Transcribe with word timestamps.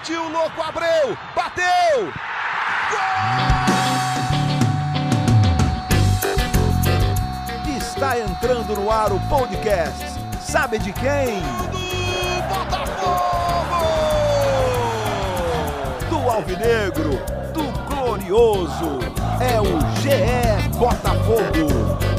Partiu, 0.00 0.30
louco, 0.30 0.62
Abreu! 0.62 1.14
Bateu! 1.36 2.10
Gol! 2.90 3.00
Está 7.76 8.18
entrando 8.18 8.74
no 8.76 8.90
ar 8.90 9.12
o 9.12 9.20
podcast. 9.28 10.06
Sabe 10.40 10.78
de 10.78 10.90
quem? 10.94 11.42
Do 11.42 12.48
Botafogo! 12.48 13.84
Do 16.08 16.30
Alvinegro, 16.30 17.20
do 17.52 17.64
Glorioso. 17.86 19.00
É 19.38 19.60
o 19.60 19.78
GE 20.00 20.66
Botafogo. 20.78 22.09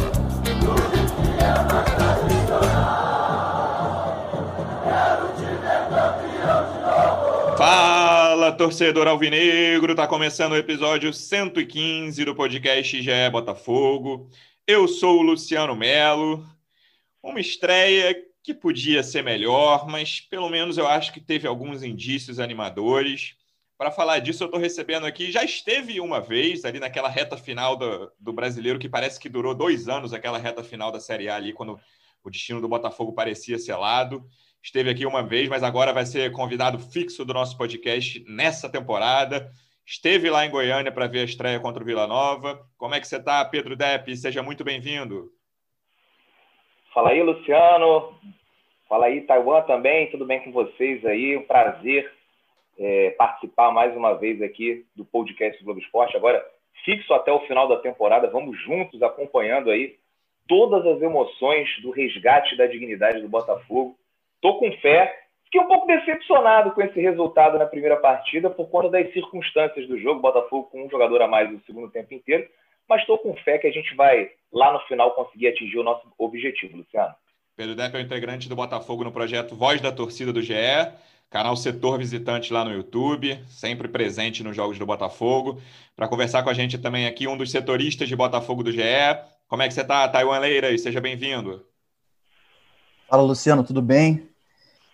Torcedor 8.57 9.07
alvinegro! 9.07 9.95
Tá 9.95 10.05
começando 10.05 10.52
o 10.52 10.57
episódio 10.57 11.13
115 11.13 12.26
do 12.26 12.35
podcast 12.35 13.02
GE 13.02 13.30
Botafogo. 13.31 14.30
Eu 14.67 14.88
sou 14.88 15.20
o 15.20 15.21
Luciano 15.21 15.76
Melo. 15.76 16.45
Uma 17.23 17.40
estreia 17.40 18.16
que 18.43 18.53
podia 18.53 19.03
ser 19.03 19.23
melhor, 19.23 19.88
mas 19.88 20.20
pelo 20.20 20.49
menos 20.49 20.77
eu 20.77 20.85
acho 20.88 21.13
que 21.13 21.21
teve 21.21 21.48
alguns 21.48 21.81
indícios 21.81 22.40
animadores. 22.40 23.35
Para 23.77 23.90
falar 23.90 24.20
disso, 24.20 24.43
eu 24.43 24.48
estou 24.48 24.59
recebendo 24.59 25.05
aqui. 25.05 25.31
Já 25.31 25.43
esteve 25.43 26.02
uma 26.02 26.20
vez 26.20 26.65
ali 26.65 26.79
naquela 26.79 27.09
reta 27.09 27.38
final 27.38 27.77
do, 27.77 28.12
do 28.20 28.34
brasileiro, 28.34 28.79
que 28.79 28.90
parece 28.90 29.20
que 29.20 29.29
durou 29.29 29.55
dois 29.55 29.88
anos 29.88 30.13
aquela 30.13 30.38
reta 30.38 30.63
final 30.63 30.91
da 30.91 30.99
Série 30.99 31.29
A 31.29 31.35
ali, 31.35 31.54
quando 31.54 31.79
o 32.23 32.29
destino 32.29 32.59
do 32.59 32.68
Botafogo 32.68 33.13
parecia 33.13 33.57
selado 33.57 34.27
esteve 34.63 34.89
aqui 34.89 35.05
uma 35.05 35.23
vez, 35.23 35.49
mas 35.49 35.63
agora 35.63 35.91
vai 35.91 36.05
ser 36.05 36.31
convidado 36.31 36.79
fixo 36.79 37.25
do 37.25 37.33
nosso 37.33 37.57
podcast 37.57 38.23
nessa 38.27 38.71
temporada. 38.71 39.49
Esteve 39.85 40.29
lá 40.29 40.45
em 40.45 40.51
Goiânia 40.51 40.91
para 40.91 41.07
ver 41.07 41.21
a 41.21 41.25
estreia 41.25 41.59
contra 41.59 41.81
o 41.81 41.85
Vila 41.85 42.07
Nova. 42.07 42.62
Como 42.77 42.93
é 42.93 42.99
que 42.99 43.07
você 43.07 43.18
está, 43.18 43.43
Pedro 43.43 43.76
Depp? 43.76 44.15
Seja 44.15 44.43
muito 44.43 44.63
bem-vindo. 44.63 45.31
Fala 46.93 47.09
aí, 47.09 47.21
Luciano. 47.23 48.13
Fala 48.87 49.07
aí, 49.07 49.21
Taiwan 49.21 49.62
também. 49.63 50.12
Tudo 50.12 50.26
bem 50.26 50.41
com 50.43 50.51
vocês 50.51 51.03
aí? 51.05 51.35
Um 51.35 51.43
prazer 51.43 52.12
é, 52.77 53.12
participar 53.12 53.71
mais 53.71 53.96
uma 53.96 54.13
vez 54.13 54.41
aqui 54.41 54.85
do 54.96 55.03
podcast 55.03 55.59
do 55.59 55.65
Globo 55.65 55.79
Esporte. 55.79 56.15
Agora, 56.15 56.46
fixo 56.85 57.13
até 57.13 57.31
o 57.31 57.46
final 57.48 57.68
da 57.68 57.77
temporada. 57.77 58.29
Vamos 58.29 58.59
juntos 58.62 59.01
acompanhando 59.01 59.71
aí 59.71 59.96
todas 60.48 60.85
as 60.85 61.01
emoções 61.01 61.68
do 61.81 61.91
resgate 61.91 62.55
da 62.57 62.68
dignidade 62.68 63.21
do 63.21 63.29
Botafogo 63.29 63.98
Estou 64.44 64.57
com 64.57 64.72
fé. 64.79 65.19
Fiquei 65.45 65.61
um 65.61 65.67
pouco 65.67 65.85
decepcionado 65.85 66.72
com 66.72 66.81
esse 66.81 67.00
resultado 67.00 67.59
na 67.59 67.67
primeira 67.67 67.97
partida 67.97 68.50
por 68.50 68.67
conta 68.69 68.89
das 68.89 69.13
circunstâncias 69.13 69.88
do 69.88 70.00
jogo. 70.00 70.19
Botafogo 70.19 70.67
com 70.72 70.84
um 70.84 70.89
jogador 70.89 71.22
a 71.22 71.28
mais 71.28 71.51
no 71.51 71.61
segundo 71.63 71.91
tempo 71.91 72.11
inteiro. 72.11 72.50
Mas 72.89 73.01
estou 73.01 73.19
com 73.19 73.35
fé 73.35 73.59
que 73.59 73.67
a 73.67 73.72
gente 73.72 73.94
vai, 73.95 74.31
lá 74.51 74.73
no 74.73 74.79
final, 74.88 75.12
conseguir 75.12 75.50
atingir 75.50 75.78
o 75.78 75.84
nosso 75.84 76.12
objetivo, 76.17 76.78
Luciano. 76.78 77.13
Pedro 77.56 77.75
Depp 77.75 77.95
é 77.95 78.00
o 78.00 78.01
integrante 78.01 78.50
do 78.50 78.56
Botafogo 78.56 79.03
no 79.03 79.12
projeto 79.12 79.56
Voz 79.56 79.79
da 79.79 79.91
Torcida 79.91 80.34
do 80.34 80.41
GE, 80.41 80.53
canal 81.29 81.56
Setor 81.56 82.00
Visitante 82.00 82.51
lá 82.51 82.66
no 82.66 82.73
YouTube, 82.73 83.38
sempre 83.47 83.88
presente 83.88 84.44
nos 84.44 84.56
jogos 84.56 84.79
do 84.79 84.85
Botafogo. 84.88 85.62
Para 85.95 86.07
conversar 86.07 86.41
com 86.41 86.50
a 86.50 86.53
gente 86.53 86.79
também 86.79 87.06
aqui, 87.06 87.28
um 87.28 87.38
dos 87.38 87.51
setoristas 87.51 88.09
de 88.09 88.16
Botafogo 88.16 88.63
do 88.63 88.72
GE. 88.72 88.81
Como 89.47 89.62
é 89.62 89.67
que 89.67 89.73
você 89.75 89.81
está, 89.81 90.09
Taiwan 90.09 90.39
Leiras? 90.39 90.81
Seja 90.81 91.00
bem-vindo. 91.00 91.63
Fala, 93.07 93.22
Luciano, 93.22 93.63
tudo 93.63 93.81
bem? 93.81 94.31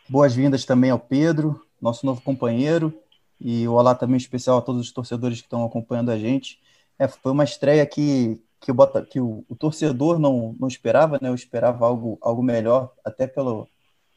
Boas-vindas 0.09 0.63
também 0.63 0.89
ao 0.89 0.99
Pedro, 0.99 1.61
nosso 1.81 2.05
novo 2.05 2.21
companheiro, 2.21 2.93
e 3.41 3.67
o 3.67 3.73
olá 3.73 3.93
também 3.93 4.15
especial 4.15 4.57
a 4.57 4.61
todos 4.61 4.81
os 4.81 4.91
torcedores 4.93 5.41
que 5.41 5.47
estão 5.47 5.65
acompanhando 5.65 6.11
a 6.11 6.17
gente. 6.17 6.61
É, 6.97 7.09
foi 7.09 7.33
uma 7.33 7.43
estreia 7.43 7.85
que, 7.85 8.41
que, 8.61 8.71
o, 8.71 8.73
Bota, 8.73 9.05
que 9.05 9.19
o, 9.19 9.43
o, 9.49 9.55
torcedor 9.55 10.17
não, 10.17 10.55
não 10.57 10.69
esperava, 10.69 11.19
né? 11.21 11.27
Eu 11.27 11.35
esperava 11.35 11.85
algo, 11.85 12.17
algo 12.21 12.41
melhor, 12.41 12.93
até 13.03 13.27
pelo, 13.27 13.67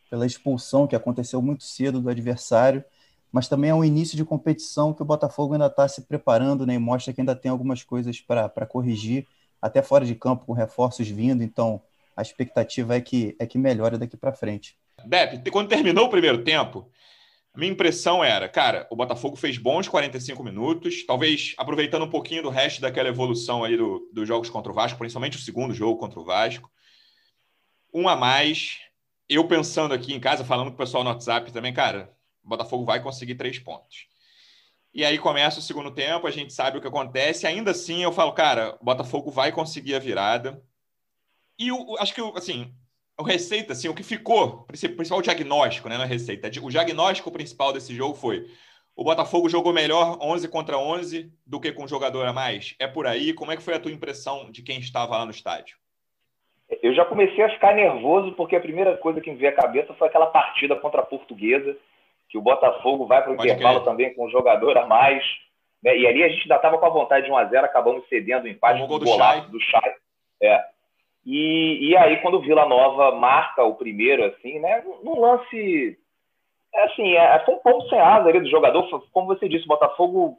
pela 0.08 0.24
expulsão 0.24 0.86
que 0.86 0.94
aconteceu 0.94 1.42
muito 1.42 1.64
cedo 1.64 2.00
do 2.00 2.08
adversário, 2.08 2.84
mas 3.32 3.48
também 3.48 3.70
é 3.70 3.74
um 3.74 3.84
início 3.84 4.16
de 4.16 4.24
competição 4.24 4.94
que 4.94 5.02
o 5.02 5.04
Botafogo 5.04 5.54
ainda 5.54 5.66
está 5.66 5.88
se 5.88 6.02
preparando, 6.02 6.64
né? 6.64 6.74
E 6.74 6.78
mostra 6.78 7.12
que 7.12 7.20
ainda 7.20 7.34
tem 7.34 7.50
algumas 7.50 7.82
coisas 7.82 8.20
para 8.20 8.64
corrigir, 8.64 9.26
até 9.60 9.82
fora 9.82 10.06
de 10.06 10.14
campo, 10.14 10.46
com 10.46 10.52
reforços 10.52 11.08
vindo, 11.08 11.42
então 11.42 11.82
a 12.16 12.22
expectativa 12.22 12.94
é 12.94 13.00
que, 13.00 13.34
é 13.40 13.46
que 13.46 13.58
melhore 13.58 13.98
daqui 13.98 14.16
para 14.16 14.32
frente. 14.32 14.78
Depp, 15.06 15.50
quando 15.50 15.68
terminou 15.68 16.06
o 16.06 16.10
primeiro 16.10 16.42
tempo, 16.44 16.90
a 17.52 17.58
minha 17.58 17.72
impressão 17.72 18.22
era, 18.22 18.48
cara, 18.48 18.86
o 18.90 18.96
Botafogo 18.96 19.36
fez 19.36 19.58
bons 19.58 19.88
45 19.88 20.42
minutos, 20.44 21.04
talvez 21.04 21.54
aproveitando 21.58 22.04
um 22.04 22.10
pouquinho 22.10 22.42
do 22.42 22.48
resto 22.48 22.80
daquela 22.80 23.08
evolução 23.08 23.64
aí 23.64 23.76
do, 23.76 24.08
dos 24.12 24.26
jogos 24.26 24.48
contra 24.48 24.70
o 24.70 24.74
Vasco, 24.74 24.98
principalmente 24.98 25.36
o 25.36 25.40
segundo 25.40 25.74
jogo 25.74 25.98
contra 25.98 26.20
o 26.20 26.24
Vasco. 26.24 26.70
Um 27.92 28.08
a 28.08 28.14
mais. 28.14 28.78
Eu 29.28 29.46
pensando 29.46 29.92
aqui 29.92 30.14
em 30.14 30.20
casa, 30.20 30.44
falando 30.44 30.68
com 30.68 30.74
o 30.74 30.78
pessoal 30.78 31.02
no 31.02 31.10
WhatsApp 31.10 31.52
também, 31.52 31.72
cara, 31.72 32.14
o 32.44 32.48
Botafogo 32.48 32.84
vai 32.84 33.02
conseguir 33.02 33.34
três 33.34 33.58
pontos. 33.58 34.06
E 34.92 35.04
aí 35.04 35.18
começa 35.18 35.60
o 35.60 35.62
segundo 35.62 35.92
tempo, 35.92 36.26
a 36.26 36.30
gente 36.32 36.52
sabe 36.52 36.78
o 36.78 36.80
que 36.80 36.88
acontece. 36.88 37.46
Ainda 37.46 37.70
assim, 37.72 38.02
eu 38.02 38.12
falo, 38.12 38.32
cara, 38.32 38.76
o 38.80 38.84
Botafogo 38.84 39.30
vai 39.30 39.52
conseguir 39.52 39.94
a 39.94 40.00
virada. 40.00 40.62
E 41.58 41.70
o, 41.70 41.96
acho 41.98 42.14
que, 42.14 42.20
assim, 42.36 42.74
o 43.20 43.24
receita, 43.24 43.72
assim, 43.72 43.88
o 43.88 43.94
que 43.94 44.02
ficou, 44.02 44.64
principal 44.66 45.22
diagnóstico, 45.22 45.88
né, 45.88 45.98
na 45.98 46.04
receita. 46.04 46.48
O 46.62 46.70
diagnóstico 46.70 47.30
principal 47.30 47.72
desse 47.72 47.94
jogo 47.94 48.14
foi: 48.14 48.46
o 48.96 49.04
Botafogo 49.04 49.48
jogou 49.48 49.72
melhor 49.72 50.18
11 50.20 50.48
contra 50.48 50.78
11 50.78 51.30
do 51.46 51.60
que 51.60 51.72
com 51.72 51.84
um 51.84 51.88
jogador 51.88 52.26
a 52.26 52.32
mais. 52.32 52.74
É 52.78 52.86
por 52.86 53.06
aí. 53.06 53.32
Como 53.32 53.52
é 53.52 53.56
que 53.56 53.62
foi 53.62 53.74
a 53.74 53.80
tua 53.80 53.92
impressão 53.92 54.50
de 54.50 54.62
quem 54.62 54.78
estava 54.78 55.16
lá 55.16 55.24
no 55.24 55.30
estádio? 55.30 55.76
Eu 56.82 56.94
já 56.94 57.04
comecei 57.04 57.42
a 57.42 57.50
ficar 57.50 57.74
nervoso 57.74 58.32
porque 58.32 58.56
a 58.56 58.60
primeira 58.60 58.96
coisa 58.96 59.20
que 59.20 59.30
me 59.30 59.36
veio 59.36 59.52
à 59.52 59.54
cabeça 59.54 59.92
foi 59.94 60.08
aquela 60.08 60.26
partida 60.26 60.76
contra 60.76 61.00
a 61.00 61.06
Portuguesa, 61.06 61.76
que 62.28 62.38
o 62.38 62.42
Botafogo 62.42 63.06
vai 63.06 63.22
para 63.22 63.32
o 63.32 63.34
intervalo 63.34 63.80
também 63.80 64.14
com 64.14 64.26
um 64.26 64.30
jogador 64.30 64.78
a 64.78 64.86
mais. 64.86 65.24
Né? 65.82 65.96
E 65.98 66.06
ali 66.06 66.22
a 66.22 66.28
gente 66.28 66.42
ainda 66.42 66.56
estava 66.56 66.78
com 66.78 66.86
a 66.86 66.90
vontade 66.90 67.26
de 67.26 67.32
1 67.32 67.36
a 67.36 67.44
0 67.44 67.66
acabamos 67.66 68.08
cedendo 68.08 68.44
o 68.44 68.48
empate 68.48 68.86
do, 68.86 68.98
do 68.98 69.04
golaço 69.04 69.50
do 69.50 69.60
Chay. 69.60 69.94
É. 70.42 70.64
E, 71.24 71.90
e 71.90 71.96
aí, 71.96 72.16
quando 72.22 72.38
o 72.38 72.40
Vila 72.40 72.66
Nova 72.66 73.12
marca 73.12 73.62
o 73.62 73.74
primeiro, 73.74 74.24
assim, 74.24 74.58
né, 74.58 74.82
num 75.02 75.20
lance. 75.20 75.98
É 76.72 76.84
assim, 76.84 77.14
é, 77.14 77.44
foi 77.44 77.54
um 77.54 77.58
ponto 77.58 77.88
sem 77.88 77.98
asa 77.98 78.28
ali 78.28 78.40
do 78.40 78.48
jogador. 78.48 78.88
Como 79.12 79.26
você 79.26 79.48
disse, 79.48 79.64
o 79.64 79.68
Botafogo 79.68 80.38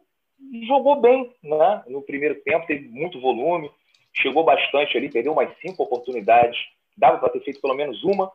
jogou 0.65 0.99
bem 0.99 1.31
né, 1.43 1.83
no 1.87 2.01
primeiro 2.01 2.35
tempo, 2.41 2.65
teve 2.65 2.87
muito 2.87 3.19
volume, 3.19 3.69
chegou 4.13 4.43
bastante 4.43 4.97
ali, 4.97 5.09
perdeu 5.09 5.33
umas 5.33 5.55
cinco 5.59 5.83
oportunidades. 5.83 6.57
Dava 6.97 7.19
para 7.19 7.29
ter 7.29 7.41
feito 7.41 7.61
pelo 7.61 7.75
menos 7.75 8.03
uma, 8.03 8.31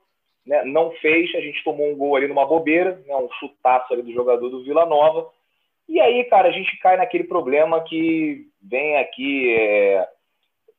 né, 0.47 0.63
não 0.65 0.91
fez. 0.93 1.35
A 1.35 1.41
gente 1.41 1.65
tomou 1.65 1.91
um 1.91 1.97
gol 1.97 2.17
ali 2.17 2.29
numa 2.29 2.47
bobeira, 2.47 3.03
né, 3.07 3.17
um 3.17 3.31
chutaço 3.41 3.93
ali 3.93 4.03
do 4.03 4.13
jogador 4.13 4.49
do 4.49 4.63
Vila 4.63 4.87
Nova. 4.87 5.29
E 5.89 6.01
aí, 6.01 6.25
cara, 6.25 6.49
a 6.49 6.53
gente 6.53 6.79
cai 6.79 6.97
naquele 6.97 7.25
problema 7.25 7.83
que 7.83 8.47
vem 8.61 8.99
aqui 8.99 9.55
é, 9.55 10.09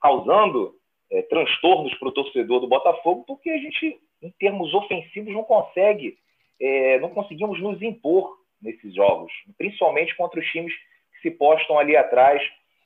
causando 0.01 0.76
é, 1.11 1.21
transtornos 1.23 1.93
para 1.95 2.09
o 2.09 2.13
torcedor 2.13 2.59
do 2.59 2.67
Botafogo, 2.67 3.23
porque 3.25 3.49
a 3.49 3.57
gente, 3.57 3.99
em 4.21 4.31
termos 4.39 4.73
ofensivos, 4.73 5.33
não 5.33 5.43
consegue, 5.43 6.17
é, 6.59 6.99
não 6.99 7.09
conseguimos 7.09 7.59
nos 7.61 7.81
impor 7.81 8.37
nesses 8.61 8.93
jogos, 8.93 9.31
principalmente 9.57 10.15
contra 10.15 10.39
os 10.39 10.45
times 10.47 10.73
que 11.13 11.21
se 11.21 11.31
postam 11.31 11.77
ali 11.77 11.95
atrás 11.95 12.41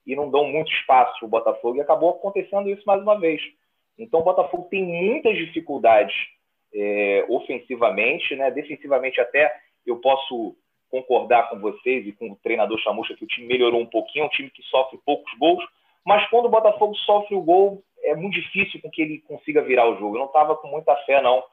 e 0.06 0.16
não 0.16 0.30
dão 0.30 0.46
muito 0.46 0.72
espaço 0.72 1.20
para 1.20 1.26
o 1.26 1.30
Botafogo, 1.30 1.78
e 1.78 1.81
acabou 1.81 2.12
acontecendo 2.12 2.70
isso 2.70 2.84
mais 2.86 3.02
uma 3.02 3.20
vez. 3.20 3.42
Então, 3.98 4.20
o 4.20 4.24
Botafogo 4.24 4.68
tem 4.70 4.84
muitas 4.84 5.38
dificuldades 5.38 6.16
é, 6.74 7.26
ofensivamente, 7.30 8.36
né? 8.36 8.50
defensivamente 8.50 9.20
até 9.20 9.54
eu 9.86 9.98
posso 9.98 10.56
concordar 10.90 11.50
com 11.50 11.60
vocês 11.60 12.06
e 12.06 12.12
com 12.12 12.31
o 12.31 12.36
treinador 12.38 12.78
Chamucha 12.80 13.16
que 13.16 13.24
o 13.24 13.28
time 13.28 13.48
melhorou 13.48 13.80
um 13.80 13.86
pouquinho, 13.86 14.24
é 14.24 14.25
um 14.25 14.30
time 14.30 14.50
que 14.50 14.62
sofre 14.63 15.00
poucos 15.06 15.31
gols, 15.38 15.63
mas 16.06 16.28
quando 16.30 16.45
o 16.45 16.50
Botafogo 16.50 16.95
sofre 16.95 17.36
o 17.36 17.42
gol, 17.42 17.84
é 18.03 18.15
muito 18.15 18.36
difícil 18.36 18.81
com 18.81 18.89
que 18.89 19.01
ele 19.01 19.19
consiga 19.19 19.62
virar 19.62 19.88
o 19.89 19.98
jogo. 19.98 20.15
Eu 20.15 20.19
não 20.19 20.27
estava 20.27 20.56
com 20.56 20.68
muita 20.68 20.95
fé, 21.06 21.21
não. 21.21 21.44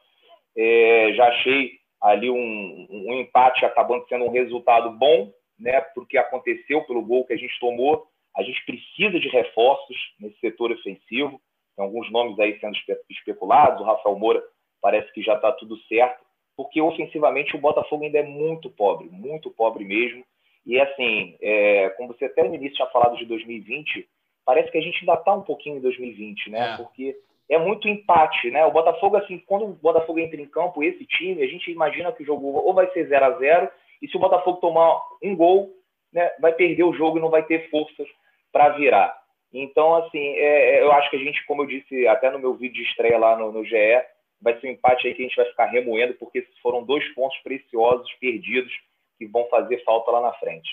É, 0.56 1.12
já 1.14 1.28
achei 1.28 1.78
ali 2.00 2.30
um, 2.30 2.86
um, 2.90 3.14
empate 3.20 3.64
acabando 3.64 4.06
sendo 4.08 4.24
um 4.24 4.30
resultado 4.30 4.90
bom, 4.90 5.32
né? 5.58 5.80
Porque 5.94 6.16
aconteceu 6.16 6.82
pelo 6.84 7.02
gol 7.02 7.24
que 7.24 7.32
a 7.32 7.36
gente 7.36 7.58
tomou. 7.60 8.06
A 8.36 8.42
gente 8.42 8.64
precisa 8.64 9.18
de 9.18 9.28
reforços 9.28 9.96
nesse 10.20 10.38
setor 10.38 10.70
ofensivo. 10.72 11.40
Tem 11.76 11.84
alguns 11.84 12.10
nomes 12.10 12.38
aí 12.38 12.58
sendo 12.60 12.76
espe 12.76 12.96
especulados. 13.10 13.80
O 13.80 13.84
Rafael 13.84 14.18
Moura 14.18 14.42
parece 14.80 15.12
que 15.12 15.22
já 15.22 15.34
está 15.34 15.52
tudo 15.52 15.76
certo, 15.88 16.24
porque 16.56 16.80
ofensivamente 16.80 17.56
o 17.56 17.60
Botafogo 17.60 18.04
ainda 18.04 18.18
é 18.18 18.22
muito 18.22 18.70
pobre, 18.70 19.08
muito 19.10 19.50
pobre 19.50 19.84
mesmo. 19.84 20.24
E 20.64 20.78
assim, 20.80 21.36
é, 21.40 21.88
como 21.90 22.08
você 22.08 22.26
até 22.26 22.42
no 22.42 22.54
início 22.54 22.76
tinha 22.76 22.88
falado 22.88 23.16
de 23.16 23.24
2020, 23.24 24.08
parece 24.48 24.72
que 24.72 24.78
a 24.78 24.80
gente 24.80 25.00
ainda 25.00 25.12
está 25.12 25.34
um 25.34 25.42
pouquinho 25.42 25.76
em 25.76 25.80
2020, 25.82 26.48
né? 26.48 26.72
É. 26.72 26.76
Porque 26.78 27.14
é 27.50 27.58
muito 27.58 27.86
empate, 27.86 28.50
né? 28.50 28.64
O 28.64 28.70
Botafogo, 28.70 29.18
assim, 29.18 29.38
quando 29.46 29.66
o 29.66 29.74
Botafogo 29.74 30.18
entra 30.18 30.40
em 30.40 30.46
campo, 30.46 30.82
esse 30.82 31.04
time, 31.04 31.42
a 31.42 31.46
gente 31.46 31.70
imagina 31.70 32.10
que 32.12 32.22
o 32.22 32.26
jogo 32.26 32.46
ou 32.46 32.72
vai 32.72 32.90
ser 32.92 33.06
0 33.08 33.24
a 33.26 33.30
0 33.32 33.68
E 34.00 34.08
se 34.08 34.16
o 34.16 34.20
Botafogo 34.20 34.56
tomar 34.58 35.02
um 35.22 35.36
gol, 35.36 35.70
né, 36.10 36.30
vai 36.40 36.54
perder 36.54 36.84
o 36.84 36.94
jogo 36.94 37.18
e 37.18 37.20
não 37.20 37.28
vai 37.28 37.42
ter 37.42 37.68
forças 37.68 38.08
para 38.50 38.70
virar. 38.70 39.14
Então, 39.52 39.96
assim, 39.96 40.18
é, 40.18 40.76
é, 40.76 40.82
eu 40.82 40.92
acho 40.92 41.10
que 41.10 41.16
a 41.16 41.22
gente, 41.22 41.44
como 41.44 41.64
eu 41.64 41.66
disse 41.66 42.08
até 42.08 42.30
no 42.30 42.38
meu 42.38 42.54
vídeo 42.54 42.82
de 42.82 42.88
estreia 42.88 43.18
lá 43.18 43.36
no, 43.36 43.52
no 43.52 43.62
GE, 43.66 44.02
vai 44.40 44.58
ser 44.58 44.66
um 44.66 44.70
empate 44.70 45.08
aí 45.08 45.14
que 45.14 45.20
a 45.20 45.26
gente 45.26 45.36
vai 45.36 45.44
ficar 45.44 45.66
remoendo, 45.66 46.14
porque 46.14 46.40
foram 46.62 46.82
dois 46.82 47.06
pontos 47.12 47.36
preciosos 47.40 48.10
perdidos 48.14 48.72
que 49.18 49.26
vão 49.26 49.46
fazer 49.50 49.84
falta 49.84 50.10
lá 50.10 50.22
na 50.22 50.32
frente. 50.36 50.70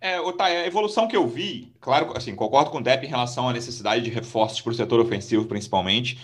É, 0.00 0.20
Otávio, 0.20 0.58
a 0.58 0.66
evolução 0.66 1.08
que 1.08 1.16
eu 1.16 1.26
vi, 1.26 1.72
claro, 1.80 2.16
assim, 2.16 2.34
concordo 2.34 2.70
com 2.70 2.78
o 2.78 2.82
Depp 2.82 3.04
em 3.04 3.08
relação 3.08 3.48
à 3.48 3.52
necessidade 3.52 4.04
de 4.04 4.10
reforços 4.10 4.60
para 4.60 4.70
o 4.70 4.74
setor 4.74 5.00
ofensivo, 5.00 5.46
principalmente, 5.46 6.18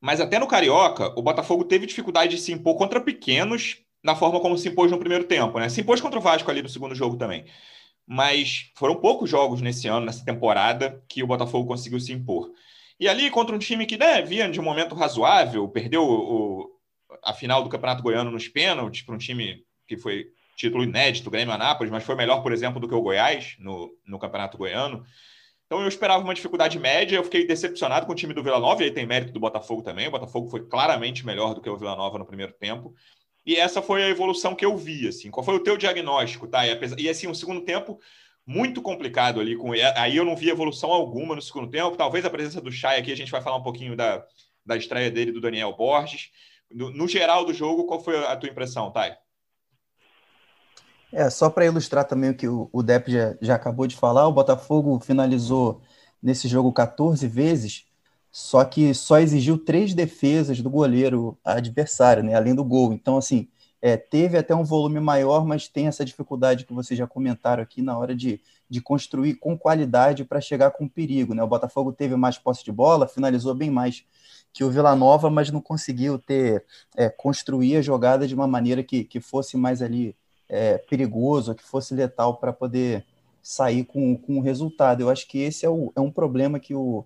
mas 0.00 0.20
até 0.20 0.38
no 0.38 0.48
Carioca, 0.48 1.12
o 1.16 1.22
Botafogo 1.22 1.64
teve 1.64 1.86
dificuldade 1.86 2.34
de 2.34 2.42
se 2.42 2.52
impor 2.52 2.76
contra 2.76 3.00
pequenos 3.00 3.78
na 4.02 4.16
forma 4.16 4.40
como 4.40 4.58
se 4.58 4.68
impôs 4.68 4.90
no 4.90 4.98
primeiro 4.98 5.24
tempo, 5.24 5.58
né? 5.60 5.68
Se 5.68 5.80
impôs 5.80 6.00
contra 6.00 6.18
o 6.18 6.22
Vasco 6.22 6.50
ali 6.50 6.60
no 6.60 6.68
segundo 6.68 6.94
jogo 6.94 7.16
também. 7.16 7.44
Mas 8.04 8.72
foram 8.76 8.96
poucos 8.96 9.30
jogos 9.30 9.60
nesse 9.60 9.86
ano, 9.86 10.04
nessa 10.06 10.24
temporada, 10.24 11.00
que 11.08 11.22
o 11.22 11.26
Botafogo 11.26 11.68
conseguiu 11.68 12.00
se 12.00 12.12
impor. 12.12 12.50
E 12.98 13.08
ali, 13.08 13.30
contra 13.30 13.54
um 13.54 13.60
time 13.60 13.86
que 13.86 13.96
né, 13.96 14.22
vinha 14.22 14.50
de 14.50 14.58
um 14.60 14.64
momento 14.64 14.94
razoável, 14.96 15.68
perdeu 15.68 16.02
o, 16.04 16.68
a 17.24 17.32
final 17.32 17.62
do 17.62 17.70
Campeonato 17.70 18.02
Goiano 18.02 18.30
nos 18.30 18.48
pênaltis 18.48 19.02
para 19.02 19.14
um 19.14 19.18
time 19.18 19.64
que 19.86 19.96
foi 19.96 20.26
título 20.56 20.84
inédito, 20.84 21.30
Grêmio 21.30 21.54
Anápolis, 21.54 21.90
mas 21.90 22.04
foi 22.04 22.14
melhor, 22.14 22.42
por 22.42 22.52
exemplo, 22.52 22.80
do 22.80 22.88
que 22.88 22.94
o 22.94 23.02
Goiás 23.02 23.56
no, 23.58 23.90
no 24.06 24.18
Campeonato 24.18 24.58
Goiano. 24.58 25.04
Então 25.66 25.80
eu 25.80 25.88
esperava 25.88 26.22
uma 26.22 26.34
dificuldade 26.34 26.78
média, 26.78 27.16
eu 27.16 27.24
fiquei 27.24 27.46
decepcionado 27.46 28.04
com 28.04 28.12
o 28.12 28.14
time 28.14 28.34
do 28.34 28.42
Vila 28.42 28.60
Nova, 28.60 28.82
e 28.82 28.86
aí 28.86 28.90
tem 28.90 29.06
mérito 29.06 29.32
do 29.32 29.40
Botafogo 29.40 29.82
também. 29.82 30.06
O 30.06 30.10
Botafogo 30.10 30.48
foi 30.48 30.66
claramente 30.66 31.24
melhor 31.24 31.54
do 31.54 31.62
que 31.62 31.70
o 31.70 31.76
Vila 31.76 31.96
Nova 31.96 32.18
no 32.18 32.26
primeiro 32.26 32.52
tempo. 32.52 32.94
E 33.44 33.56
essa 33.56 33.80
foi 33.80 34.02
a 34.02 34.08
evolução 34.08 34.54
que 34.54 34.64
eu 34.64 34.76
vi, 34.76 35.08
assim. 35.08 35.30
Qual 35.30 35.44
foi 35.44 35.54
o 35.54 35.62
teu 35.62 35.76
diagnóstico, 35.76 36.46
tá? 36.46 36.66
E, 36.66 36.78
e 36.98 37.08
assim, 37.08 37.26
o 37.26 37.34
segundo 37.34 37.62
tempo 37.62 37.98
muito 38.46 38.82
complicado 38.82 39.40
ali 39.40 39.56
com 39.56 39.72
aí 39.72 40.16
eu 40.16 40.24
não 40.24 40.36
vi 40.36 40.50
evolução 40.50 40.92
alguma 40.92 41.34
no 41.34 41.42
segundo 41.42 41.70
tempo. 41.70 41.96
Talvez 41.96 42.24
a 42.24 42.30
presença 42.30 42.60
do 42.60 42.70
Chay 42.70 42.98
aqui 42.98 43.10
a 43.10 43.16
gente 43.16 43.32
vai 43.32 43.40
falar 43.40 43.56
um 43.56 43.62
pouquinho 43.62 43.96
da, 43.96 44.24
da 44.66 44.76
estreia 44.76 45.10
dele 45.10 45.32
do 45.32 45.40
Daniel 45.40 45.72
Borges. 45.74 46.30
No, 46.70 46.90
no 46.90 47.08
geral 47.08 47.44
do 47.44 47.54
jogo, 47.54 47.86
qual 47.86 48.00
foi 48.02 48.16
a 48.26 48.36
tua 48.36 48.48
impressão, 48.48 48.90
Thay? 48.90 49.14
É, 51.12 51.28
só 51.28 51.50
para 51.50 51.66
ilustrar 51.66 52.06
também 52.06 52.30
o 52.30 52.34
que 52.34 52.48
o, 52.48 52.70
o 52.72 52.82
Depp 52.82 53.12
já, 53.12 53.36
já 53.40 53.54
acabou 53.54 53.86
de 53.86 53.96
falar, 53.96 54.26
o 54.26 54.32
Botafogo 54.32 54.98
finalizou 55.00 55.82
nesse 56.22 56.48
jogo 56.48 56.72
14 56.72 57.26
vezes, 57.28 57.84
só 58.30 58.64
que 58.64 58.94
só 58.94 59.18
exigiu 59.18 59.58
três 59.58 59.92
defesas 59.92 60.62
do 60.62 60.70
goleiro 60.70 61.38
adversário, 61.44 62.22
né, 62.22 62.34
além 62.34 62.54
do 62.54 62.64
gol. 62.64 62.94
Então, 62.94 63.18
assim, 63.18 63.48
é, 63.82 63.96
teve 63.96 64.38
até 64.38 64.54
um 64.54 64.64
volume 64.64 65.00
maior, 65.00 65.44
mas 65.44 65.68
tem 65.68 65.86
essa 65.86 66.04
dificuldade 66.04 66.64
que 66.64 66.72
vocês 66.72 66.96
já 66.96 67.06
comentaram 67.06 67.62
aqui 67.62 67.82
na 67.82 67.98
hora 67.98 68.14
de, 68.14 68.40
de 68.70 68.80
construir 68.80 69.34
com 69.34 69.58
qualidade 69.58 70.24
para 70.24 70.40
chegar 70.40 70.70
com 70.70 70.88
perigo. 70.88 71.34
Né? 71.34 71.42
O 71.42 71.48
Botafogo 71.48 71.92
teve 71.92 72.16
mais 72.16 72.38
posse 72.38 72.64
de 72.64 72.72
bola, 72.72 73.06
finalizou 73.06 73.54
bem 73.54 73.70
mais 73.70 74.04
que 74.52 74.64
o 74.64 74.70
Vila 74.70 74.94
Nova, 74.96 75.28
mas 75.28 75.50
não 75.50 75.60
conseguiu 75.60 76.18
ter 76.18 76.64
é, 76.96 77.10
construir 77.10 77.76
a 77.76 77.82
jogada 77.82 78.26
de 78.26 78.34
uma 78.34 78.46
maneira 78.46 78.82
que, 78.82 79.04
que 79.04 79.20
fosse 79.20 79.56
mais 79.56 79.82
ali 79.82 80.16
é, 80.52 80.76
perigoso, 80.76 81.54
que 81.54 81.62
fosse 81.64 81.94
letal 81.94 82.36
para 82.36 82.52
poder 82.52 83.04
sair 83.42 83.84
com, 83.84 84.16
com 84.16 84.36
o 84.36 84.42
resultado. 84.42 85.00
Eu 85.00 85.08
acho 85.08 85.26
que 85.26 85.38
esse 85.38 85.64
é, 85.64 85.70
o, 85.70 85.90
é 85.96 86.00
um 86.00 86.10
problema 86.10 86.60
que 86.60 86.74
o, 86.74 87.04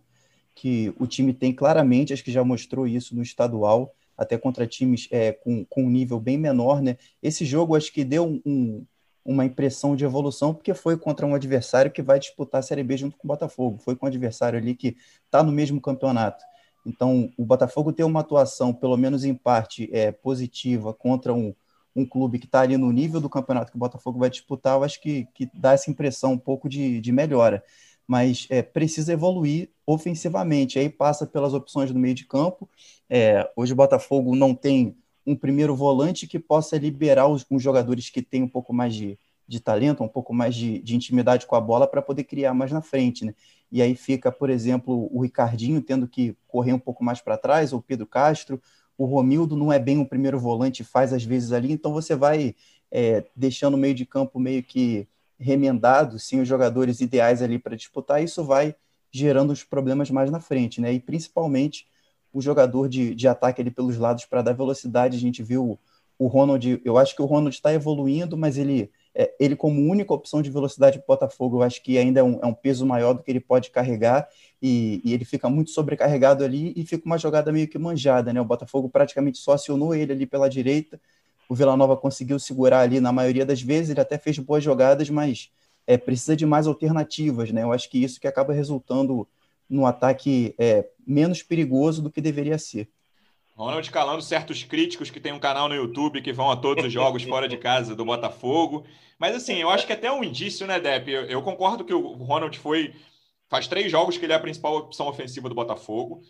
que 0.52 0.92
o 0.98 1.06
time 1.06 1.32
tem 1.32 1.54
claramente, 1.54 2.12
acho 2.12 2.24
que 2.24 2.32
já 2.32 2.42
mostrou 2.42 2.86
isso 2.88 3.14
no 3.14 3.22
estadual, 3.22 3.94
até 4.18 4.36
contra 4.36 4.66
times 4.66 5.06
é, 5.12 5.32
com, 5.32 5.64
com 5.64 5.84
um 5.84 5.90
nível 5.90 6.18
bem 6.18 6.36
menor, 6.36 6.82
né? 6.82 6.96
Esse 7.22 7.44
jogo 7.44 7.76
acho 7.76 7.92
que 7.92 8.02
deu 8.02 8.40
um, 8.44 8.84
uma 9.24 9.44
impressão 9.44 9.94
de 9.94 10.04
evolução, 10.04 10.52
porque 10.52 10.74
foi 10.74 10.96
contra 10.96 11.24
um 11.26 11.34
adversário 11.34 11.90
que 11.90 12.02
vai 12.02 12.18
disputar 12.18 12.58
a 12.58 12.62
Série 12.62 12.82
B 12.82 12.96
junto 12.96 13.16
com 13.16 13.26
o 13.26 13.28
Botafogo, 13.28 13.78
foi 13.78 13.94
com 13.94 14.06
um 14.06 14.08
adversário 14.08 14.58
ali 14.58 14.74
que 14.74 14.96
está 15.24 15.42
no 15.42 15.52
mesmo 15.52 15.80
campeonato. 15.80 16.44
Então, 16.84 17.30
o 17.36 17.44
Botafogo 17.44 17.92
ter 17.92 18.04
uma 18.04 18.20
atuação, 18.20 18.72
pelo 18.72 18.96
menos 18.96 19.24
em 19.24 19.34
parte, 19.34 19.88
é, 19.92 20.10
positiva 20.10 20.94
contra 20.94 21.34
um, 21.34 21.54
um 21.96 22.04
clube 22.04 22.38
que 22.38 22.44
está 22.44 22.60
ali 22.60 22.76
no 22.76 22.92
nível 22.92 23.20
do 23.20 23.30
campeonato 23.30 23.70
que 23.70 23.76
o 23.76 23.80
Botafogo 23.80 24.18
vai 24.18 24.28
disputar, 24.28 24.76
eu 24.76 24.84
acho 24.84 25.00
que, 25.00 25.26
que 25.34 25.48
dá 25.54 25.72
essa 25.72 25.90
impressão 25.90 26.32
um 26.32 26.38
pouco 26.38 26.68
de, 26.68 27.00
de 27.00 27.10
melhora. 27.10 27.64
Mas 28.06 28.46
é, 28.50 28.62
precisa 28.62 29.12
evoluir 29.12 29.70
ofensivamente. 29.86 30.78
Aí 30.78 30.88
passa 30.88 31.26
pelas 31.26 31.54
opções 31.54 31.90
do 31.90 31.98
meio 31.98 32.14
de 32.14 32.24
campo. 32.24 32.68
É, 33.10 33.50
hoje 33.56 33.72
o 33.72 33.76
Botafogo 33.76 34.36
não 34.36 34.54
tem 34.54 34.94
um 35.26 35.34
primeiro 35.34 35.74
volante 35.74 36.26
que 36.26 36.38
possa 36.38 36.76
liberar 36.76 37.26
os, 37.26 37.44
os 37.50 37.62
jogadores 37.62 38.10
que 38.10 38.22
têm 38.22 38.44
um 38.44 38.48
pouco 38.48 38.72
mais 38.72 38.94
de, 38.94 39.18
de 39.48 39.58
talento, 39.58 40.04
um 40.04 40.08
pouco 40.08 40.32
mais 40.32 40.54
de, 40.54 40.78
de 40.80 40.94
intimidade 40.94 41.46
com 41.46 41.56
a 41.56 41.60
bola 41.60 41.86
para 41.86 42.02
poder 42.02 42.24
criar 42.24 42.54
mais 42.54 42.70
na 42.70 42.80
frente. 42.80 43.24
Né? 43.24 43.34
E 43.72 43.82
aí 43.82 43.96
fica, 43.96 44.30
por 44.30 44.50
exemplo, 44.50 45.08
o 45.12 45.22
Ricardinho 45.22 45.82
tendo 45.82 46.06
que 46.06 46.36
correr 46.46 46.72
um 46.72 46.78
pouco 46.78 47.02
mais 47.02 47.20
para 47.20 47.36
trás, 47.36 47.72
ou 47.72 47.80
o 47.80 47.82
Pedro 47.82 48.06
Castro, 48.06 48.60
o 48.98 49.04
Romildo 49.04 49.56
não 49.56 49.72
é 49.72 49.78
bem 49.78 50.00
o 50.00 50.06
primeiro 50.06 50.38
volante, 50.38 50.84
faz 50.84 51.12
às 51.12 51.24
vezes 51.24 51.52
ali, 51.52 51.72
então 51.72 51.92
você 51.92 52.14
vai 52.14 52.54
é, 52.90 53.24
deixando 53.34 53.74
o 53.74 53.78
meio 53.78 53.94
de 53.94 54.06
campo 54.06 54.38
meio 54.38 54.62
que 54.62 55.06
remendado, 55.38 56.18
sem 56.18 56.40
os 56.40 56.48
jogadores 56.48 57.00
ideais 57.00 57.42
ali 57.42 57.58
para 57.58 57.76
disputar, 57.76 58.22
isso 58.22 58.44
vai 58.44 58.74
gerando 59.10 59.52
os 59.52 59.62
problemas 59.62 60.10
mais 60.10 60.30
na 60.30 60.40
frente, 60.40 60.80
né? 60.80 60.92
E 60.92 61.00
principalmente 61.00 61.86
o 62.32 62.40
jogador 62.40 62.88
de, 62.88 63.14
de 63.14 63.28
ataque 63.28 63.60
ali 63.60 63.70
pelos 63.70 63.96
lados 63.96 64.24
para 64.24 64.42
dar 64.42 64.52
velocidade. 64.52 65.16
A 65.16 65.20
gente 65.20 65.42
viu 65.42 65.78
o 66.18 66.26
Ronald, 66.26 66.80
eu 66.84 66.98
acho 66.98 67.14
que 67.14 67.22
o 67.22 67.26
Ronald 67.26 67.54
está 67.54 67.72
evoluindo, 67.72 68.36
mas 68.36 68.58
ele 68.58 68.90
é, 69.18 69.34
ele 69.40 69.56
como 69.56 69.80
única 69.90 70.12
opção 70.12 70.42
de 70.42 70.50
velocidade 70.50 70.98
para 70.98 71.06
Botafogo, 71.06 71.58
eu 71.58 71.62
acho 71.62 71.82
que 71.82 71.96
ainda 71.96 72.20
é 72.20 72.22
um, 72.22 72.38
é 72.42 72.46
um, 72.46 72.52
peso 72.52 72.84
maior 72.84 73.14
do 73.14 73.22
que 73.22 73.30
ele 73.30 73.40
pode 73.40 73.70
carregar 73.70 74.28
e, 74.60 75.00
e, 75.02 75.14
ele 75.14 75.24
fica 75.24 75.48
muito 75.48 75.70
sobrecarregado 75.70 76.44
ali 76.44 76.74
e 76.76 76.84
fica 76.84 77.06
uma 77.06 77.16
jogada 77.16 77.50
meio 77.50 77.66
que 77.66 77.78
manjada, 77.78 78.30
né? 78.30 78.40
O 78.42 78.44
Botafogo 78.44 78.90
praticamente 78.90 79.38
só 79.38 79.52
acionou 79.52 79.94
ele 79.94 80.12
ali 80.12 80.26
pela 80.26 80.50
direita, 80.50 81.00
o 81.48 81.54
Vila 81.54 81.76
Nova 81.78 81.96
conseguiu 81.96 82.38
segurar 82.38 82.80
ali 82.80 83.00
na 83.00 83.10
maioria 83.10 83.46
das 83.46 83.62
vezes, 83.62 83.90
ele 83.90 84.00
até 84.00 84.18
fez 84.18 84.38
boas 84.38 84.62
jogadas, 84.62 85.08
mas 85.08 85.50
é, 85.86 85.96
precisa 85.96 86.36
de 86.36 86.44
mais 86.44 86.66
alternativas, 86.66 87.50
né? 87.50 87.62
Eu 87.62 87.72
acho 87.72 87.88
que 87.88 88.02
isso 88.02 88.20
que 88.20 88.28
acaba 88.28 88.52
resultando 88.52 89.26
no 89.68 89.86
ataque 89.86 90.54
é, 90.58 90.86
menos 91.06 91.42
perigoso 91.42 92.02
do 92.02 92.10
que 92.10 92.20
deveria 92.20 92.58
ser. 92.58 92.86
Ronald 93.56 93.90
calando 93.90 94.20
certos 94.20 94.62
críticos 94.62 95.10
que 95.10 95.18
tem 95.18 95.32
um 95.32 95.38
canal 95.38 95.66
no 95.66 95.74
YouTube 95.74 96.20
que 96.20 96.32
vão 96.32 96.50
a 96.50 96.56
todos 96.56 96.84
os 96.84 96.92
jogos 96.92 97.22
fora 97.24 97.48
de 97.48 97.56
casa 97.56 97.96
do 97.96 98.04
Botafogo. 98.04 98.84
Mas 99.18 99.34
assim, 99.34 99.54
eu 99.54 99.70
acho 99.70 99.86
que 99.86 99.94
até 99.94 100.12
um 100.12 100.22
indício, 100.22 100.66
né, 100.66 100.78
Depp? 100.78 101.10
Eu, 101.10 101.24
eu, 101.24 101.42
concordo 101.42 101.84
que 101.84 101.94
o 101.94 102.12
Ronald 102.12 102.56
foi. 102.58 102.94
Faz 103.48 103.66
três 103.66 103.90
jogos 103.90 104.18
que 104.18 104.26
ele 104.26 104.32
é 104.32 104.36
a 104.36 104.40
principal 104.40 104.76
opção 104.76 105.08
ofensiva 105.08 105.48
do 105.48 105.54
Botafogo. 105.54 106.20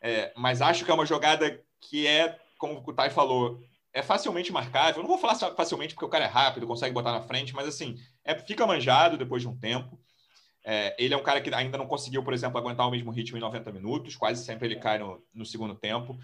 É, 0.00 0.30
mas 0.36 0.60
acho 0.60 0.84
que 0.84 0.90
é 0.90 0.94
uma 0.94 1.06
jogada 1.06 1.58
que 1.80 2.06
é, 2.06 2.38
como 2.58 2.82
o 2.86 2.92
Tai 2.92 3.08
falou, 3.08 3.62
é 3.90 4.02
facilmente 4.02 4.52
marcável. 4.52 4.96
Eu 4.96 5.02
não 5.02 5.08
vou 5.08 5.16
falar 5.16 5.36
facilmente 5.54 5.94
porque 5.94 6.04
o 6.04 6.08
cara 6.08 6.24
é 6.26 6.28
rápido, 6.28 6.66
consegue 6.66 6.92
botar 6.92 7.12
na 7.12 7.22
frente, 7.22 7.54
mas 7.54 7.66
assim, 7.66 7.96
é, 8.22 8.34
fica 8.34 8.66
manjado 8.66 9.16
depois 9.16 9.40
de 9.40 9.48
um 9.48 9.56
tempo. 9.56 9.98
É, 10.62 10.94
ele 10.98 11.14
é 11.14 11.16
um 11.16 11.22
cara 11.22 11.40
que 11.40 11.54
ainda 11.54 11.78
não 11.78 11.86
conseguiu, 11.86 12.22
por 12.22 12.34
exemplo, 12.34 12.58
aguentar 12.58 12.86
o 12.86 12.90
mesmo 12.90 13.10
ritmo 13.10 13.38
em 13.38 13.40
90 13.40 13.72
minutos, 13.72 14.16
quase 14.16 14.44
sempre 14.44 14.66
ele 14.66 14.76
cai 14.76 14.98
no, 14.98 15.22
no 15.32 15.46
segundo 15.46 15.74
tempo. 15.74 16.18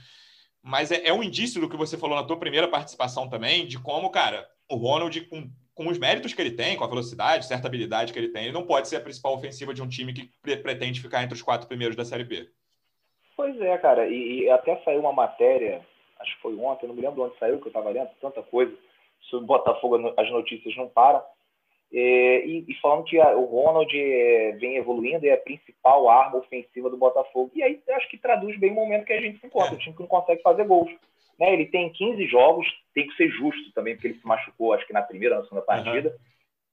Mas 0.62 0.90
é, 0.90 1.06
é, 1.06 1.12
um 1.12 1.22
indício 1.22 1.60
do 1.60 1.68
que 1.68 1.76
você 1.76 1.96
falou 1.96 2.16
na 2.16 2.24
tua 2.24 2.38
primeira 2.38 2.68
participação 2.68 3.28
também, 3.28 3.66
de 3.66 3.78
como, 3.78 4.10
cara, 4.10 4.48
o 4.68 4.76
Ronald, 4.76 5.18
com, 5.22 5.48
com 5.74 5.88
os 5.88 5.98
méritos 5.98 6.34
que 6.34 6.40
ele 6.40 6.50
tem, 6.50 6.76
com 6.76 6.84
a 6.84 6.88
velocidade, 6.88 7.46
certa 7.46 7.66
habilidade 7.66 8.12
que 8.12 8.18
ele 8.18 8.28
tem, 8.28 8.44
ele 8.44 8.52
não 8.52 8.66
pode 8.66 8.88
ser 8.88 8.96
a 8.96 9.00
principal 9.00 9.34
ofensiva 9.34 9.72
de 9.72 9.82
um 9.82 9.88
time 9.88 10.12
que 10.12 10.30
pre 10.42 10.56
pretende 10.56 11.00
ficar 11.00 11.22
entre 11.22 11.34
os 11.34 11.42
quatro 11.42 11.66
primeiros 11.66 11.96
da 11.96 12.04
Série 12.04 12.24
B. 12.24 12.48
Pois 13.36 13.58
é, 13.60 13.78
cara, 13.78 14.06
e, 14.06 14.42
e, 14.42 14.50
até 14.50 14.76
saiu 14.84 15.00
uma 15.00 15.12
matéria, 15.12 15.80
acho 16.20 16.36
que 16.36 16.42
foi 16.42 16.54
ontem, 16.56 16.86
não 16.86 16.94
me 16.94 17.00
lembro 17.00 17.22
onde 17.22 17.38
saiu, 17.38 17.58
que 17.58 17.66
eu 17.66 17.70
estava 17.70 17.88
lendo, 17.88 18.10
tanta 18.20 18.42
coisa, 18.42 18.72
sobre 19.22 19.46
Botafogo, 19.46 20.12
as 20.18 20.30
notícias 20.30 20.76
não 20.76 20.88
param, 20.88 21.22
é, 21.92 22.46
e, 22.46 22.64
e, 22.68 22.74
falando 22.80 23.04
que 23.04 23.18
a, 23.18 23.36
o 23.36 23.44
Ronald 23.44 23.92
é, 23.92 24.52
vem 24.52 24.76
evoluindo 24.76 25.26
é 25.26 25.32
a 25.32 25.38
principal 25.38 26.08
arma 26.08 26.38
ofensiva 26.38 26.88
do 26.88 26.96
Botafogo. 26.96 27.50
E 27.54 27.62
aí 27.62 27.80
acho 27.90 28.08
que 28.08 28.16
traduz 28.16 28.56
bem 28.58 28.70
o 28.70 28.74
momento 28.74 29.04
que 29.04 29.12
a 29.12 29.20
gente 29.20 29.40
se 29.40 29.46
encontra, 29.46 29.72
é. 29.72 29.74
o 29.74 29.78
time 29.78 29.94
que 29.94 30.00
não 30.00 30.08
consegue 30.08 30.40
fazer 30.40 30.64
gols. 30.64 30.90
Né? 31.38 31.52
Ele 31.52 31.66
tem 31.66 31.90
15 31.90 32.26
jogos, 32.26 32.66
tem 32.94 33.08
que 33.08 33.16
ser 33.16 33.28
justo 33.30 33.72
também, 33.72 33.94
porque 33.94 34.08
ele 34.08 34.20
se 34.20 34.26
machucou, 34.26 34.72
acho 34.72 34.86
que 34.86 34.92
na 34.92 35.02
primeira, 35.02 35.36
na 35.36 35.42
segunda 35.42 35.62
partida. 35.62 36.10
Uhum. 36.10 36.16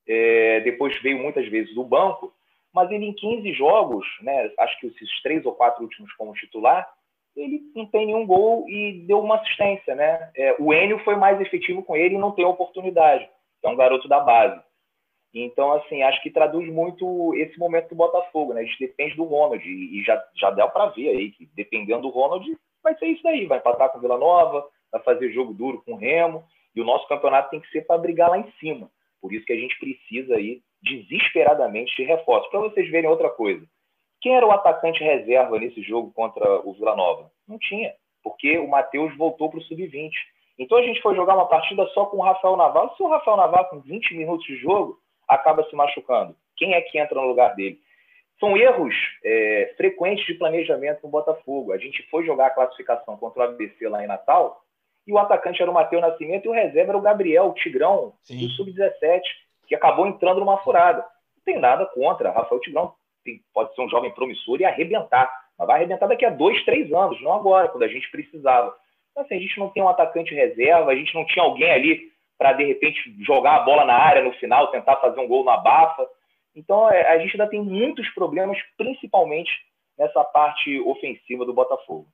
É, 0.07 0.59
depois 0.61 1.01
veio 1.01 1.17
muitas 1.17 1.47
vezes 1.47 1.73
do 1.73 1.83
banco, 1.83 2.31
mas 2.71 2.91
ele 2.91 3.05
em 3.05 3.13
15 3.13 3.53
jogos, 3.53 4.05
né, 4.21 4.51
acho 4.59 4.79
que 4.79 4.87
esses 4.87 5.21
três 5.23 5.43
ou 5.45 5.53
quatro 5.53 5.83
últimos 5.83 6.13
como 6.13 6.33
titular, 6.33 6.87
ele 7.35 7.61
não 7.75 7.85
tem 7.85 8.05
nenhum 8.05 8.25
gol 8.25 8.69
e 8.69 9.03
deu 9.07 9.19
uma 9.19 9.37
assistência. 9.37 9.95
Né? 9.95 10.31
É, 10.35 10.55
o 10.59 10.73
Enio 10.73 10.99
foi 10.99 11.15
mais 11.15 11.41
efetivo 11.41 11.81
com 11.81 11.95
ele 11.95 12.15
e 12.15 12.19
não 12.19 12.31
tem 12.31 12.45
oportunidade. 12.45 13.27
É 13.63 13.69
um 13.69 13.75
garoto 13.75 14.07
da 14.07 14.19
base. 14.19 14.61
Então, 15.33 15.73
assim, 15.73 16.01
acho 16.01 16.21
que 16.23 16.31
traduz 16.31 16.67
muito 16.71 17.33
esse 17.35 17.59
momento 17.59 17.89
do 17.89 17.95
Botafogo, 17.95 18.53
né? 18.53 18.61
A 18.61 18.63
gente 18.63 18.79
depende 18.79 19.15
do 19.15 19.25
Ronald 19.25 19.63
e 19.67 20.01
já, 20.03 20.23
já 20.35 20.49
deu 20.51 20.69
para 20.69 20.87
ver 20.87 21.09
aí 21.09 21.31
que 21.31 21.45
dependendo 21.53 22.03
do 22.03 22.09
Ronald 22.09 22.45
vai 22.83 22.97
ser 22.97 23.07
isso 23.07 23.27
aí, 23.27 23.45
vai 23.45 23.59
empatar 23.59 23.91
com 23.91 23.99
Vila 23.99 24.17
Nova, 24.17 24.65
vai 24.91 25.01
fazer 25.03 25.31
jogo 25.31 25.53
duro 25.53 25.81
com 25.85 25.93
o 25.93 25.97
Remo 25.97 26.43
E 26.75 26.81
o 26.81 26.85
nosso 26.85 27.07
campeonato 27.07 27.49
tem 27.49 27.59
que 27.59 27.69
ser 27.69 27.85
para 27.85 27.97
brigar 27.97 28.29
lá 28.29 28.39
em 28.39 28.49
cima. 28.59 28.89
Por 29.21 29.33
isso 29.33 29.45
que 29.45 29.53
a 29.53 29.59
gente 29.59 29.77
precisa 29.79 30.35
aí 30.35 30.61
desesperadamente 30.81 31.95
de 31.95 32.03
reforços. 32.03 32.49
Para 32.49 32.61
vocês 32.61 32.89
verem 32.89 33.09
outra 33.09 33.29
coisa. 33.29 33.65
Quem 34.21 34.35
era 34.35 34.45
o 34.45 34.51
atacante 34.51 35.03
reserva 35.03 35.59
nesse 35.59 35.81
jogo 35.81 36.11
contra 36.13 36.61
o 36.67 36.73
Vila 36.73 36.95
Nova? 36.95 37.31
Não 37.47 37.59
tinha, 37.59 37.93
porque 38.23 38.57
o 38.57 38.67
Matheus 38.67 39.15
voltou 39.17 39.49
para 39.49 39.59
o 39.59 39.63
sub-20. 39.63 40.11
Então 40.57 40.77
a 40.77 40.81
gente 40.81 41.01
foi 41.01 41.15
jogar 41.15 41.35
uma 41.35 41.47
partida 41.47 41.85
só 41.87 42.05
com 42.05 42.17
o 42.17 42.21
Rafael 42.21 42.57
Navarro. 42.57 42.95
Se 42.95 43.03
o 43.03 43.07
Rafael 43.07 43.37
Navarro, 43.37 43.69
com 43.69 43.79
20 43.79 44.15
minutos 44.15 44.45
de 44.45 44.55
jogo, 44.57 44.97
acaba 45.27 45.63
se 45.63 45.75
machucando, 45.75 46.35
quem 46.55 46.73
é 46.73 46.81
que 46.81 46.99
entra 46.99 47.19
no 47.19 47.27
lugar 47.27 47.55
dele? 47.55 47.79
São 48.39 48.55
erros 48.55 48.93
é, 49.23 49.73
frequentes 49.75 50.25
de 50.25 50.35
planejamento 50.35 51.01
no 51.03 51.09
Botafogo. 51.09 51.71
A 51.71 51.77
gente 51.77 52.03
foi 52.09 52.23
jogar 52.23 52.47
a 52.47 52.51
classificação 52.51 53.17
contra 53.17 53.41
o 53.41 53.43
ABC 53.43 53.87
lá 53.89 54.03
em 54.03 54.07
Natal 54.07 54.61
e 55.07 55.13
o 55.13 55.17
atacante 55.17 55.61
era 55.61 55.71
o 55.71 55.73
Matheus 55.73 56.01
Nascimento 56.01 56.45
e 56.45 56.49
o 56.49 56.53
reserva 56.53 56.91
era 56.91 56.97
o 56.97 57.01
Gabriel, 57.01 57.47
o 57.47 57.53
Tigrão, 57.53 58.13
Sim. 58.21 58.39
do 58.39 58.49
Sub-17, 58.51 59.21
que 59.67 59.73
acabou 59.73 60.05
entrando 60.05 60.39
numa 60.39 60.57
furada. 60.59 61.01
Não 61.35 61.43
tem 61.45 61.57
nada 61.57 61.85
contra. 61.87 62.29
Rafael 62.29 62.61
Tigrão 62.61 62.93
tem, 63.23 63.41
pode 63.53 63.73
ser 63.73 63.81
um 63.81 63.89
jovem 63.89 64.11
promissor 64.11 64.59
e 64.59 64.65
arrebentar. 64.65 65.31
Mas 65.57 65.67
vai 65.67 65.77
arrebentar 65.77 66.07
daqui 66.07 66.25
a 66.25 66.29
dois, 66.29 66.63
três 66.65 66.91
anos, 66.93 67.21
não 67.21 67.33
agora, 67.33 67.69
quando 67.69 67.83
a 67.83 67.87
gente 67.87 68.11
precisava. 68.11 68.75
Então, 69.11 69.23
assim, 69.23 69.35
a 69.35 69.39
gente 69.39 69.57
não 69.59 69.69
tem 69.69 69.81
um 69.81 69.89
atacante 69.89 70.35
reserva, 70.35 70.91
a 70.91 70.95
gente 70.95 71.15
não 71.15 71.25
tinha 71.25 71.43
alguém 71.43 71.71
ali 71.71 72.11
para, 72.37 72.53
de 72.53 72.63
repente, 72.65 72.99
jogar 73.25 73.55
a 73.55 73.59
bola 73.61 73.85
na 73.85 73.95
área 73.95 74.23
no 74.23 74.33
final, 74.33 74.71
tentar 74.71 74.97
fazer 74.97 75.19
um 75.19 75.27
gol 75.27 75.43
na 75.43 75.57
bafa. 75.57 76.07
Então, 76.55 76.89
é, 76.89 77.13
a 77.13 77.19
gente 77.19 77.31
ainda 77.31 77.49
tem 77.49 77.61
muitos 77.61 78.07
problemas, 78.09 78.57
principalmente 78.77 79.51
nessa 79.97 80.23
parte 80.23 80.79
ofensiva 80.81 81.45
do 81.45 81.53
Botafogo. 81.53 82.07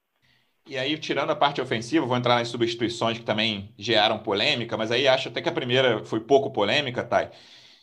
E 0.65 0.77
aí, 0.77 0.97
tirando 0.97 1.29
a 1.29 1.35
parte 1.35 1.59
ofensiva, 1.59 2.05
vou 2.05 2.15
entrar 2.15 2.35
nas 2.35 2.47
substituições 2.47 3.19
que 3.19 3.25
também 3.25 3.73
geraram 3.77 4.17
polêmica, 4.19 4.77
mas 4.77 4.91
aí 4.91 5.07
acho 5.07 5.27
até 5.27 5.41
que 5.41 5.49
a 5.49 5.53
primeira 5.53 6.05
foi 6.05 6.21
pouco 6.21 6.51
polêmica, 6.51 7.03
Thay. 7.03 7.29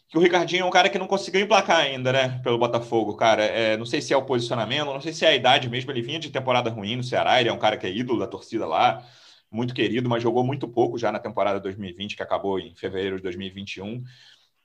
Que 0.08 0.16
o 0.16 0.20
Ricardinho 0.20 0.62
é 0.62 0.64
um 0.64 0.70
cara 0.70 0.88
que 0.88 0.98
não 0.98 1.06
conseguiu 1.06 1.42
emplacar 1.42 1.78
ainda, 1.80 2.10
né, 2.12 2.40
pelo 2.42 2.58
Botafogo, 2.58 3.14
cara. 3.16 3.44
É, 3.44 3.76
não 3.76 3.84
sei 3.84 4.00
se 4.00 4.14
é 4.14 4.16
o 4.16 4.24
posicionamento, 4.24 4.86
não 4.86 5.00
sei 5.00 5.12
se 5.12 5.26
é 5.26 5.28
a 5.28 5.34
idade 5.34 5.68
mesmo. 5.68 5.90
Ele 5.90 6.02
vinha 6.02 6.18
de 6.18 6.30
temporada 6.30 6.70
ruim 6.70 6.96
no 6.96 7.02
Ceará, 7.04 7.38
ele 7.38 7.50
é 7.50 7.52
um 7.52 7.58
cara 7.58 7.76
que 7.76 7.86
é 7.86 7.90
ídolo 7.90 8.18
da 8.18 8.26
torcida 8.26 8.66
lá, 8.66 9.04
muito 9.50 9.74
querido, 9.74 10.08
mas 10.08 10.22
jogou 10.22 10.44
muito 10.44 10.68
pouco 10.68 10.96
já 10.98 11.10
na 11.10 11.18
temporada 11.18 11.60
2020, 11.60 12.16
que 12.16 12.22
acabou 12.22 12.58
em 12.58 12.74
fevereiro 12.76 13.16
de 13.16 13.22
2021 13.22 14.04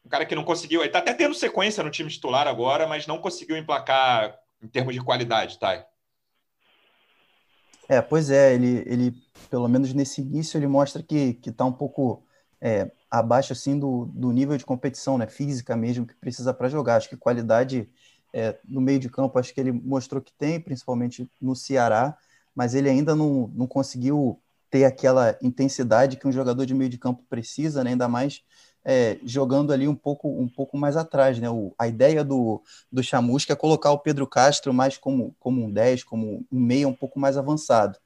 um 0.06 0.10
cara 0.10 0.26
que 0.26 0.36
não 0.36 0.44
conseguiu. 0.44 0.82
Ele 0.82 0.88
está 0.88 1.00
até 1.00 1.14
tendo 1.14 1.34
sequência 1.34 1.84
no 1.84 1.90
time 1.90 2.10
titular 2.10 2.48
agora, 2.48 2.88
mas 2.88 3.08
não 3.08 3.18
conseguiu 3.18 3.58
emplacar 3.58 4.38
em 4.62 4.68
termos 4.68 4.94
de 4.94 5.02
qualidade, 5.02 5.58
tá? 5.58 5.86
É, 7.90 8.02
pois 8.02 8.30
é, 8.30 8.54
ele, 8.54 8.84
ele 8.86 9.14
pelo 9.50 9.68
menos 9.68 9.94
nesse 9.94 10.22
início, 10.22 10.58
ele 10.58 10.68
mostra 10.68 11.02
que 11.02 11.40
está 11.46 11.66
um 11.66 11.72
pouco 11.72 12.24
é, 12.62 12.92
abaixo 13.10 13.54
assim 13.54 13.78
do, 13.78 14.06
do 14.06 14.32
nível 14.32 14.58
de 14.58 14.66
competição, 14.66 15.18
né? 15.18 15.28
Física 15.28 15.76
mesmo, 15.76 16.06
que 16.06 16.16
precisa 16.16 16.54
para 16.54 16.70
jogar. 16.70 16.98
Acho 16.98 17.10
que 17.10 17.18
qualidade 17.18 17.90
é, 18.32 18.58
no 18.64 18.82
meio 18.82 19.00
de 19.00 19.10
campo, 19.10 19.40
acho 19.40 19.54
que 19.54 19.60
ele 19.60 19.72
mostrou 19.72 20.22
que 20.22 20.34
tem, 20.34 20.60
principalmente 20.60 21.30
no 21.42 21.56
Ceará, 21.56 22.18
mas 22.54 22.76
ele 22.76 22.90
ainda 22.90 23.16
não, 23.16 23.48
não 23.54 23.68
conseguiu 23.68 24.40
ter 24.76 24.84
aquela 24.84 25.38
intensidade 25.42 26.18
que 26.18 26.28
um 26.28 26.32
jogador 26.34 26.66
de 26.66 26.74
meio 26.74 26.90
de 26.90 26.98
campo 26.98 27.24
precisa, 27.30 27.82
né? 27.82 27.92
ainda 27.92 28.10
mais 28.10 28.42
é, 28.84 29.18
jogando 29.24 29.72
ali 29.72 29.88
um 29.88 29.96
pouco, 29.96 30.28
um 30.28 30.50
pouco 30.50 30.78
mais 30.78 30.98
atrás. 30.98 31.40
Né? 31.40 31.50
O, 31.50 31.74
a 31.80 31.88
ideia 31.88 32.26
do, 32.26 32.62
do 32.92 33.02
Chamusca 33.02 33.54
é 33.54 33.56
colocar 33.56 33.92
o 33.92 34.00
Pedro 34.00 34.28
Castro 34.28 34.74
mais 34.74 34.98
como, 34.98 35.34
como 35.40 35.64
um 35.64 35.72
10, 35.72 36.04
como 36.04 36.46
um 36.52 36.60
meia 36.60 36.90
um 36.90 36.94
pouco 36.94 37.18
mais 37.18 37.38
avançado. 37.38 37.98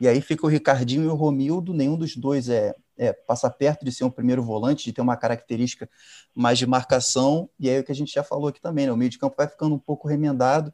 E 0.00 0.06
aí 0.06 0.20
fica 0.20 0.46
o 0.46 0.48
Ricardinho 0.48 1.02
e 1.02 1.08
o 1.08 1.14
Romildo, 1.14 1.74
nenhum 1.74 1.96
dos 1.96 2.16
dois 2.16 2.48
é, 2.48 2.76
é 2.96 3.12
passa 3.12 3.50
perto 3.50 3.84
de 3.84 3.90
ser 3.90 4.04
um 4.04 4.10
primeiro 4.10 4.40
volante, 4.40 4.84
de 4.84 4.92
ter 4.92 5.00
uma 5.00 5.16
característica 5.16 5.90
mais 6.32 6.58
de 6.58 6.66
marcação, 6.66 7.50
e 7.58 7.68
aí 7.68 7.76
é 7.76 7.80
o 7.80 7.84
que 7.84 7.90
a 7.90 7.94
gente 7.94 8.12
já 8.12 8.22
falou 8.22 8.46
aqui 8.46 8.60
também, 8.60 8.86
né? 8.86 8.92
o 8.92 8.96
meio 8.96 9.10
de 9.10 9.18
campo 9.18 9.34
vai 9.36 9.48
ficando 9.48 9.74
um 9.74 9.80
pouco 9.80 10.06
remendado, 10.06 10.72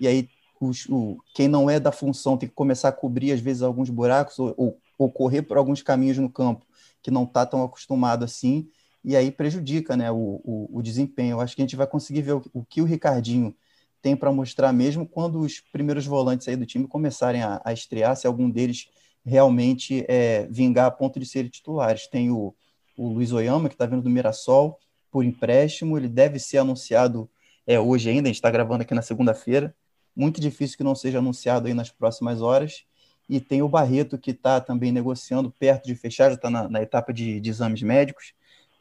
e 0.00 0.08
aí 0.08 0.30
os, 0.60 0.86
o, 0.88 1.18
quem 1.34 1.48
não 1.48 1.68
é 1.68 1.78
da 1.78 1.92
função 1.92 2.36
tem 2.36 2.48
que 2.48 2.54
começar 2.54 2.88
a 2.88 2.92
cobrir, 2.92 3.32
às 3.32 3.40
vezes, 3.40 3.62
alguns 3.62 3.90
buracos, 3.90 4.38
ou, 4.38 4.54
ou, 4.56 4.78
ou 4.98 5.10
correr 5.10 5.42
por 5.42 5.56
alguns 5.56 5.82
caminhos 5.82 6.18
no 6.18 6.30
campo, 6.30 6.66
que 7.02 7.10
não 7.10 7.24
está 7.24 7.46
tão 7.46 7.62
acostumado 7.62 8.24
assim, 8.24 8.68
e 9.04 9.16
aí 9.16 9.30
prejudica 9.30 9.96
né, 9.96 10.10
o, 10.10 10.40
o, 10.44 10.78
o, 10.78 10.82
desempenho. 10.82 11.32
Eu 11.32 11.40
acho 11.40 11.54
que 11.54 11.62
a 11.62 11.64
gente 11.64 11.76
vai 11.76 11.86
conseguir 11.86 12.22
ver 12.22 12.32
o, 12.32 12.42
o 12.52 12.64
que 12.64 12.82
o 12.82 12.84
Ricardinho 12.84 13.54
tem 14.02 14.16
para 14.16 14.32
mostrar 14.32 14.72
mesmo 14.72 15.06
quando 15.06 15.40
os 15.40 15.60
primeiros 15.60 16.06
volantes 16.06 16.46
aí 16.48 16.56
do 16.56 16.66
time 16.66 16.86
começarem 16.86 17.42
a, 17.42 17.60
a 17.64 17.72
estrear, 17.72 18.16
se 18.16 18.26
algum 18.26 18.50
deles 18.50 18.88
realmente 19.24 20.04
é, 20.08 20.46
vingar 20.50 20.86
a 20.86 20.90
ponto 20.90 21.18
de 21.18 21.26
serem 21.26 21.50
titulares. 21.50 22.06
Tem 22.06 22.30
o, 22.30 22.54
o 22.96 23.08
Luiz 23.08 23.32
Oyama, 23.32 23.68
que 23.68 23.74
está 23.74 23.86
vindo 23.86 24.02
do 24.02 24.10
Mirassol, 24.10 24.78
por 25.10 25.24
empréstimo, 25.24 25.96
ele 25.96 26.08
deve 26.08 26.38
ser 26.38 26.58
anunciado 26.58 27.30
é, 27.66 27.78
hoje 27.78 28.08
ainda, 28.08 28.28
a 28.28 28.30
gente 28.30 28.36
está 28.36 28.50
gravando 28.50 28.82
aqui 28.82 28.94
na 28.94 29.02
segunda-feira, 29.02 29.74
muito 30.18 30.40
difícil 30.40 30.76
que 30.76 30.82
não 30.82 30.96
seja 30.96 31.18
anunciado 31.18 31.68
aí 31.68 31.74
nas 31.74 31.90
próximas 31.90 32.42
horas, 32.42 32.84
e 33.28 33.38
tem 33.40 33.62
o 33.62 33.68
Barreto, 33.68 34.18
que 34.18 34.32
está 34.32 34.60
também 34.60 34.90
negociando 34.90 35.50
perto 35.50 35.86
de 35.86 35.94
fechar, 35.94 36.30
já 36.30 36.34
está 36.34 36.50
na, 36.50 36.68
na, 36.68 36.82
etapa 36.82 37.12
de, 37.12 37.38
de 37.38 37.48
exames 37.48 37.82
médicos, 37.82 38.32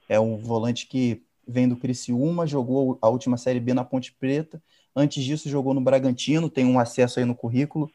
é 0.09 0.19
um 0.19 0.37
volante 0.37 0.87
que 0.87 1.21
vem 1.47 1.67
do 1.67 1.77
Criciúma, 1.77 2.47
jogou 2.47 2.97
a 3.01 3.07
última 3.07 3.37
Série 3.37 3.59
B 3.59 3.73
na 3.73 3.83
Ponte 3.83 4.11
Preta. 4.13 4.61
Antes 4.95 5.23
disso, 5.23 5.47
jogou 5.47 5.73
no 5.73 5.81
Bragantino, 5.81 6.49
tem 6.49 6.65
um 6.65 6.79
acesso 6.79 7.19
aí 7.19 7.25
no 7.25 7.35
currículo. 7.35 7.91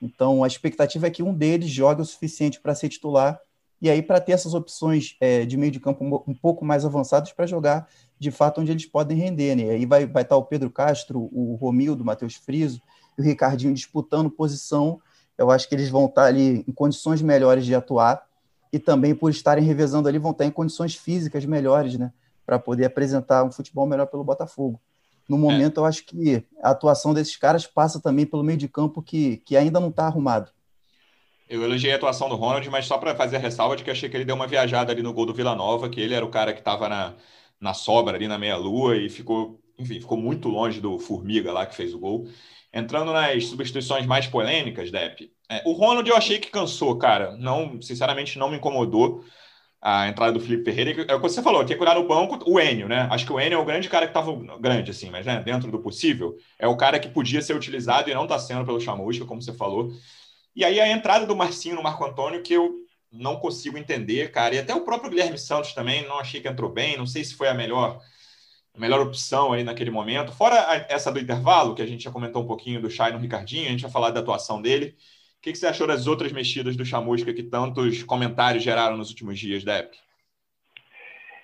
Então, 0.00 0.42
a 0.42 0.46
expectativa 0.46 1.06
é 1.06 1.10
que 1.10 1.22
um 1.22 1.34
deles 1.34 1.68
jogue 1.68 2.00
o 2.00 2.04
suficiente 2.04 2.60
para 2.60 2.74
ser 2.74 2.88
titular 2.88 3.38
e 3.80 3.88
aí 3.88 4.02
para 4.02 4.20
ter 4.20 4.32
essas 4.32 4.54
opções 4.54 5.16
é, 5.20 5.44
de 5.44 5.56
meio 5.56 5.70
de 5.70 5.78
campo 5.78 6.24
um, 6.26 6.34
pouco 6.34 6.64
mais 6.64 6.84
avançadas 6.84 7.32
para 7.32 7.46
jogar 7.46 7.88
de 8.18 8.30
fato 8.30 8.60
onde 8.60 8.72
eles 8.72 8.86
podem 8.86 9.16
render. 9.16 9.54
Né? 9.54 9.70
Aí 9.70 9.86
vai, 9.86 10.04
vai 10.06 10.22
estar 10.22 10.36
o 10.36 10.44
Pedro 10.44 10.70
Castro, 10.70 11.28
o 11.32 11.54
Romildo, 11.54 12.02
o 12.02 12.06
Matheus 12.06 12.34
Friso 12.34 12.82
e 13.16 13.22
o 13.22 13.24
Ricardinho 13.24 13.72
disputando 13.72 14.30
posição. 14.30 15.00
Eu 15.36 15.50
acho 15.50 15.68
que 15.68 15.74
eles 15.74 15.88
vão 15.88 16.06
estar 16.06 16.24
ali 16.24 16.64
em 16.66 16.72
condições 16.72 17.22
melhores 17.22 17.64
de 17.64 17.74
atuar 17.74 18.26
e 18.72 18.78
também 18.78 19.14
por 19.14 19.30
estarem 19.30 19.64
revezando 19.64 20.08
ali 20.08 20.18
vão 20.18 20.32
estar 20.32 20.44
em 20.44 20.50
condições 20.50 20.94
físicas 20.94 21.44
melhores, 21.44 21.96
né, 21.96 22.12
para 22.44 22.58
poder 22.58 22.84
apresentar 22.84 23.44
um 23.44 23.50
futebol 23.50 23.86
melhor 23.86 24.06
pelo 24.06 24.24
Botafogo. 24.24 24.80
No 25.28 25.38
momento, 25.38 25.78
é. 25.78 25.80
eu 25.80 25.86
acho 25.86 26.04
que 26.04 26.44
a 26.62 26.70
atuação 26.70 27.12
desses 27.12 27.36
caras 27.36 27.66
passa 27.66 28.00
também 28.00 28.26
pelo 28.26 28.42
meio 28.42 28.58
de 28.58 28.68
campo 28.68 29.02
que, 29.02 29.38
que 29.38 29.56
ainda 29.56 29.78
não 29.78 29.88
está 29.88 30.06
arrumado. 30.06 30.50
Eu 31.48 31.62
elogiei 31.62 31.92
a 31.92 31.96
atuação 31.96 32.28
do 32.28 32.36
Ronald, 32.36 32.68
mas 32.70 32.86
só 32.86 32.98
para 32.98 33.14
fazer 33.14 33.36
a 33.36 33.38
ressalva 33.38 33.76
de 33.76 33.82
que 33.82 33.90
achei 33.90 34.08
que 34.08 34.16
ele 34.16 34.24
deu 34.24 34.34
uma 34.36 34.46
viajada 34.46 34.92
ali 34.92 35.02
no 35.02 35.12
gol 35.12 35.24
do 35.26 35.32
Vila 35.34 35.54
Nova, 35.54 35.88
que 35.88 36.00
ele 36.00 36.14
era 36.14 36.24
o 36.24 36.30
cara 36.30 36.52
que 36.52 36.60
estava 36.60 36.88
na, 36.88 37.14
na 37.60 37.74
sobra 37.74 38.16
ali 38.16 38.28
na 38.28 38.38
meia-lua 38.38 38.96
e 38.96 39.08
ficou, 39.08 39.60
enfim, 39.78 40.00
ficou 40.00 40.18
muito 40.18 40.48
longe 40.48 40.80
do 40.80 40.98
Formiga 40.98 41.52
lá 41.52 41.64
que 41.66 41.74
fez 41.74 41.94
o 41.94 41.98
gol. 41.98 42.28
Entrando 42.72 43.12
nas 43.12 43.46
substituições 43.46 44.04
mais 44.04 44.26
polêmicas, 44.26 44.90
Depp, 44.90 45.32
é, 45.50 45.62
o 45.64 45.72
Ronald 45.72 46.08
eu 46.08 46.16
achei 46.16 46.38
que 46.38 46.50
cansou, 46.50 46.98
cara. 46.98 47.34
Não, 47.38 47.80
sinceramente, 47.80 48.38
não 48.38 48.50
me 48.50 48.56
incomodou 48.58 49.24
a 49.80 50.08
entrada 50.08 50.32
do 50.32 50.40
Felipe 50.40 50.64
Ferreira. 50.64 51.06
É 51.08 51.14
o 51.14 51.20
que 51.20 51.28
você 51.28 51.42
falou, 51.42 51.64
tem 51.64 51.76
que 51.76 51.82
olhar 51.82 51.94
no 51.94 52.06
banco 52.06 52.38
o 52.46 52.60
Enio, 52.60 52.88
né? 52.88 53.08
Acho 53.10 53.24
que 53.24 53.32
o 53.32 53.40
Enio 53.40 53.58
é 53.58 53.62
o 53.62 53.64
grande 53.64 53.88
cara 53.88 54.06
que 54.06 54.10
estava 54.10 54.32
grande, 54.58 54.90
assim, 54.90 55.08
mas 55.10 55.24
né, 55.24 55.40
dentro 55.42 55.70
do 55.70 55.78
possível, 55.80 56.36
é 56.58 56.66
o 56.66 56.76
cara 56.76 56.98
que 56.98 57.08
podia 57.08 57.40
ser 57.40 57.56
utilizado 57.56 58.10
e 58.10 58.14
não 58.14 58.24
está 58.24 58.38
sendo 58.38 58.66
pelo 58.66 58.80
Chamusca, 58.80 59.24
como 59.24 59.40
você 59.40 59.54
falou. 59.54 59.90
E 60.58 60.64
aí 60.64 60.80
a 60.80 60.90
entrada 60.90 61.24
do 61.24 61.36
Marcinho 61.36 61.76
no 61.76 61.82
Marco 61.84 62.04
Antônio, 62.04 62.42
que 62.42 62.52
eu 62.52 62.80
não 63.12 63.36
consigo 63.36 63.78
entender, 63.78 64.32
cara. 64.32 64.56
E 64.56 64.58
até 64.58 64.74
o 64.74 64.80
próprio 64.80 65.08
Guilherme 65.08 65.38
Santos 65.38 65.72
também, 65.72 66.04
não 66.08 66.18
achei 66.18 66.40
que 66.40 66.48
entrou 66.48 66.68
bem, 66.68 66.96
não 66.96 67.06
sei 67.06 67.22
se 67.22 67.36
foi 67.36 67.46
a 67.46 67.54
melhor 67.54 68.00
a 68.74 68.80
melhor 68.80 69.00
opção 69.00 69.52
aí 69.52 69.62
naquele 69.62 69.92
momento. 69.92 70.32
Fora 70.32 70.56
essa 70.88 71.12
do 71.12 71.20
intervalo, 71.20 71.76
que 71.76 71.82
a 71.82 71.86
gente 71.86 72.02
já 72.02 72.10
comentou 72.10 72.42
um 72.42 72.46
pouquinho 72.48 72.82
do 72.82 72.90
Chay 72.90 73.12
no 73.12 73.20
Ricardinho, 73.20 73.68
a 73.68 73.70
gente 73.70 73.82
vai 73.82 73.90
falar 73.92 74.10
da 74.10 74.18
atuação 74.18 74.60
dele. 74.60 74.96
O 75.38 75.42
que, 75.42 75.52
que, 75.52 75.58
você 75.58 75.68
achou 75.68 75.86
das 75.86 76.08
outras 76.08 76.32
mexidas 76.32 76.74
do 76.74 76.84
Chamusca 76.84 77.32
que 77.32 77.44
tantos 77.44 78.02
comentários 78.02 78.64
geraram 78.64 78.96
nos 78.96 79.10
últimos 79.10 79.38
dias, 79.38 79.62
Depp? 79.62 79.96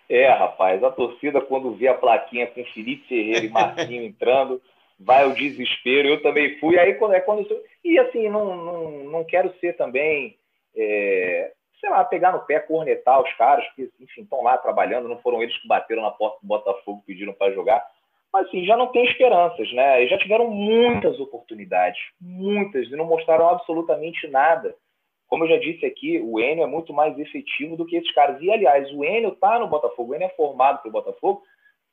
É, 0.08 0.28
rapaz, 0.28 0.82
a 0.82 0.90
torcida, 0.90 1.40
quando 1.40 1.72
vê 1.72 1.86
a 1.86 1.94
plaquinha 1.94 2.48
com 2.48 2.64
Felipe 2.64 3.06
Ferreira 3.06 3.46
e 3.46 3.48
Marquinho 3.54 4.02
entrando, 4.02 4.60
vai 4.98 5.24
ao 5.24 5.32
desespero. 5.32 6.08
Eu 6.08 6.22
também 6.22 6.58
fui. 6.58 6.78
Aí, 6.78 6.94
quando, 6.94 7.14
é 7.14 7.20
quando. 7.20 7.46
E 7.84 7.98
assim, 7.98 8.28
não, 8.28 8.56
não, 8.56 8.90
não 9.04 9.24
quero 9.24 9.52
ser 9.60 9.76
também, 9.76 10.36
é, 10.76 11.52
sei 11.80 11.90
lá, 11.90 12.04
pegar 12.04 12.32
no 12.32 12.44
pé, 12.46 12.60
cornetar 12.60 13.22
os 13.22 13.32
caras, 13.34 13.64
que, 13.74 13.90
enfim, 14.00 14.22
estão 14.22 14.42
lá 14.42 14.58
trabalhando, 14.58 15.08
não 15.08 15.18
foram 15.18 15.42
eles 15.42 15.56
que 15.60 15.68
bateram 15.68 16.02
na 16.02 16.10
porta 16.10 16.38
do 16.40 16.46
Botafogo 16.46 17.04
pediram 17.06 17.32
para 17.32 17.52
jogar 17.52 17.84
mas 18.34 18.48
assim, 18.48 18.64
já 18.64 18.76
não 18.76 18.88
tem 18.88 19.04
esperanças, 19.04 19.72
né? 19.72 20.00
Eles 20.00 20.10
já 20.10 20.18
tiveram 20.18 20.50
muitas 20.50 21.20
oportunidades, 21.20 22.00
muitas, 22.20 22.88
e 22.88 22.96
não 22.96 23.04
mostraram 23.04 23.48
absolutamente 23.48 24.26
nada. 24.26 24.74
Como 25.28 25.44
eu 25.44 25.50
já 25.50 25.56
disse 25.56 25.86
aqui, 25.86 26.18
o 26.18 26.40
Enio 26.40 26.64
é 26.64 26.66
muito 26.66 26.92
mais 26.92 27.16
efetivo 27.16 27.76
do 27.76 27.86
que 27.86 27.94
esses 27.94 28.12
caras. 28.12 28.42
E, 28.42 28.50
aliás, 28.50 28.90
o 28.90 29.04
Enio 29.04 29.28
está 29.28 29.56
no 29.60 29.68
Botafogo, 29.68 30.10
o 30.10 30.14
Enio 30.16 30.26
é 30.26 30.30
formado 30.30 30.82
pelo 30.82 30.94
Botafogo, 30.94 31.44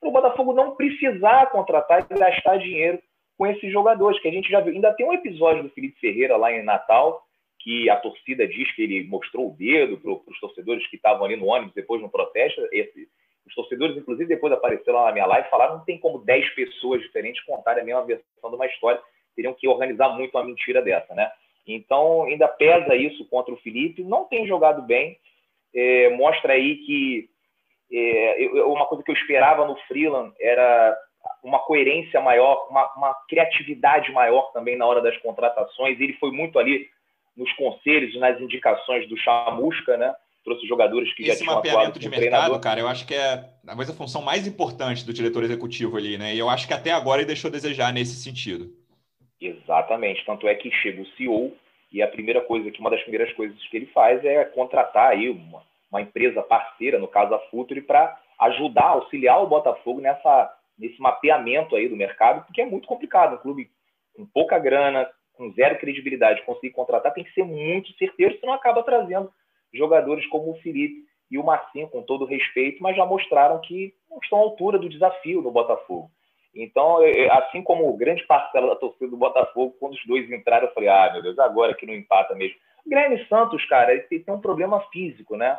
para 0.02 0.10
o 0.10 0.12
Botafogo 0.12 0.52
não 0.52 0.76
precisar 0.76 1.52
contratar 1.52 2.06
e 2.10 2.20
gastar 2.20 2.58
dinheiro 2.58 3.00
com 3.38 3.48
esses 3.48 3.72
jogadores, 3.72 4.20
que 4.20 4.28
a 4.28 4.32
gente 4.32 4.50
já 4.50 4.60
viu. 4.60 4.74
Ainda 4.74 4.94
tem 4.94 5.06
um 5.06 5.14
episódio 5.14 5.64
do 5.64 5.70
Felipe 5.70 6.00
Ferreira 6.00 6.36
lá 6.38 6.52
em 6.52 6.64
Natal, 6.64 7.24
que 7.60 7.90
a 7.90 7.96
torcida 7.96 8.48
diz 8.48 8.72
que 8.76 8.84
ele 8.84 9.08
mostrou 9.08 9.50
o 9.50 9.56
dedo 9.56 9.98
para 9.98 10.12
os 10.12 10.40
torcedores 10.40 10.86
que 10.88 10.96
estavam 10.96 11.26
ali 11.26 11.36
no 11.36 11.48
ônibus 11.48 11.74
depois 11.74 12.02
no 12.02 12.10
protesto. 12.10 12.62
Esse, 12.72 13.08
os 13.46 13.56
torcedores, 13.56 13.98
inclusive, 13.98 14.28
depois 14.28 14.52
apareceram 14.54 15.00
lá 15.00 15.06
na 15.08 15.12
minha 15.12 15.26
live 15.26 15.48
e 15.48 15.50
falaram 15.50 15.78
não 15.78 15.86
tem 15.86 15.98
como 15.98 16.20
10 16.20 16.50
pessoas 16.56 17.02
diferentes 17.02 17.44
contarem 17.46 17.84
a 17.84 17.86
mesma 17.86 18.06
versão 18.06 18.50
de 18.50 18.56
uma 18.56 18.68
história. 18.68 19.02
Teriam 19.36 19.54
que 19.54 19.68
organizar 19.68 20.10
muito 20.10 20.36
uma 20.38 20.46
mentira 20.46 20.82
dessa, 20.82 21.14
né? 21.16 21.32
Então, 21.66 22.26
ainda 22.26 22.48
pesa 22.48 22.96
isso 22.96 23.26
contra 23.28 23.54
o 23.54 23.58
Felipe. 23.58 24.04
Não 24.04 24.26
tem 24.26 24.46
jogado 24.46 24.82
bem. 24.82 25.18
É, 25.74 26.10
mostra 26.10 26.54
aí 26.54 26.78
que 26.86 27.31
é, 27.92 28.44
eu, 28.44 28.72
uma 28.72 28.86
coisa 28.86 29.04
que 29.04 29.12
eu 29.12 29.16
esperava 29.16 29.66
no 29.66 29.76
Freeland 29.88 30.34
era 30.40 30.98
uma 31.44 31.60
coerência 31.60 32.22
maior, 32.22 32.68
uma, 32.70 32.92
uma, 32.96 33.14
criatividade 33.28 34.12
maior 34.12 34.52
também 34.54 34.78
na 34.78 34.86
hora 34.86 35.02
das 35.02 35.18
contratações. 35.18 36.00
Ele 36.00 36.14
foi 36.14 36.32
muito 36.32 36.58
ali 36.58 36.88
nos 37.36 37.52
conselhos, 37.54 38.18
nas 38.20 38.40
indicações 38.40 39.08
do 39.10 39.18
Chamusca, 39.18 39.98
né? 39.98 40.14
Trouxe 40.44 40.66
jogadores 40.68 41.14
que 41.14 41.24
Esse 41.24 41.32
já 41.32 41.44
tinham 41.44 41.56
mapeamento 41.56 42.00
de 42.00 42.10
mercado, 42.10 42.30
treinador. 42.30 42.60
cara, 42.60 42.80
eu 42.80 42.88
acho 42.88 43.06
que 43.06 43.14
é 43.14 43.44
talvez 43.66 43.90
a 43.90 43.94
função 43.94 44.22
mais 44.22 44.48
importante 44.48 45.06
do 45.06 45.14
diretor 45.14 45.44
executivo 45.44 45.98
ali, 45.98 46.18
né? 46.18 46.34
E 46.34 46.40
eu 46.40 46.50
acho 46.50 46.68
que 46.68 46.74
até 46.74 46.92
agora 46.92 47.22
ele 47.22 47.28
deixou 47.28 47.50
a 47.50 47.52
desejar 47.52 47.94
nesse 47.94 48.16
sentido. 48.16 48.74
Exatamente. 49.40 50.26
Tanto 50.26 50.48
é 50.48 50.56
que 50.56 50.72
chega 50.72 51.02
o 51.02 51.08
CEO 51.16 51.56
e 51.92 52.02
a 52.02 52.08
primeira 52.08 52.42
coisa 52.42 52.72
que 52.72 52.80
uma 52.80 52.90
das 52.90 53.02
primeiras 53.02 53.32
coisas 53.34 53.58
que 53.68 53.78
ele 53.78 53.88
faz 53.88 54.24
é 54.26 54.44
contratar 54.46 55.12
aí 55.12 55.30
uma, 55.30 55.64
uma 55.92 56.02
empresa 56.02 56.42
parceira, 56.42 56.98
no 56.98 57.08
caso 57.08 57.36
a 57.36 57.40
Futuri, 57.50 57.82
para 57.82 58.18
ajudar, 58.40 58.88
auxiliar 58.88 59.44
o 59.44 59.48
Botafogo 59.48 60.00
nessa 60.00 60.58
nesse 60.78 61.00
mapeamento 61.00 61.76
aí 61.76 61.88
do 61.88 61.96
mercado, 61.96 62.44
porque 62.46 62.62
é 62.62 62.66
muito 62.66 62.88
complicado. 62.88 63.36
Um 63.36 63.38
clube 63.38 63.70
com 64.16 64.26
pouca 64.26 64.58
grana, 64.58 65.08
com 65.34 65.52
zero 65.52 65.78
credibilidade, 65.78 66.42
conseguir 66.44 66.72
contratar, 66.72 67.14
tem 67.14 67.24
que 67.24 67.34
ser 67.34 67.44
muito 67.44 67.96
certeiro, 67.98 68.38
senão 68.40 68.54
acaba 68.54 68.82
trazendo 68.82 69.32
jogadores 69.72 70.26
como 70.28 70.52
o 70.52 70.60
Felipe 70.62 71.06
e 71.30 71.38
o 71.38 71.44
Marcinho, 71.44 71.88
com 71.88 72.02
todo 72.02 72.26
respeito, 72.26 72.82
mas 72.82 72.96
já 72.96 73.06
mostraram 73.06 73.62
que 73.62 73.94
não 74.10 74.18
estão 74.24 74.40
à 74.40 74.42
altura 74.42 74.80
do 74.80 74.90
desafio 74.90 75.42
no 75.42 75.52
Botafogo. 75.52 76.10
Então, 76.54 76.98
assim 77.32 77.64
como 77.64 77.96
grande 77.96 78.26
parcela 78.26 78.68
da 78.68 78.76
torcida 78.76 79.10
do 79.10 79.16
Botafogo, 79.16 79.76
quando 79.80 79.94
os 79.94 80.06
dois 80.06 80.30
entraram, 80.30 80.68
eu 80.68 80.74
falei, 80.74 80.90
ah, 80.90 81.10
meu 81.14 81.22
Deus, 81.22 81.40
agora 81.40 81.74
que 81.74 81.86
não 81.86 81.94
empata 81.94 82.36
mesmo. 82.36 82.58
O 82.86 82.90
Guilherme 82.90 83.26
Santos, 83.28 83.64
cara, 83.66 83.94
ele 83.94 84.02
tem 84.02 84.34
um 84.34 84.42
problema 84.42 84.82
físico, 84.92 85.38
né? 85.38 85.58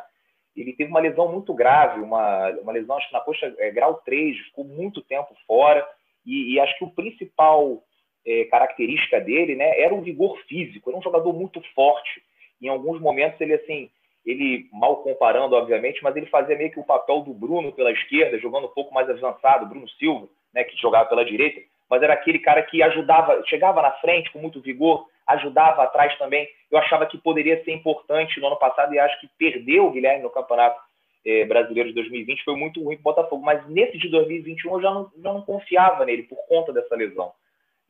Ele 0.55 0.73
teve 0.73 0.89
uma 0.89 0.99
lesão 0.99 1.31
muito 1.31 1.53
grave, 1.53 2.01
uma, 2.01 2.49
uma 2.61 2.71
lesão, 2.71 2.95
acho 2.95 3.07
que 3.07 3.13
na 3.13 3.19
coxa 3.19 3.53
é, 3.57 3.71
grau 3.71 3.95
3, 4.05 4.37
ficou 4.37 4.63
muito 4.65 5.01
tempo 5.01 5.33
fora, 5.47 5.87
e, 6.25 6.53
e 6.53 6.59
acho 6.59 6.77
que 6.77 6.83
o 6.83 6.91
principal 6.91 7.83
é, 8.25 8.45
característica 8.45 9.19
dele, 9.19 9.55
né, 9.55 9.79
era 9.79 9.93
o 9.93 10.01
vigor 10.01 10.37
físico. 10.47 10.89
Era 10.89 10.99
um 10.99 11.03
jogador 11.03 11.33
muito 11.33 11.61
forte. 11.73 12.21
Em 12.61 12.67
alguns 12.67 13.01
momentos 13.01 13.39
ele 13.41 13.53
assim, 13.53 13.89
ele 14.25 14.69
mal 14.71 14.97
comparando, 14.97 15.55
obviamente, 15.55 16.01
mas 16.01 16.15
ele 16.15 16.27
fazia 16.27 16.57
meio 16.57 16.71
que 16.71 16.79
o 16.79 16.85
papel 16.85 17.21
do 17.21 17.33
Bruno 17.33 17.73
pela 17.73 17.91
esquerda, 17.91 18.39
jogando 18.39 18.67
um 18.67 18.73
pouco 18.73 18.93
mais 18.93 19.09
avançado, 19.09 19.65
Bruno 19.65 19.87
Silva, 19.89 20.29
né, 20.53 20.63
que 20.63 20.77
jogava 20.77 21.09
pela 21.09 21.25
direita, 21.25 21.61
mas 21.89 22.01
era 22.01 22.13
aquele 22.13 22.39
cara 22.39 22.63
que 22.63 22.81
ajudava, 22.81 23.43
chegava 23.47 23.81
na 23.81 23.91
frente 23.93 24.31
com 24.31 24.39
muito 24.39 24.61
vigor, 24.61 25.05
ajudava 25.27 25.83
atrás 25.83 26.17
também. 26.17 26.47
Eu 26.71 26.77
achava 26.77 27.05
que 27.05 27.17
poderia 27.17 27.63
ser 27.63 27.71
importante 27.71 28.39
no 28.39 28.47
ano 28.47 28.57
passado 28.57 28.93
e 28.93 28.99
acho 28.99 29.19
que 29.19 29.29
perdeu 29.37 29.85
o 29.85 29.91
Guilherme 29.91 30.23
no 30.23 30.29
Campeonato 30.29 30.79
eh, 31.25 31.45
Brasileiro 31.45 31.89
de 31.89 31.95
2020 31.95 32.43
foi 32.43 32.55
muito 32.55 32.83
ruim 32.83 32.97
para 32.97 33.11
o 33.11 33.15
Botafogo, 33.15 33.45
mas 33.45 33.65
nesse 33.69 33.97
de 33.97 34.09
2021 34.09 34.73
eu 34.73 34.81
já 34.81 34.91
não, 34.91 35.11
já 35.17 35.33
não 35.33 35.41
confiava 35.41 36.03
nele 36.05 36.23
por 36.23 36.37
conta 36.47 36.73
dessa 36.73 36.95
lesão 36.95 37.31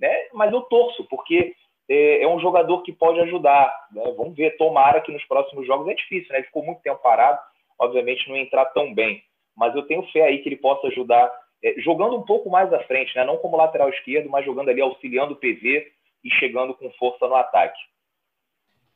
né? 0.03 0.27
Mas 0.33 0.51
eu 0.51 0.61
torço, 0.63 1.05
porque 1.05 1.55
é, 1.89 2.23
é 2.23 2.27
um 2.27 2.39
jogador 2.39 2.81
que 2.81 2.91
pode 2.91 3.19
ajudar. 3.21 3.73
Né? 3.91 4.03
Vamos 4.17 4.35
ver, 4.35 4.57
tomara 4.57 5.01
que 5.01 5.11
nos 5.11 5.23
próximos 5.25 5.65
jogos 5.65 5.87
é 5.87 5.93
difícil, 5.93 6.31
né? 6.31 6.39
Ele 6.39 6.47
ficou 6.47 6.63
muito 6.63 6.81
tempo 6.81 7.01
parado, 7.01 7.39
obviamente 7.79 8.27
não 8.27 8.35
entrar 8.35 8.65
tão 8.65 8.93
bem. 8.93 9.23
Mas 9.55 9.73
eu 9.75 9.83
tenho 9.83 10.03
fé 10.11 10.23
aí 10.23 10.39
que 10.39 10.49
ele 10.49 10.57
possa 10.57 10.87
ajudar, 10.87 11.31
é, 11.63 11.75
jogando 11.79 12.17
um 12.17 12.23
pouco 12.23 12.49
mais 12.49 12.71
à 12.73 12.79
frente, 12.83 13.15
né? 13.15 13.23
Não 13.23 13.37
como 13.37 13.55
lateral 13.55 13.89
esquerdo, 13.89 14.29
mas 14.29 14.45
jogando 14.45 14.69
ali, 14.69 14.81
auxiliando 14.81 15.33
o 15.33 15.37
PV 15.37 15.87
e 16.23 16.29
chegando 16.31 16.73
com 16.73 16.91
força 16.91 17.27
no 17.27 17.35
ataque. 17.35 17.79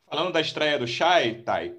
Falando 0.10 0.32
da 0.32 0.42
estreia 0.42 0.80
do 0.80 0.88
Chay, 0.88 1.42
Thay, 1.44 1.76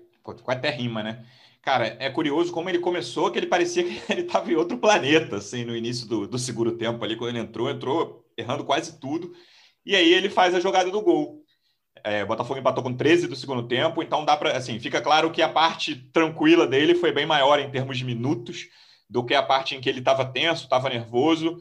até 0.47 0.71
rima, 0.71 1.03
né? 1.03 1.25
Cara, 1.63 1.97
é 1.99 2.09
curioso 2.11 2.53
como 2.53 2.69
ele 2.69 2.79
começou, 2.79 3.31
que 3.31 3.39
ele 3.39 3.47
parecia 3.47 3.85
que 3.85 4.01
ele 4.13 4.23
estava 4.23 4.51
em 4.51 4.57
outro 4.57 4.79
planeta, 4.79 5.37
assim, 5.37 5.65
no 5.65 5.77
início 5.77 6.07
do, 6.07 6.27
do 6.27 6.39
segundo 6.39 6.77
tempo 6.77 7.05
ali, 7.05 7.17
quando 7.17 7.31
ele 7.31 7.41
entrou, 7.41 7.71
entrou 7.71 8.25
errando 8.37 8.65
quase 8.65 8.99
tudo. 9.01 9.33
E 9.85 9.97
aí 9.97 10.13
ele 10.13 10.29
faz 10.29 10.55
a 10.55 10.61
jogada 10.61 10.91
do 10.91 11.03
gol. 11.03 11.43
É, 12.05 12.23
o 12.23 12.27
Botafogo 12.27 12.61
empatou 12.61 12.83
com 12.83 12.95
13 12.95 13.27
do 13.27 13.37
segundo 13.37 13.67
tempo, 13.67 14.03
então 14.03 14.25
dá 14.25 14.37
para 14.37 14.57
assim, 14.57 14.79
fica 14.79 15.01
claro 15.01 15.31
que 15.31 15.43
a 15.43 15.49
parte 15.49 15.97
tranquila 16.13 16.67
dele 16.67 16.95
foi 16.95 17.13
bem 17.13 17.27
maior 17.27 17.59
em 17.59 17.71
termos 17.71 17.99
de 17.99 18.05
minutos 18.05 18.69
do 19.11 19.25
que 19.25 19.35
a 19.35 19.43
parte 19.43 19.75
em 19.75 19.81
que 19.81 19.89
ele 19.89 19.99
estava 19.99 20.25
tenso, 20.25 20.65
estava 20.65 20.89
nervoso. 20.89 21.59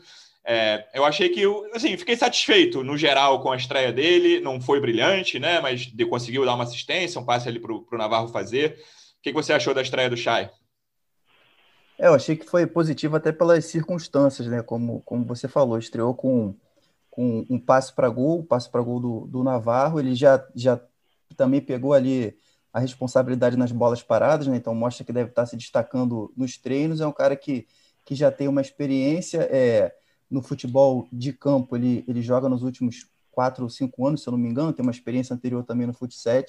É, 0.50 0.88
eu 0.94 1.04
achei 1.04 1.28
que, 1.28 1.44
assim, 1.74 1.98
fiquei 1.98 2.16
satisfeito 2.16 2.82
no 2.84 2.98
geral 2.98 3.42
com 3.42 3.52
a 3.52 3.58
estreia 3.58 3.92
dele. 3.92 4.40
Não 4.40 4.62
foi 4.62 4.80
brilhante, 4.80 5.40
né? 5.40 5.60
Mas 5.60 5.92
conseguiu 6.10 6.46
dar 6.46 6.56
uma 6.56 6.64
assistência, 6.64 7.20
um 7.20 7.26
passe 7.26 7.50
ali 7.50 7.60
para 7.60 7.74
o 7.74 7.86
Navarro 7.98 8.30
fazer. 8.30 8.80
O 9.20 9.22
que, 9.22 9.32
que 9.32 9.36
você 9.36 9.52
achou 9.52 9.74
da 9.74 9.82
estreia 9.82 10.10
do 10.10 10.16
Chay? 10.16 10.50
É, 12.00 12.08
eu 12.08 12.14
achei 12.14 12.36
que 12.36 12.46
foi 12.46 12.66
positivo 12.66 13.18
até 13.18 13.32
pelas 13.32 13.66
circunstâncias, 13.66 14.48
né? 14.48 14.62
Como, 14.62 15.02
como 15.02 15.26
você 15.26 15.48
falou, 15.48 15.78
estreou 15.78 16.14
com 16.14 16.56
com 17.18 17.44
um 17.50 17.60
passe 17.60 17.92
para 17.92 18.08
gol, 18.10 18.44
passe 18.44 18.70
para 18.70 18.80
gol 18.80 19.00
do, 19.00 19.22
do 19.22 19.44
Navarro. 19.44 20.00
Ele 20.00 20.14
já, 20.14 20.48
já 20.54 20.80
também 21.36 21.60
pegou 21.60 21.94
ali 21.94 22.38
a 22.72 22.80
responsabilidade 22.80 23.58
nas 23.58 23.72
bolas 23.72 24.04
paradas, 24.04 24.46
né? 24.46 24.56
então 24.56 24.76
mostra 24.76 25.04
que 25.04 25.12
deve 25.12 25.32
estar 25.32 25.48
se 25.48 25.58
destacando 25.58 26.32
nos 26.38 26.60
treinos. 26.60 27.02
É 27.02 27.08
um 27.08 27.12
cara 27.12 27.36
que, 27.36 27.66
que 28.06 28.14
já 28.14 28.30
tem 28.30 28.48
uma 28.48 28.62
experiência 28.62 29.50
é, 29.52 29.96
no 30.30 30.42
futebol 30.42 31.08
de 31.12 31.34
campo. 31.34 31.76
Ele, 31.76 32.04
ele 32.08 32.22
joga 32.22 32.50
nos 32.50 32.64
últimos 32.64 33.08
quatro 33.32 33.64
ou 33.64 33.70
cinco 33.70 34.08
anos, 34.08 34.24
se 34.24 34.30
eu 34.30 34.32
não 34.32 34.38
me 34.40 34.50
engano, 34.50 34.74
tem 34.74 34.84
uma 34.84 34.92
experiência 34.92 35.34
anterior 35.34 35.64
também 35.64 35.86
no 35.86 35.94
futsal, 35.94 36.44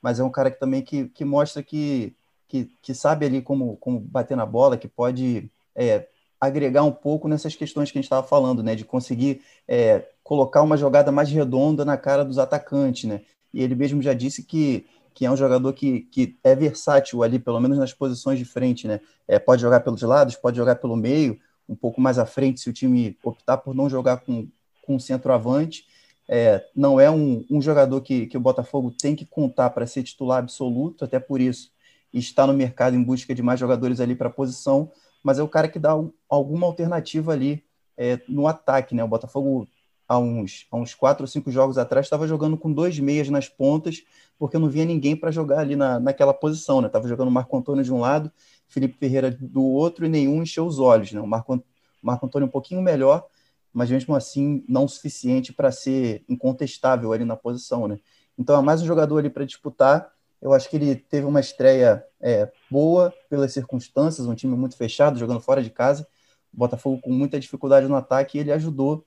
mas 0.00 0.20
é 0.20 0.24
um 0.24 0.30
cara 0.30 0.50
que 0.50 0.60
também 0.60 0.82
que, 0.82 1.08
que 1.08 1.24
mostra 1.24 1.62
que, 1.62 2.14
que, 2.46 2.70
que 2.80 2.94
sabe 2.94 3.26
ali 3.26 3.42
como, 3.42 3.76
como 3.78 3.98
bater 3.98 4.36
na 4.36 4.46
bola, 4.46 4.76
que 4.76 4.86
pode 4.86 5.50
é, 5.74 6.06
agregar 6.40 6.84
um 6.84 6.92
pouco 6.92 7.26
nessas 7.28 7.56
questões 7.56 7.90
que 7.90 7.98
a 7.98 8.00
gente 8.00 8.06
estava 8.06 8.26
falando, 8.26 8.62
né? 8.62 8.74
De 8.74 8.84
conseguir 8.84 9.42
é, 9.66 10.06
colocar 10.22 10.62
uma 10.62 10.76
jogada 10.76 11.10
mais 11.10 11.28
redonda 11.30 11.84
na 11.84 11.96
cara 11.96 12.24
dos 12.24 12.38
atacantes, 12.38 13.08
né? 13.08 13.22
E 13.52 13.62
ele 13.62 13.74
mesmo 13.74 14.00
já 14.00 14.14
disse 14.14 14.44
que, 14.44 14.86
que 15.12 15.26
é 15.26 15.30
um 15.30 15.36
jogador 15.36 15.72
que, 15.72 16.02
que 16.02 16.38
é 16.44 16.54
versátil 16.54 17.22
ali, 17.22 17.38
pelo 17.38 17.58
menos 17.60 17.78
nas 17.78 17.92
posições 17.92 18.38
de 18.38 18.44
frente, 18.44 18.86
né? 18.86 19.00
É, 19.26 19.38
pode 19.38 19.60
jogar 19.60 19.80
pelos 19.80 20.02
lados, 20.02 20.36
pode 20.36 20.56
jogar 20.56 20.76
pelo 20.76 20.96
meio, 20.96 21.38
um 21.68 21.74
pouco 21.74 22.00
mais 22.00 22.18
à 22.18 22.26
frente, 22.26 22.60
se 22.60 22.70
o 22.70 22.72
time 22.72 23.16
optar 23.22 23.58
por 23.58 23.74
não 23.74 23.88
jogar 23.88 24.18
com, 24.18 24.48
com 24.82 24.98
centroavante. 24.98 25.84
É, 26.30 26.64
não 26.74 27.00
é 27.00 27.10
um, 27.10 27.44
um 27.50 27.60
jogador 27.60 28.00
que, 28.02 28.26
que 28.26 28.36
o 28.36 28.40
Botafogo 28.40 28.90
tem 28.90 29.16
que 29.16 29.24
contar 29.24 29.70
para 29.70 29.86
ser 29.86 30.02
titular 30.02 30.38
absoluto, 30.38 31.04
até 31.04 31.18
por 31.18 31.40
isso 31.40 31.70
está 32.12 32.46
no 32.46 32.54
mercado 32.54 32.96
em 32.96 33.02
busca 33.02 33.34
de 33.34 33.42
mais 33.42 33.60
jogadores 33.60 34.00
ali 34.00 34.14
para 34.14 34.28
a 34.28 34.32
posição, 34.32 34.90
mas 35.22 35.38
é 35.38 35.42
o 35.42 35.48
cara 35.48 35.68
que 35.68 35.78
dá 35.78 35.98
alguma 36.28 36.66
alternativa 36.66 37.32
ali 37.32 37.64
é, 37.96 38.20
no 38.28 38.46
ataque, 38.46 38.94
né? 38.94 39.02
O 39.02 39.08
Botafogo, 39.08 39.68
há 40.06 40.18
uns, 40.18 40.66
há 40.70 40.76
uns 40.76 40.94
quatro 40.94 41.24
ou 41.24 41.28
cinco 41.28 41.50
jogos 41.50 41.76
atrás, 41.76 42.06
estava 42.06 42.26
jogando 42.26 42.56
com 42.56 42.72
dois 42.72 42.98
meias 42.98 43.28
nas 43.28 43.48
pontas, 43.48 44.04
porque 44.38 44.56
não 44.56 44.68
via 44.68 44.84
ninguém 44.84 45.16
para 45.16 45.30
jogar 45.30 45.60
ali 45.60 45.76
na, 45.76 45.98
naquela 45.98 46.32
posição, 46.32 46.80
né? 46.80 46.86
Estava 46.86 47.08
jogando 47.08 47.28
o 47.28 47.32
Marco 47.32 47.56
Antônio 47.56 47.84
de 47.84 47.92
um 47.92 48.00
lado, 48.00 48.30
Felipe 48.68 48.96
Ferreira 48.98 49.30
do 49.30 49.64
outro, 49.64 50.06
e 50.06 50.08
nenhum 50.08 50.42
encheu 50.42 50.66
os 50.66 50.78
olhos, 50.78 51.12
né? 51.12 51.20
O 51.20 51.26
Marco, 51.26 51.62
Marco 52.00 52.26
Antônio 52.26 52.46
um 52.46 52.50
pouquinho 52.50 52.82
melhor, 52.82 53.26
mas 53.72 53.90
mesmo 53.90 54.14
assim 54.14 54.64
não 54.68 54.84
o 54.84 54.88
suficiente 54.88 55.52
para 55.52 55.72
ser 55.72 56.24
incontestável 56.28 57.12
ali 57.12 57.24
na 57.24 57.36
posição, 57.36 57.88
né? 57.88 57.98
Então 58.38 58.58
é 58.58 58.62
mais 58.62 58.82
um 58.82 58.86
jogador 58.86 59.18
ali 59.18 59.30
para 59.30 59.44
disputar 59.44 60.12
eu 60.40 60.52
acho 60.52 60.70
que 60.70 60.76
ele 60.76 60.94
teve 60.94 61.26
uma 61.26 61.40
estreia 61.40 62.04
é, 62.20 62.50
boa 62.70 63.12
pelas 63.28 63.52
circunstâncias, 63.52 64.26
um 64.26 64.34
time 64.34 64.56
muito 64.56 64.76
fechado, 64.76 65.18
jogando 65.18 65.40
fora 65.40 65.62
de 65.62 65.70
casa. 65.70 66.06
O 66.52 66.56
Botafogo 66.56 67.00
com 67.00 67.10
muita 67.10 67.40
dificuldade 67.40 67.88
no 67.88 67.96
ataque 67.96 68.38
e 68.38 68.40
ele 68.40 68.52
ajudou 68.52 69.04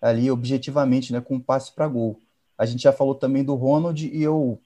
ali 0.00 0.30
objetivamente, 0.30 1.12
né, 1.12 1.20
com 1.20 1.36
um 1.36 1.40
passe 1.40 1.72
para 1.72 1.86
gol. 1.86 2.18
A 2.58 2.66
gente 2.66 2.82
já 2.82 2.92
falou 2.92 3.14
também 3.14 3.44
do 3.44 3.54
Ronald 3.54 4.04
e 4.04 4.22
eu 4.22 4.60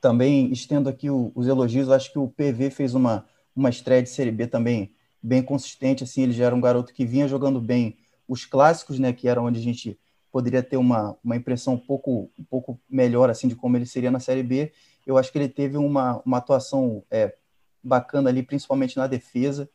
também 0.00 0.50
estendo 0.50 0.88
aqui 0.88 1.10
os 1.10 1.46
elogios. 1.46 1.90
Acho 1.90 2.10
que 2.10 2.18
o 2.18 2.28
PV 2.28 2.70
fez 2.70 2.94
uma, 2.94 3.26
uma 3.58 3.70
estreia 3.70 4.02
de 4.02 4.10
Série 4.10 4.30
B 4.30 4.46
também 4.46 4.92
bem 5.22 5.42
consistente. 5.42 6.04
Assim, 6.04 6.22
ele 6.22 6.32
já 6.32 6.46
era 6.46 6.54
um 6.54 6.60
garoto 6.60 6.92
que 6.92 7.04
vinha 7.04 7.28
jogando 7.28 7.60
bem 7.60 7.96
os 8.26 8.44
clássicos, 8.44 8.98
né, 8.98 9.12
que 9.12 9.26
era 9.26 9.40
onde 9.40 9.58
a 9.58 9.62
gente 9.62 9.98
poderia 10.30 10.62
ter 10.62 10.76
uma, 10.76 11.16
uma 11.24 11.36
impressão 11.36 11.74
um 11.74 11.78
pouco, 11.78 12.30
um 12.38 12.44
pouco 12.44 12.78
melhor 12.88 13.30
assim 13.30 13.48
de 13.48 13.56
como 13.56 13.76
ele 13.76 13.86
seria 13.86 14.10
na 14.10 14.20
Série 14.20 14.42
B 14.42 14.72
eu 15.08 15.16
acho 15.16 15.32
que 15.32 15.38
ele 15.38 15.48
teve 15.48 15.78
uma, 15.78 16.20
uma 16.24 16.36
atuação 16.36 17.02
é, 17.10 17.34
bacana 17.82 18.28
ali, 18.28 18.42
principalmente 18.42 18.98
na 18.98 19.06
defesa, 19.06 19.68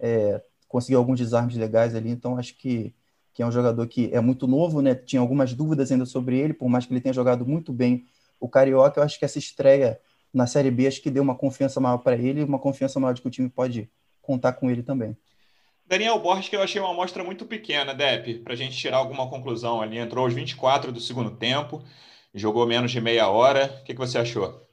é, 0.00 0.42
conseguiu 0.66 0.98
alguns 0.98 1.20
desarmes 1.20 1.56
legais 1.56 1.94
ali, 1.94 2.10
então 2.10 2.36
acho 2.36 2.56
que, 2.56 2.92
que 3.32 3.40
é 3.40 3.46
um 3.46 3.52
jogador 3.52 3.86
que 3.86 4.10
é 4.12 4.20
muito 4.20 4.48
novo, 4.48 4.82
né? 4.82 4.96
Tinha 4.96 5.20
algumas 5.20 5.54
dúvidas 5.54 5.92
ainda 5.92 6.04
sobre 6.04 6.36
ele, 6.36 6.52
por 6.52 6.68
mais 6.68 6.84
que 6.84 6.92
ele 6.92 7.00
tenha 7.00 7.14
jogado 7.14 7.46
muito 7.46 7.72
bem 7.72 8.04
o 8.40 8.48
Carioca, 8.48 8.98
eu 8.98 9.04
acho 9.04 9.16
que 9.16 9.24
essa 9.24 9.38
estreia 9.38 10.00
na 10.32 10.46
Série 10.46 10.70
B 10.70 10.86
acho 10.86 11.02
que 11.02 11.10
deu 11.10 11.22
uma 11.22 11.34
confiança 11.34 11.80
maior 11.80 11.98
para 11.98 12.16
ele, 12.16 12.44
uma 12.44 12.58
confiança 12.58 12.98
maior 13.00 13.12
de 13.12 13.20
que 13.20 13.28
o 13.28 13.30
time 13.30 13.48
pode 13.48 13.90
contar 14.22 14.52
com 14.52 14.70
ele 14.70 14.82
também. 14.82 15.16
Daniel 15.86 16.20
Borges, 16.20 16.48
que 16.48 16.54
eu 16.54 16.62
achei 16.62 16.80
uma 16.80 16.90
amostra 16.90 17.24
muito 17.24 17.44
pequena, 17.44 17.92
Depp, 17.92 18.38
para 18.44 18.52
a 18.52 18.56
gente 18.56 18.76
tirar 18.76 18.98
alguma 18.98 19.28
conclusão 19.28 19.82
ali. 19.82 19.98
Entrou 19.98 20.24
aos 20.24 20.32
24 20.32 20.92
do 20.92 21.00
segundo 21.00 21.36
tempo, 21.36 21.82
jogou 22.32 22.64
menos 22.64 22.92
de 22.92 23.00
meia 23.00 23.28
hora. 23.28 23.80
O 23.80 23.84
que, 23.84 23.92
que 23.92 23.98
você 23.98 24.16
achou? 24.16 24.68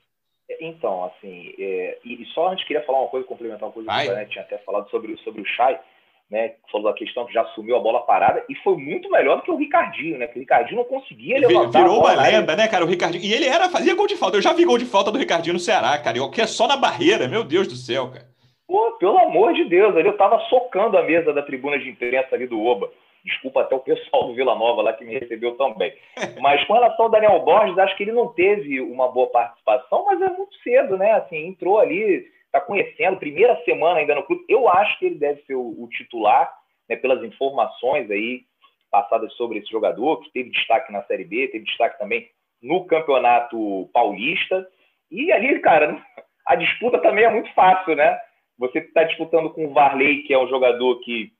Então, 0.61 1.05
assim, 1.05 1.53
é, 1.57 1.97
e, 2.05 2.23
só 2.33 2.51
antes 2.51 2.65
queria 2.67 2.83
falar 2.83 3.01
uma 3.01 3.09
coisa, 3.09 3.27
complementar 3.27 3.67
uma 3.67 3.73
coisa 3.73 3.89
que 3.89 4.09
o 4.09 4.29
tinha 4.29 4.43
até 4.43 4.59
falado 4.59 4.89
sobre, 4.91 5.17
sobre 5.23 5.41
o 5.41 5.45
Chay, 5.45 5.79
né? 6.29 6.53
Falou 6.71 6.91
da 6.91 6.97
questão 6.97 7.25
que 7.25 7.33
já 7.33 7.41
assumiu 7.41 7.75
a 7.77 7.79
bola 7.79 8.01
parada 8.01 8.43
e 8.49 8.55
foi 8.55 8.75
muito 8.75 9.09
melhor 9.09 9.37
do 9.37 9.43
que 9.43 9.51
o 9.51 9.57
Ricardinho, 9.57 10.17
né? 10.17 10.27
Que 10.27 10.37
o 10.37 10.41
Ricardinho 10.41 10.77
não 10.77 10.85
conseguia 10.85 11.39
levantar. 11.39 11.81
Virou 11.81 11.99
uma 11.99 12.13
lenda, 12.13 12.55
né, 12.55 12.67
cara? 12.67 12.83
O 12.83 12.87
Ricardinho. 12.87 13.23
E 13.23 13.33
ele 13.33 13.45
era, 13.45 13.69
fazia 13.69 13.95
gol 13.95 14.07
de 14.07 14.17
falta. 14.17 14.37
Eu 14.37 14.41
já 14.41 14.53
vi 14.53 14.65
gol 14.65 14.77
de 14.77 14.85
falta 14.85 15.11
do 15.11 15.17
Ricardinho 15.17 15.53
no 15.53 15.59
Ceará, 15.59 15.97
cara. 15.97 16.21
O 16.21 16.29
que 16.29 16.41
é 16.41 16.47
só 16.47 16.67
na 16.67 16.75
barreira, 16.75 17.27
meu 17.27 17.43
Deus 17.43 17.67
do 17.67 17.75
céu, 17.75 18.09
cara. 18.11 18.25
Pô, 18.67 18.91
pelo 18.99 19.17
amor 19.17 19.53
de 19.53 19.63
Deus, 19.63 19.95
ali 19.95 20.07
eu 20.07 20.17
tava 20.17 20.39
socando 20.49 20.97
a 20.97 21.03
mesa 21.03 21.31
da 21.31 21.41
tribuna 21.41 21.79
de 21.79 21.89
imprensa 21.89 22.35
ali 22.35 22.45
do 22.45 22.61
Oba. 22.61 22.89
Desculpa 23.23 23.61
até 23.61 23.75
o 23.75 23.79
pessoal 23.79 24.27
do 24.27 24.35
Vila 24.35 24.55
Nova 24.55 24.81
lá 24.81 24.93
que 24.93 25.05
me 25.05 25.17
recebeu 25.17 25.55
também. 25.55 25.93
Mas 26.41 26.63
com 26.65 26.73
relação 26.73 27.05
ao 27.05 27.11
Daniel 27.11 27.39
Borges, 27.39 27.77
acho 27.77 27.95
que 27.95 28.03
ele 28.03 28.11
não 28.11 28.27
teve 28.27 28.81
uma 28.81 29.07
boa 29.07 29.27
participação, 29.27 30.05
mas 30.05 30.21
é 30.21 30.29
muito 30.29 30.55
cedo, 30.63 30.97
né? 30.97 31.13
Assim, 31.13 31.47
entrou 31.47 31.79
ali, 31.79 32.25
tá 32.51 32.61
conhecendo, 32.61 33.17
primeira 33.17 33.55
semana 33.63 33.99
ainda 33.99 34.15
no 34.15 34.23
clube. 34.23 34.43
Eu 34.47 34.69
acho 34.69 34.97
que 34.99 35.05
ele 35.05 35.15
deve 35.15 35.41
ser 35.43 35.55
o, 35.55 35.83
o 35.83 35.87
titular, 35.89 36.51
né, 36.89 36.95
pelas 36.95 37.23
informações 37.23 38.09
aí 38.09 38.41
passadas 38.89 39.33
sobre 39.33 39.59
esse 39.59 39.69
jogador, 39.69 40.21
que 40.21 40.31
teve 40.31 40.49
destaque 40.49 40.91
na 40.91 41.03
Série 41.03 41.25
B, 41.25 41.47
teve 41.49 41.65
destaque 41.65 41.99
também 41.99 42.29
no 42.61 42.85
Campeonato 42.85 43.89
Paulista. 43.93 44.67
E 45.11 45.31
ali, 45.31 45.59
cara, 45.59 46.01
a 46.45 46.55
disputa 46.55 46.99
também 46.99 47.25
é 47.25 47.29
muito 47.29 47.53
fácil, 47.53 47.95
né? 47.95 48.17
Você 48.57 48.79
está 48.79 49.03
disputando 49.03 49.51
com 49.51 49.65
o 49.65 49.73
Varley, 49.73 50.23
que 50.23 50.33
é 50.33 50.39
um 50.39 50.47
jogador 50.47 50.99
que 51.01 51.31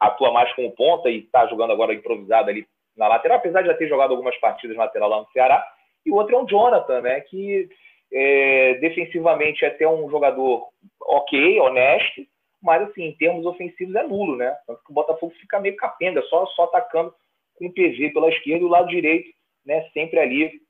atua 0.00 0.32
mais 0.32 0.52
como 0.54 0.74
ponta 0.74 1.08
e 1.08 1.18
está 1.18 1.46
jogando 1.46 1.72
agora 1.72 1.94
improvisado 1.94 2.50
ali 2.50 2.66
na 2.96 3.06
lateral, 3.06 3.38
apesar 3.38 3.62
de 3.62 3.68
já 3.68 3.74
ter 3.74 3.88
jogado 3.88 4.10
algumas 4.10 4.36
partidas 4.38 4.76
na 4.76 4.84
lateral 4.84 5.08
lá 5.08 5.18
no 5.20 5.28
Ceará. 5.30 5.64
E 6.04 6.10
o 6.10 6.14
outro 6.14 6.34
é 6.34 6.42
o 6.42 6.46
Jonathan, 6.46 7.00
né? 7.02 7.20
Que 7.20 7.68
é, 8.12 8.74
defensivamente 8.74 9.64
é 9.64 9.68
até 9.68 9.88
um 9.88 10.08
jogador 10.10 10.68
ok, 11.00 11.60
honesto, 11.60 12.26
mas 12.62 12.82
assim, 12.82 13.04
em 13.04 13.16
termos 13.16 13.46
ofensivos 13.46 13.94
é 13.94 14.02
nulo, 14.02 14.36
né? 14.36 14.56
O 14.88 14.92
Botafogo 14.92 15.32
fica 15.40 15.60
meio 15.60 15.76
capenga, 15.76 16.22
só, 16.22 16.46
só 16.46 16.64
atacando 16.64 17.14
com 17.56 17.66
o 17.66 17.72
PV 17.72 18.10
pela 18.12 18.28
esquerda 18.28 18.62
e 18.62 18.66
o 18.66 18.70
lado 18.70 18.88
direito, 18.88 19.28
né? 19.64 19.88
Sempre 19.92 20.18
ali 20.18 20.60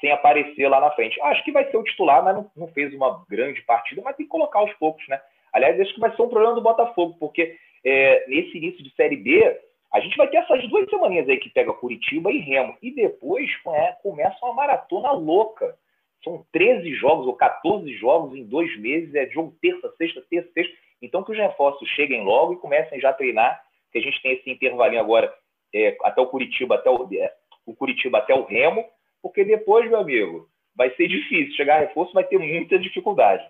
sem 0.00 0.10
aparecer 0.10 0.68
lá 0.68 0.80
na 0.80 0.90
frente. 0.90 1.20
Acho 1.22 1.42
que 1.44 1.52
vai 1.52 1.70
ser 1.70 1.76
o 1.76 1.84
titular, 1.84 2.22
mas 2.22 2.34
não, 2.34 2.50
não 2.56 2.68
fez 2.68 2.92
uma 2.92 3.24
grande 3.28 3.62
partida, 3.62 4.02
mas 4.04 4.16
tem 4.16 4.26
que 4.26 4.30
colocar 4.30 4.58
aos 4.58 4.72
poucos, 4.74 5.06
né? 5.08 5.20
Aliás, 5.52 5.80
acho 5.80 5.94
que 5.94 6.00
vai 6.00 6.14
ser 6.14 6.22
um 6.22 6.28
problema 6.28 6.54
do 6.54 6.60
Botafogo, 6.60 7.16
porque 7.18 7.56
é, 7.84 8.24
nesse 8.28 8.58
início 8.58 8.82
de 8.82 8.92
Série 8.94 9.16
B, 9.16 9.60
a 9.92 10.00
gente 10.00 10.16
vai 10.16 10.26
ter 10.28 10.38
essas 10.38 10.68
duas 10.68 10.90
semaninhas 10.90 11.28
aí 11.28 11.38
que 11.38 11.50
pega 11.50 11.72
Curitiba 11.72 12.32
e 12.32 12.38
Remo, 12.38 12.76
e 12.82 12.90
depois 12.90 13.48
é, 13.68 13.92
começa 14.02 14.36
uma 14.42 14.54
maratona 14.54 15.12
louca. 15.12 15.76
São 16.24 16.44
13 16.52 16.94
jogos 16.94 17.26
ou 17.26 17.34
14 17.34 17.92
jogos 17.98 18.34
em 18.36 18.44
dois 18.44 18.76
meses, 18.80 19.14
é 19.14 19.28
jogo 19.28 19.54
terça, 19.60 19.92
sexta, 19.96 20.24
terça, 20.28 20.50
sexta. 20.52 20.74
Então 21.02 21.22
que 21.22 21.32
os 21.32 21.38
reforços 21.38 21.86
cheguem 21.90 22.24
logo 22.24 22.54
e 22.54 22.58
comecem 22.58 22.98
já 22.98 23.10
a 23.10 23.14
treinar, 23.14 23.62
que 23.92 23.98
a 23.98 24.00
gente 24.00 24.20
tem 24.22 24.32
esse 24.32 24.50
intervalinho 24.50 25.00
agora 25.00 25.32
é, 25.72 25.96
até 26.02 26.20
o 26.20 26.26
Curitiba, 26.26 26.76
até 26.76 26.88
o, 26.88 27.08
é, 27.12 27.32
o 27.66 27.74
Curitiba 27.74 28.18
até 28.18 28.34
o 28.34 28.44
Remo, 28.44 28.84
porque 29.22 29.44
depois, 29.44 29.88
meu 29.88 30.00
amigo, 30.00 30.48
vai 30.74 30.94
ser 30.96 31.08
difícil. 31.08 31.54
Chegar 31.54 31.80
reforço 31.80 32.12
vai 32.12 32.24
ter 32.24 32.38
muita 32.38 32.78
dificuldade. 32.78 33.44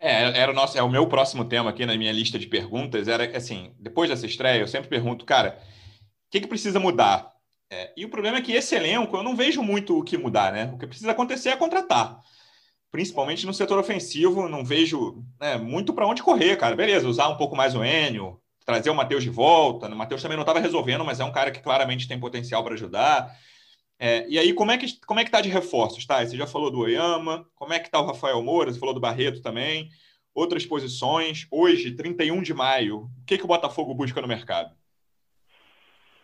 É, 0.00 0.38
era 0.38 0.52
o 0.52 0.54
nosso, 0.54 0.76
é 0.76 0.82
o 0.82 0.90
meu 0.90 1.08
próximo 1.08 1.44
tema 1.44 1.70
aqui 1.70 1.86
na 1.86 1.96
minha 1.96 2.12
lista 2.12 2.38
de 2.38 2.46
perguntas. 2.46 3.08
Era 3.08 3.24
assim, 3.36 3.74
depois 3.78 4.10
dessa 4.10 4.26
estreia, 4.26 4.60
eu 4.60 4.68
sempre 4.68 4.88
pergunto, 4.88 5.24
cara, 5.24 5.58
o 6.26 6.30
que, 6.30 6.40
que 6.40 6.48
precisa 6.48 6.78
mudar? 6.78 7.33
É, 7.70 7.92
e 7.96 8.04
o 8.04 8.08
problema 8.08 8.38
é 8.38 8.40
que 8.42 8.52
esse 8.52 8.74
elenco, 8.74 9.16
eu 9.16 9.22
não 9.22 9.34
vejo 9.34 9.62
muito 9.62 9.98
o 9.98 10.04
que 10.04 10.16
mudar, 10.16 10.52
né? 10.52 10.70
O 10.74 10.78
que 10.78 10.86
precisa 10.86 11.10
acontecer 11.10 11.50
é 11.50 11.56
contratar. 11.56 12.20
Principalmente 12.90 13.46
no 13.46 13.54
setor 13.54 13.78
ofensivo, 13.78 14.48
não 14.48 14.64
vejo 14.64 15.24
né, 15.40 15.56
muito 15.56 15.92
para 15.92 16.06
onde 16.06 16.22
correr, 16.22 16.56
cara. 16.56 16.76
Beleza, 16.76 17.08
usar 17.08 17.28
um 17.28 17.36
pouco 17.36 17.56
mais 17.56 17.74
o 17.74 17.84
Enio, 17.84 18.40
trazer 18.64 18.90
o 18.90 18.94
Matheus 18.94 19.24
de 19.24 19.30
volta. 19.30 19.88
O 19.88 19.96
Matheus 19.96 20.22
também 20.22 20.36
não 20.36 20.42
estava 20.42 20.60
resolvendo, 20.60 21.04
mas 21.04 21.20
é 21.20 21.24
um 21.24 21.32
cara 21.32 21.50
que 21.50 21.60
claramente 21.60 22.06
tem 22.06 22.20
potencial 22.20 22.62
para 22.62 22.74
ajudar. 22.74 23.36
É, 23.98 24.26
e 24.28 24.38
aí, 24.38 24.52
como 24.52 24.70
é, 24.70 24.78
que, 24.78 25.00
como 25.06 25.20
é 25.20 25.24
que 25.24 25.30
tá 25.30 25.40
de 25.40 25.48
reforços, 25.48 26.06
tá? 26.06 26.24
Você 26.24 26.36
já 26.36 26.46
falou 26.46 26.70
do 26.70 26.80
Oyama, 26.80 27.46
como 27.54 27.72
é 27.72 27.78
que 27.78 27.90
tá 27.90 28.00
o 28.00 28.06
Rafael 28.06 28.42
Moura, 28.42 28.72
você 28.72 28.78
falou 28.78 28.94
do 28.94 29.00
Barreto 29.00 29.40
também, 29.40 29.88
outras 30.34 30.66
posições. 30.66 31.46
Hoje, 31.50 31.92
31 31.92 32.42
de 32.42 32.52
maio, 32.52 33.10
o 33.20 33.24
que, 33.26 33.38
que 33.38 33.44
o 33.44 33.48
Botafogo 33.48 33.94
busca 33.94 34.20
no 34.20 34.28
mercado? 34.28 34.74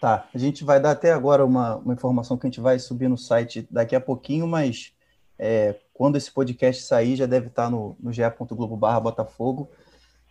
Tá, 0.01 0.27
a 0.35 0.39
gente 0.39 0.65
vai 0.65 0.81
dar 0.81 0.93
até 0.93 1.13
agora 1.13 1.45
uma, 1.45 1.77
uma 1.77 1.93
informação 1.93 2.39
que 2.39 2.47
a 2.47 2.49
gente 2.51 2.61
vai 2.61 2.79
subir 2.79 3.07
no 3.07 3.19
site 3.19 3.69
daqui 3.71 3.95
a 3.95 4.01
pouquinho, 4.01 4.47
mas 4.47 4.95
é, 5.39 5.77
quando 5.93 6.17
esse 6.17 6.33
podcast 6.33 6.83
sair, 6.85 7.17
já 7.17 7.27
deve 7.27 7.49
estar 7.49 7.69
no, 7.69 7.97
no 8.01 8.11
ge.globo 8.11 8.79
barra 8.79 8.99
Botafogo. 8.99 9.71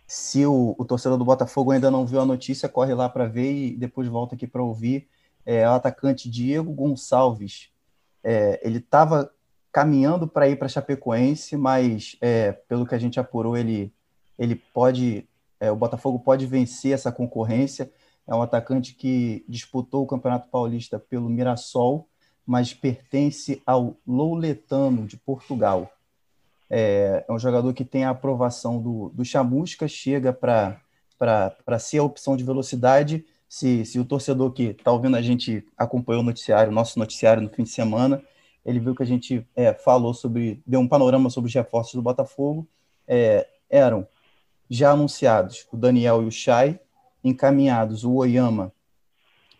Se 0.08 0.44
o, 0.44 0.74
o 0.76 0.84
torcedor 0.84 1.16
do 1.16 1.24
Botafogo 1.24 1.70
ainda 1.70 1.88
não 1.88 2.04
viu 2.04 2.20
a 2.20 2.26
notícia, 2.26 2.68
corre 2.68 2.92
lá 2.94 3.08
para 3.08 3.26
ver 3.26 3.52
e 3.52 3.76
depois 3.76 4.08
volta 4.08 4.34
aqui 4.34 4.44
para 4.44 4.60
ouvir 4.60 5.08
é, 5.46 5.68
o 5.68 5.72
atacante 5.72 6.28
Diego 6.28 6.72
Gonçalves. 6.72 7.70
É, 8.24 8.60
ele 8.64 8.78
estava 8.78 9.30
caminhando 9.70 10.26
para 10.26 10.48
ir 10.48 10.56
para 10.56 10.66
Chapecoense, 10.66 11.56
mas 11.56 12.16
é, 12.20 12.50
pelo 12.50 12.84
que 12.84 12.96
a 12.96 12.98
gente 12.98 13.20
apurou, 13.20 13.56
ele, 13.56 13.94
ele 14.36 14.56
pode, 14.56 15.28
é, 15.60 15.70
o 15.70 15.76
Botafogo 15.76 16.18
pode 16.18 16.44
vencer 16.44 16.92
essa 16.92 17.12
concorrência. 17.12 17.88
É 18.30 18.34
um 18.34 18.42
atacante 18.42 18.94
que 18.94 19.44
disputou 19.48 20.04
o 20.04 20.06
Campeonato 20.06 20.48
Paulista 20.48 20.98
pelo 20.98 21.28
Mirassol, 21.28 22.08
mas 22.46 22.72
pertence 22.72 23.60
ao 23.66 23.96
Louletano 24.06 25.06
de 25.06 25.16
Portugal. 25.16 25.90
É, 26.70 27.24
é 27.28 27.32
um 27.32 27.38
jogador 27.38 27.74
que 27.74 27.84
tem 27.84 28.04
a 28.04 28.10
aprovação 28.10 28.80
do, 28.80 29.10
do 29.10 29.24
Chamusca, 29.24 29.88
chega 29.88 30.32
para 30.32 31.78
ser 31.78 31.98
a 31.98 32.04
opção 32.04 32.36
de 32.36 32.44
velocidade 32.44 33.24
se, 33.50 33.84
se 33.84 33.98
o 33.98 34.04
torcedor 34.04 34.52
que 34.52 34.62
está 34.62 34.92
ouvindo 34.92 35.16
a 35.16 35.22
gente 35.22 35.66
acompanhou 35.76 36.22
o 36.22 36.24
noticiário, 36.24 36.70
nosso 36.70 36.96
noticiário 37.00 37.42
no 37.42 37.48
fim 37.48 37.64
de 37.64 37.70
semana, 37.70 38.22
ele 38.64 38.78
viu 38.78 38.94
que 38.94 39.02
a 39.02 39.06
gente 39.06 39.44
é, 39.56 39.74
falou 39.74 40.14
sobre, 40.14 40.62
deu 40.64 40.78
um 40.78 40.86
panorama 40.86 41.28
sobre 41.28 41.48
os 41.48 41.54
reforços 41.54 41.94
do 41.94 42.02
Botafogo. 42.02 42.64
É, 43.08 43.48
eram 43.68 44.06
já 44.68 44.92
anunciados 44.92 45.66
o 45.72 45.76
Daniel 45.76 46.22
e 46.22 46.26
o 46.26 46.30
Chay, 46.30 46.78
encaminhados 47.22 48.04
o 48.04 48.14
Oyama 48.14 48.72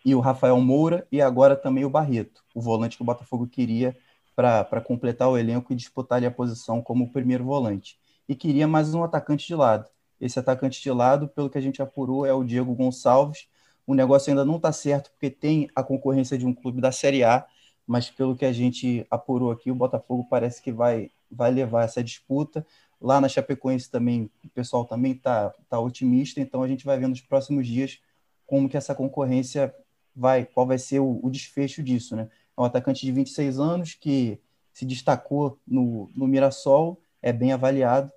e 0.05 0.15
o 0.15 0.21
Rafael 0.21 0.59
Moura, 0.61 1.07
e 1.13 1.21
agora 1.21 1.55
também 1.55 1.85
o 1.85 1.91
Barreto, 1.91 2.43
o 2.55 2.61
volante 2.61 2.97
que 2.97 3.03
o 3.03 3.07
Botafogo 3.07 3.47
queria 3.47 3.97
para 4.35 4.81
completar 4.81 5.29
o 5.29 5.37
elenco 5.37 5.73
e 5.73 5.77
disputar 5.77 6.25
a 6.25 6.31
posição 6.31 6.81
como 6.81 7.13
primeiro 7.13 7.45
volante. 7.45 7.99
E 8.27 8.35
queria 8.35 8.67
mais 8.67 8.95
um 8.95 9.05
atacante 9.05 9.47
de 9.47 9.55
lado. 9.55 9.91
Esse 10.21 10.39
atacante 10.39 10.81
de 10.81 10.91
lado, 10.91 11.29
pelo 11.29 11.51
que 11.51 11.59
a 11.59 11.61
gente 11.61 11.83
apurou, 11.83 12.25
é 12.25 12.33
o 12.33 12.45
Diego 12.45 12.75
Gonçalves, 12.75 13.49
o 13.87 13.95
negócio 13.95 14.31
ainda 14.31 14.45
não 14.45 14.57
está 14.57 14.73
certo, 14.73 15.11
porque 15.11 15.29
tem 15.29 15.69
a 15.75 15.83
concorrência 15.83 16.39
de 16.39 16.47
um 16.47 16.55
clube 16.55 16.81
da 16.81 16.93
Série 16.93 17.25
A, 17.25 17.45
mas 17.87 18.09
pelo 18.09 18.37
que 18.37 18.45
a 18.45 18.53
gente 18.53 19.05
apurou 19.11 19.51
aqui, 19.51 19.71
o 19.71 19.75
Botafogo 19.75 20.27
parece 20.31 20.63
que 20.63 20.71
vai, 20.71 21.11
vai 21.31 21.51
levar 21.51 21.85
essa 21.85 22.03
disputa. 22.03 22.65
Lá 23.01 23.21
na 23.21 23.29
Chapecoense 23.29 23.91
também, 23.91 24.31
o 24.45 24.49
pessoal 24.51 24.85
também 24.85 25.13
está 25.13 25.55
tá 25.69 25.81
otimista, 25.81 26.41
então 26.41 26.63
a 26.63 26.69
gente 26.69 26.85
vai 26.85 26.99
ver 26.99 27.09
nos 27.09 27.21
próximos 27.21 27.67
dias 27.67 27.99
como 28.47 28.69
que 28.69 28.77
essa 28.77 28.95
concorrência 28.95 29.75
vai, 30.15 30.45
qual 30.45 30.67
vai 30.67 30.77
ser 30.77 31.01
o, 31.01 31.19
o 31.23 31.31
desfecho 31.31 31.83
disso, 31.83 32.15
né? 32.15 32.29
É 32.57 32.61
um 32.61 32.65
atacante 32.65 33.07
de 33.07 33.13
26 33.13 33.59
anos 33.59 33.95
que 33.95 34.39
se 34.73 34.85
destacou 34.85 35.59
no, 35.67 36.11
no 36.15 36.27
Mirassol, 36.27 37.01
é 37.23 37.33
bem 37.33 37.53
avaliado, 37.53 38.11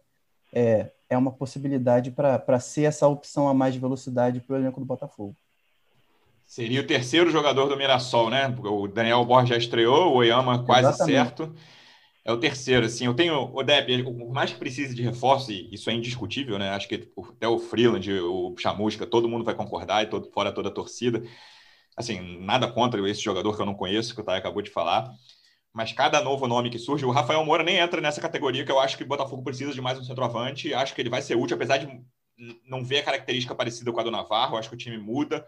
é, 0.52 0.92
é 1.10 1.18
uma 1.18 1.32
possibilidade 1.32 2.12
para 2.12 2.60
ser 2.60 2.84
essa 2.84 3.08
opção 3.08 3.48
a 3.48 3.54
mais 3.54 3.74
de 3.74 3.80
velocidade 3.80 4.42
para 4.42 4.56
o 4.56 4.58
elenco 4.58 4.80
do 4.80 4.86
Botafogo. 4.86 5.36
Seria 6.46 6.82
o 6.82 6.88
terceiro 6.88 7.32
jogador 7.32 7.68
do 7.68 7.78
Mirassol, 7.78 8.30
né? 8.30 8.54
O 8.64 8.88
Daniel 8.88 9.26
Borges 9.26 9.50
já 9.50 9.58
estreou, 9.58 10.12
o 10.12 10.18
Oyama 10.18 10.64
quase 10.64 10.90
Exatamente. 10.90 11.16
certo. 11.16 11.56
É 12.26 12.32
o 12.32 12.40
terceiro, 12.40 12.86
assim. 12.86 13.06
Eu 13.06 13.14
tenho, 13.14 13.36
o 13.36 13.54
por 13.56 14.34
mais 14.34 14.52
que 14.54 14.60
precise 14.60 14.96
de 14.96 15.02
reforço, 15.02 15.52
e 15.52 15.74
isso 15.74 15.90
é 15.90 15.94
indiscutível, 15.94 16.58
né? 16.58 16.70
Acho 16.70 16.88
que 16.88 17.12
até 17.36 17.48
o 17.48 17.60
Freeland, 17.60 18.10
o 18.14 18.56
Chamusca, 18.58 19.06
todo 19.06 19.28
mundo 19.28 19.44
vai 19.44 19.56
concordar, 19.56 20.04
e 20.04 20.08
todo, 20.10 20.32
fora 20.32 20.52
toda 20.52 20.70
a 20.70 20.72
torcida. 20.72 21.22
Assim, 21.98 22.40
nada 22.40 22.72
contra 22.72 23.08
esse 23.10 23.22
jogador 23.22 23.56
que 23.56 23.62
eu 23.62 23.66
não 23.66 23.76
conheço, 23.76 24.16
que 24.16 24.22
o 24.22 24.24
Thay 24.24 24.38
acabou 24.38 24.62
de 24.62 24.72
falar. 24.72 25.12
Mas 25.74 25.92
cada 25.94 26.22
novo 26.24 26.48
nome 26.48 26.70
que 26.70 26.80
surge, 26.80 27.06
o 27.06 27.12
Rafael 27.12 27.44
Moura 27.46 27.64
nem 27.64 27.78
entra 27.78 28.00
nessa 28.02 28.22
categoria, 28.22 28.66
que 28.66 28.72
eu 28.72 28.80
acho 28.80 28.98
que 28.98 29.04
o 29.04 29.08
Botafogo 29.08 29.44
precisa 29.44 29.74
de 29.74 29.82
mais 29.82 30.00
um 30.00 30.04
centroavante. 30.04 30.74
Acho 30.74 30.96
que 30.96 31.02
ele 31.02 31.10
vai 31.10 31.22
ser 31.22 31.36
útil, 31.36 31.56
apesar 31.56 31.78
de 31.78 31.88
não 32.68 32.84
ver 32.84 33.00
a 33.00 33.04
característica 33.04 33.56
parecida 33.56 33.92
com 33.92 34.00
a 34.00 34.04
do 34.04 34.12
Navarro. 34.12 34.58
Acho 34.58 34.70
que 34.70 34.76
o 34.76 34.78
time 34.78 34.98
muda 34.98 35.46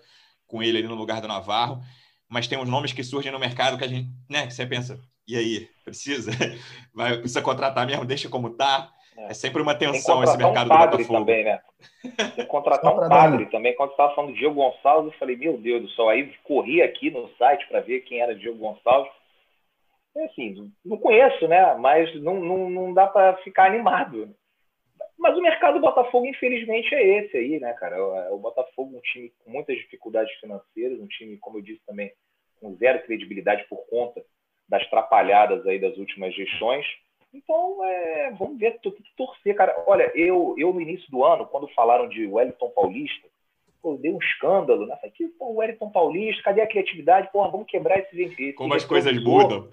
com 0.48 0.62
ele 0.64 0.80
ali 0.80 0.88
no 0.88 0.96
lugar 0.96 1.22
do 1.22 1.28
Navarro. 1.28 1.82
mas 2.30 2.48
tem 2.48 2.58
uns 2.58 2.70
nomes 2.70 2.94
que 2.94 3.04
surgem 3.04 3.32
no 3.32 3.40
mercado 3.40 3.78
que 3.78 3.84
a 3.84 3.88
gente, 3.88 4.10
né, 4.30 4.48
que 4.48 4.54
você 4.54 4.66
pensa, 4.66 5.00
e 5.28 5.36
aí, 5.36 5.70
precisa? 5.84 6.32
Vai, 6.94 7.18
precisa 7.18 7.42
contratar 7.42 7.86
mesmo, 7.86 8.06
deixa 8.06 8.30
como 8.30 8.52
tá. 8.52 8.92
É, 9.18 9.32
é 9.32 9.34
sempre 9.34 9.62
uma 9.62 9.74
tensão 9.74 10.24
esse 10.24 10.38
mercado 10.38 10.66
um 10.66 10.70
padre 10.70 10.90
do 10.90 11.08
Botafogo. 11.08 11.20
Também, 11.20 11.44
né? 11.44 11.62
Tem 12.18 12.32
que 12.32 12.46
contratar 12.46 12.94
um 12.94 13.10
padre 13.10 13.46
também. 13.48 13.76
Quando 13.76 13.90
você 13.90 13.94
estava 13.94 14.16
falando 14.16 14.32
do 14.32 14.38
Diego 14.38 14.56
Gonçalves, 14.56 15.14
eu 15.14 15.20
falei, 15.20 15.36
meu 15.36 15.58
Deus 15.58 15.82
do 15.82 15.90
céu. 15.92 16.10
Aí 16.10 16.34
corri 16.44 16.82
aqui 16.82 17.10
no 17.10 17.30
site 17.38 17.68
para 17.68 17.80
ver 17.80 18.02
quem 18.02 18.20
era 18.20 18.36
Diego 18.36 18.58
Gonçalves. 18.58 19.12
É 20.18 20.26
assim, 20.26 20.72
não 20.84 20.98
conheço, 20.98 21.48
né? 21.48 21.76
Mas 21.76 22.14
não, 22.22 22.36
não, 22.36 22.70
não 22.70 22.94
dá 22.94 23.08
para 23.08 23.36
ficar 23.38 23.66
animado. 23.66 24.30
Mas 25.18 25.38
o 25.38 25.42
mercado 25.42 25.76
do 25.76 25.82
Botafogo, 25.82 26.26
infelizmente, 26.26 26.94
é 26.94 27.20
esse 27.20 27.38
aí, 27.38 27.60
né, 27.60 27.74
cara? 27.74 27.96
É 27.96 28.32
o 28.32 28.38
Botafogo, 28.38 28.98
um 28.98 29.02
time 29.02 29.34
com 29.44 29.52
muitas 29.52 29.76
dificuldades 29.78 30.34
financeiras, 30.40 31.00
um 31.00 31.08
time, 31.08 31.38
como 31.38 31.58
eu 31.58 31.62
disse 31.62 31.82
também, 31.86 32.12
com 32.60 32.76
zero 32.76 33.02
credibilidade 33.04 33.66
por 33.70 33.86
conta 33.90 34.22
das 34.67 34.88
trapalhadas 34.89 35.65
aí 35.65 35.80
das 35.80 35.97
últimas 35.97 36.34
gestões. 36.34 36.86
Então, 37.34 37.84
é, 37.84 38.32
vamos 38.32 38.58
ver, 38.58 38.80
tem 38.80 38.91
que 38.91 39.04
torcer, 39.17 39.56
cara. 39.56 39.75
Olha, 39.86 40.12
eu, 40.15 40.56
eu 40.58 40.73
no 40.73 40.80
início 40.80 41.10
do 41.12 41.23
ano, 41.23 41.45
quando 41.45 41.67
falaram 41.69 42.08
de 42.08 42.25
Wellington 42.25 42.69
Paulista, 42.69 43.28
pô, 43.82 43.97
deu 43.97 44.15
um 44.15 44.19
escândalo, 44.19 44.86
né? 44.86 44.97
Que, 45.13 45.28
pô, 45.28 45.54
Wellington 45.56 45.89
Paulista, 45.91 46.43
cadê 46.43 46.62
a 46.62 46.67
criatividade? 46.67 47.30
Porra, 47.32 47.49
vamos 47.49 47.67
quebrar 47.67 47.99
esse... 47.99 48.21
esse 48.21 48.54
Como 48.54 48.73
as 48.73 48.86
coisas 48.86 49.21
mudam. 49.21 49.67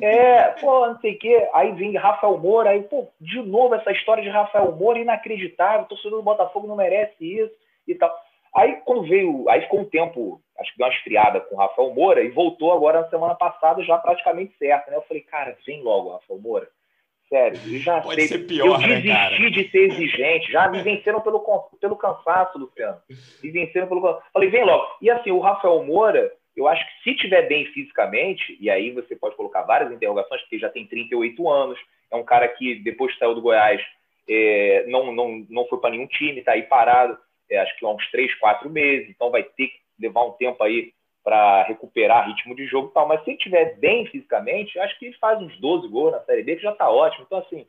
É, 0.00 0.48
pô, 0.60 0.86
não 0.86 0.98
sei 1.00 1.14
o 1.14 1.18
quê. 1.18 1.48
Aí 1.52 1.72
vem 1.72 1.96
Rafael 1.96 2.36
Moura, 2.38 2.70
aí, 2.70 2.82
pô, 2.82 3.08
de 3.20 3.40
novo 3.42 3.74
essa 3.74 3.92
história 3.92 4.22
de 4.22 4.28
Rafael 4.28 4.72
Moura, 4.72 4.98
inacreditável, 4.98 5.86
torcedor 5.86 6.18
do 6.18 6.24
Botafogo 6.24 6.66
não 6.66 6.76
merece 6.76 7.14
isso 7.24 7.54
e 7.86 7.94
tal. 7.94 8.14
Aí 8.54 8.76
quando 8.84 9.02
veio, 9.02 9.48
aí 9.48 9.62
ficou 9.62 9.80
um 9.80 9.84
tempo, 9.84 10.40
acho 10.58 10.72
que 10.72 10.78
deu 10.78 10.86
uma 10.86 10.92
esfriada 10.94 11.40
com 11.40 11.56
o 11.56 11.58
Rafael 11.58 11.92
Moura 11.92 12.22
e 12.22 12.30
voltou 12.30 12.72
agora 12.72 13.00
na 13.00 13.08
semana 13.08 13.34
passada 13.34 13.82
já 13.82 13.98
praticamente 13.98 14.56
certo, 14.58 14.90
né? 14.90 14.96
Eu 14.96 15.02
falei, 15.02 15.22
cara, 15.22 15.56
vem 15.66 15.82
logo, 15.82 16.12
Rafael 16.12 16.38
Moura. 16.38 16.68
Sério, 17.28 17.58
eu 17.66 17.78
já 17.80 18.00
Pode 18.00 18.20
sei. 18.26 18.28
ser 18.28 18.46
pior, 18.46 18.80
eu 18.80 18.88
né, 18.88 19.02
cara? 19.02 19.50
de 19.50 19.68
ser 19.70 19.90
exigente, 19.90 20.52
já 20.52 20.68
me 20.68 20.82
venceram 20.82 21.20
pelo, 21.20 21.40
pelo 21.80 21.96
cansaço, 21.96 22.58
Luciano. 22.58 22.98
Me 23.42 23.50
venceram 23.50 23.88
pelo 23.88 24.22
Falei, 24.32 24.50
vem 24.50 24.64
logo. 24.64 24.86
E 25.00 25.10
assim, 25.10 25.30
o 25.30 25.40
Rafael 25.40 25.82
Moura, 25.82 26.30
eu 26.56 26.68
acho 26.68 26.84
que 26.86 27.02
se 27.10 27.16
tiver 27.16 27.48
bem 27.48 27.64
fisicamente, 27.66 28.56
e 28.60 28.70
aí 28.70 28.92
você 28.92 29.16
pode 29.16 29.34
colocar 29.36 29.62
várias 29.62 29.90
interrogações, 29.90 30.42
porque 30.42 30.58
já 30.58 30.68
tem 30.68 30.86
38 30.86 31.50
anos, 31.50 31.78
é 32.10 32.16
um 32.16 32.24
cara 32.24 32.46
que 32.46 32.76
depois 32.76 33.12
que 33.12 33.18
saiu 33.18 33.34
do 33.34 33.42
Goiás 33.42 33.80
é, 34.28 34.84
não, 34.86 35.12
não, 35.12 35.44
não 35.50 35.66
foi 35.66 35.80
para 35.80 35.90
nenhum 35.90 36.06
time, 36.06 36.38
está 36.38 36.52
aí 36.52 36.62
parado, 36.62 37.18
é, 37.50 37.58
acho 37.58 37.78
que 37.78 37.84
há 37.84 37.88
uns 37.88 38.10
3, 38.10 38.34
4 38.38 38.68
meses, 38.70 39.08
então 39.10 39.30
vai 39.30 39.42
ter 39.42 39.68
que 39.68 39.78
levar 39.98 40.24
um 40.24 40.32
tempo 40.32 40.62
aí 40.62 40.92
para 41.22 41.62
recuperar 41.64 42.28
ritmo 42.28 42.54
de 42.54 42.66
jogo 42.66 42.88
e 42.88 42.94
tal. 42.94 43.08
Mas 43.08 43.24
se 43.24 43.30
ele 43.30 43.38
estiver 43.38 43.78
bem 43.78 44.06
fisicamente, 44.06 44.78
acho 44.78 44.98
que 44.98 45.06
ele 45.06 45.16
faz 45.16 45.40
uns 45.40 45.58
12 45.58 45.88
gols 45.88 46.12
na 46.12 46.20
Série 46.20 46.42
B, 46.42 46.56
que 46.56 46.62
já 46.62 46.72
está 46.72 46.90
ótimo. 46.90 47.24
Então, 47.26 47.38
assim, 47.38 47.66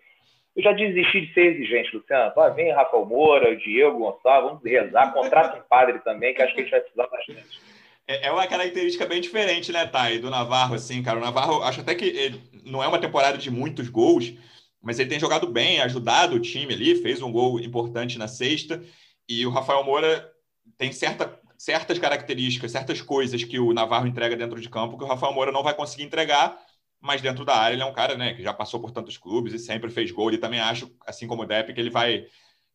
eu 0.56 0.64
já 0.64 0.72
desisti 0.74 1.22
de 1.22 1.34
ser 1.34 1.56
exigente, 1.56 1.96
Luciano. 1.96 2.34
Ah, 2.38 2.50
vem 2.50 2.72
Rafael 2.72 3.06
Moura, 3.06 3.56
Diego 3.56 4.00
Gonçalves, 4.00 4.50
vamos 4.50 4.64
rezar, 4.64 5.14
contrata 5.14 5.58
um 5.58 5.64
padre 5.70 6.00
também, 6.00 6.34
que 6.34 6.42
acho 6.42 6.54
que 6.54 6.62
a 6.62 6.64
gente 6.64 6.72
vai 6.72 6.82
precisar 6.82 7.08
bastante. 7.08 7.60
É, 8.08 8.28
é 8.28 8.32
uma 8.32 8.48
característica 8.48 9.06
bem 9.06 9.20
diferente, 9.20 9.72
né, 9.72 9.86
Thay, 9.86 10.20
do 10.20 10.30
Navarro, 10.30 10.76
assim, 10.76 11.02
cara. 11.02 11.18
O 11.18 11.22
Navarro, 11.22 11.64
acho 11.64 11.82
até 11.82 11.96
que 11.96 12.06
ele 12.06 12.42
não 12.66 12.84
é 12.84 12.88
uma 12.88 13.00
temporada 13.00 13.38
de 13.38 13.50
muitos 13.50 13.90
gols, 13.90 14.34
mas 14.82 15.00
ele 15.00 15.10
tem 15.10 15.20
jogado 15.20 15.48
bem, 15.48 15.82
ajudado 15.82 16.36
o 16.36 16.40
time 16.40 16.74
ali, 16.74 17.02
fez 17.02 17.22
um 17.22 17.32
gol 17.32 17.60
importante 17.60 18.20
na 18.20 18.28
sexta. 18.28 18.82
E 19.28 19.46
o 19.46 19.50
Rafael 19.50 19.84
Moura 19.84 20.32
tem 20.78 20.92
certa, 20.92 21.40
certas 21.58 22.00
características, 22.00 22.72
certas 22.72 23.02
coisas 23.02 23.44
que 23.44 23.60
o 23.60 23.74
Navarro 23.74 24.08
entrega 24.08 24.36
dentro 24.36 24.60
de 24.60 24.70
campo 24.70 24.98
que 24.98 25.04
o 25.04 25.08
Rafael 25.08 25.34
Moura 25.34 25.52
não 25.52 25.64
vai 25.64 25.76
conseguir 25.76 26.04
entregar, 26.04 26.60
mas 27.00 27.22
dentro 27.22 27.46
da 27.46 27.56
área 27.56 27.76
ele 27.76 27.84
é 27.84 27.86
um 27.86 27.94
cara 27.94 28.18
né, 28.18 28.34
que 28.34 28.44
já 28.44 28.54
passou 28.54 28.80
por 28.80 28.92
tantos 28.92 29.18
clubes 29.18 29.54
e 29.54 29.60
sempre 29.60 29.90
fez 29.90 30.12
gol. 30.12 30.32
E 30.32 30.38
também 30.38 30.60
acho, 30.60 30.92
assim 31.06 31.28
como 31.28 31.44
o 31.44 31.46
Depp, 31.46 31.74
que 31.74 31.80
ele 31.80 31.90
vai, 31.90 32.26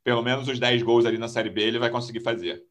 pelo 0.04 0.22
menos 0.22 0.48
os 0.48 0.58
10 0.58 0.82
gols 0.82 1.04
ali 1.04 1.18
na 1.18 1.28
Série 1.28 1.50
B, 1.50 1.62
ele 1.62 1.78
vai 1.78 1.90
conseguir 1.90 2.20
fazer. 2.20 2.64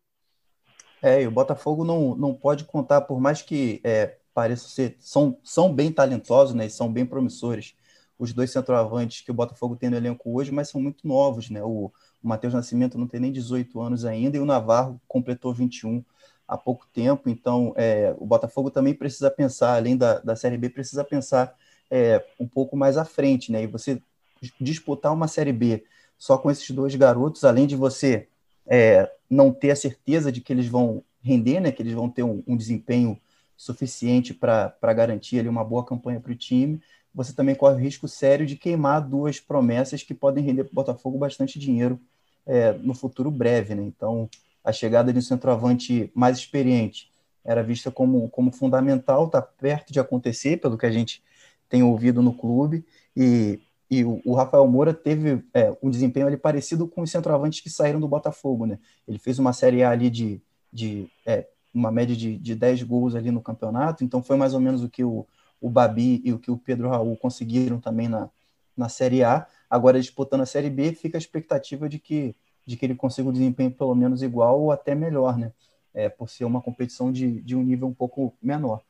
É, 1.01 1.21
e 1.21 1.27
o 1.27 1.31
Botafogo 1.31 1.85
não, 1.85 2.15
não 2.15 2.33
pode 2.33 2.65
contar, 2.65 3.01
por 3.01 3.19
mais 3.19 3.41
que 3.41 3.79
é, 3.83 4.17
pareça 4.33 4.67
ser, 4.67 4.97
são, 4.99 5.39
são 5.43 5.73
bem 5.73 5.91
talentosos, 5.91 6.53
né, 6.53 6.65
e 6.65 6.69
são 6.69 6.91
bem 6.91 7.05
promissores, 7.05 7.73
os 8.17 8.33
dois 8.33 8.51
centroavantes 8.51 9.21
que 9.21 9.31
o 9.31 9.33
Botafogo 9.33 9.77
tem 9.77 9.89
no 9.89 9.95
elenco 9.95 10.37
hoje, 10.37 10.51
mas 10.51 10.69
são 10.69 10.81
muito 10.81 11.07
novos, 11.07 11.49
né, 11.49 11.63
o, 11.63 11.91
o 12.23 12.27
Matheus 12.27 12.53
Nascimento 12.53 12.97
não 12.97 13.07
tem 13.07 13.19
nem 13.19 13.31
18 13.31 13.79
anos 13.79 14.05
ainda, 14.05 14.37
e 14.37 14.39
o 14.39 14.45
Navarro 14.45 14.99
completou 15.07 15.53
21 15.53 16.03
há 16.47 16.57
pouco 16.57 16.87
tempo, 16.91 17.29
então 17.29 17.73
é, 17.77 18.13
o 18.17 18.25
Botafogo 18.25 18.71
também 18.71 18.93
precisa 18.93 19.29
pensar, 19.29 19.75
além 19.75 19.95
da, 19.95 20.19
da 20.19 20.35
Série 20.35 20.57
B, 20.57 20.69
precisa 20.69 21.03
pensar 21.03 21.55
é, 21.89 22.25
um 22.39 22.47
pouco 22.47 22.75
mais 22.75 22.97
à 22.97 23.05
frente, 23.05 23.51
né, 23.51 23.63
e 23.63 23.67
você 23.67 24.01
disputar 24.59 25.13
uma 25.13 25.27
Série 25.27 25.53
B 25.53 25.83
só 26.17 26.37
com 26.37 26.49
esses 26.49 26.69
dois 26.71 26.95
garotos, 26.95 27.43
além 27.43 27.67
de 27.67 27.75
você 27.75 28.27
é, 28.65 29.09
não 29.29 29.51
ter 29.51 29.71
a 29.71 29.75
certeza 29.75 30.31
de 30.31 30.41
que 30.41 30.51
eles 30.51 30.67
vão 30.67 31.03
render, 31.21 31.59
né, 31.59 31.71
que 31.71 31.81
eles 31.81 31.93
vão 31.93 32.09
ter 32.09 32.23
um, 32.23 32.43
um 32.47 32.57
desempenho 32.57 33.19
suficiente 33.55 34.33
para 34.33 34.93
garantir 34.95 35.39
ali 35.39 35.49
uma 35.49 35.65
boa 35.65 35.85
campanha 35.85 36.19
para 36.19 36.31
o 36.31 36.35
time, 36.35 36.81
você 37.13 37.33
também 37.33 37.55
corre 37.55 37.75
o 37.75 37.79
risco 37.79 38.07
sério 38.07 38.45
de 38.45 38.55
queimar 38.55 39.01
duas 39.01 39.39
promessas 39.39 40.03
que 40.03 40.13
podem 40.13 40.43
render 40.43 40.63
para 40.65 40.71
o 40.71 40.75
Botafogo 40.75 41.17
bastante 41.17 41.59
dinheiro 41.59 41.99
é, 42.45 42.73
no 42.73 42.93
futuro 42.93 43.31
breve. 43.31 43.75
Né? 43.75 43.83
Então, 43.83 44.29
a 44.63 44.71
chegada 44.71 45.11
de 45.11 45.19
um 45.19 45.21
centroavante 45.21 46.11
mais 46.13 46.37
experiente 46.37 47.11
era 47.43 47.63
vista 47.63 47.89
como, 47.89 48.29
como 48.29 48.51
fundamental, 48.51 49.25
está 49.25 49.41
perto 49.41 49.91
de 49.91 49.99
acontecer, 49.99 50.57
pelo 50.57 50.77
que 50.77 50.85
a 50.85 50.91
gente 50.91 51.23
tem 51.67 51.81
ouvido 51.83 52.21
no 52.21 52.33
clube, 52.33 52.85
e 53.15 53.59
e 53.89 54.03
o, 54.05 54.21
o 54.23 54.35
Rafael 54.35 54.67
Moura 54.67 54.93
teve 54.93 55.43
é, 55.53 55.75
um 55.81 55.89
desempenho 55.89 56.27
ali 56.27 56.37
parecido 56.37 56.87
com 56.87 57.01
os 57.01 57.09
centroavantes 57.09 57.59
que 57.59 57.69
saíram 57.69 57.99
do 57.99 58.07
Botafogo, 58.07 58.65
né? 58.67 58.77
Ele 59.07 59.17
fez 59.17 59.39
uma 59.39 59.51
Série 59.51 59.81
A 59.81 59.89
ali 59.89 60.11
de, 60.11 60.39
de 60.71 61.07
é, 61.25 61.47
uma 61.73 61.91
média 61.91 62.15
de, 62.15 62.37
de 62.37 62.53
10 62.53 62.83
gols 62.83 63.15
ali 63.15 63.31
no 63.31 63.41
campeonato, 63.41 64.03
então 64.03 64.21
foi 64.21 64.37
mais 64.37 64.53
ou 64.53 64.59
menos 64.59 64.83
o 64.83 64.89
que 64.89 65.03
o, 65.03 65.25
o 65.61 65.69
Babi 65.69 66.21
e 66.23 66.31
o 66.31 66.39
que 66.39 66.51
o 66.51 66.57
Pedro 66.57 66.89
Raul 66.89 67.15
conseguiram 67.17 67.79
também 67.79 68.07
na, 68.07 68.29
na 68.75 68.89
Série 68.89 69.23
A. 69.23 69.45
Agora, 69.69 69.99
disputando 69.99 70.41
a 70.41 70.45
Série 70.45 70.69
B, 70.69 70.93
fica 70.93 71.17
a 71.17 71.19
expectativa 71.19 71.87
de 71.87 71.99
que, 71.99 72.35
de 72.65 72.77
que 72.77 72.85
ele 72.85 72.95
consiga 72.95 73.29
um 73.29 73.33
desempenho 73.33 73.71
pelo 73.71 73.93
menos 73.93 74.23
igual 74.23 74.61
ou 74.61 74.71
até 74.71 74.95
melhor, 74.95 75.37
né? 75.37 75.51
É, 75.93 76.07
por 76.07 76.29
ser 76.29 76.45
uma 76.45 76.61
competição 76.61 77.11
de, 77.11 77.41
de 77.41 77.55
um 77.55 77.63
nível 77.63 77.87
um 77.87 77.93
pouco 77.93 78.33
menor. 78.41 78.81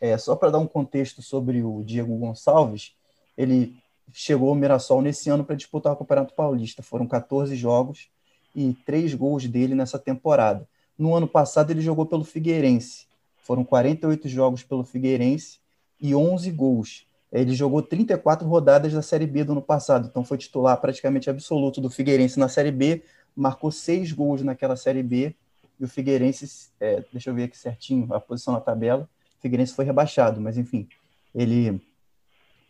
É, 0.00 0.16
só 0.18 0.36
para 0.36 0.50
dar 0.50 0.58
um 0.58 0.66
contexto 0.66 1.22
sobre 1.22 1.62
o 1.62 1.82
Diego 1.82 2.16
Gonçalves, 2.16 2.92
ele 3.36 3.76
chegou 4.12 4.52
o 4.52 4.54
Mirassol 4.54 5.02
nesse 5.02 5.30
ano 5.30 5.44
para 5.44 5.56
disputar 5.56 5.92
o 5.92 5.96
Campeonato 5.96 6.34
Paulista. 6.34 6.82
Foram 6.82 7.06
14 7.06 7.54
jogos 7.56 8.10
e 8.54 8.74
três 8.84 9.14
gols 9.14 9.46
dele 9.46 9.74
nessa 9.74 9.98
temporada. 9.98 10.68
No 10.98 11.14
ano 11.14 11.28
passado, 11.28 11.70
ele 11.70 11.80
jogou 11.80 12.06
pelo 12.06 12.24
Figueirense. 12.24 13.06
Foram 13.38 13.64
48 13.64 14.28
jogos 14.28 14.62
pelo 14.62 14.84
Figueirense 14.84 15.58
e 16.00 16.14
11 16.14 16.50
gols. 16.52 17.06
Ele 17.30 17.54
jogou 17.54 17.82
34 17.82 18.48
rodadas 18.48 18.92
da 18.92 19.02
Série 19.02 19.26
B 19.26 19.44
do 19.44 19.52
ano 19.52 19.62
passado, 19.62 20.08
então 20.08 20.24
foi 20.24 20.38
titular 20.38 20.80
praticamente 20.80 21.28
absoluto 21.28 21.80
do 21.80 21.90
Figueirense 21.90 22.38
na 22.38 22.48
Série 22.48 22.72
B, 22.72 23.02
marcou 23.36 23.70
seis 23.70 24.12
gols 24.12 24.42
naquela 24.42 24.76
Série 24.76 25.02
B, 25.02 25.34
e 25.78 25.84
o 25.84 25.88
Figueirense, 25.88 26.70
é, 26.80 27.04
deixa 27.12 27.30
eu 27.30 27.34
ver 27.34 27.44
aqui 27.44 27.58
certinho 27.58 28.12
a 28.12 28.18
posição 28.18 28.54
na 28.54 28.60
tabela, 28.60 29.08
o 29.38 29.42
Figueirense 29.42 29.74
foi 29.74 29.84
rebaixado, 29.84 30.40
mas 30.40 30.56
enfim, 30.56 30.88
ele 31.34 31.80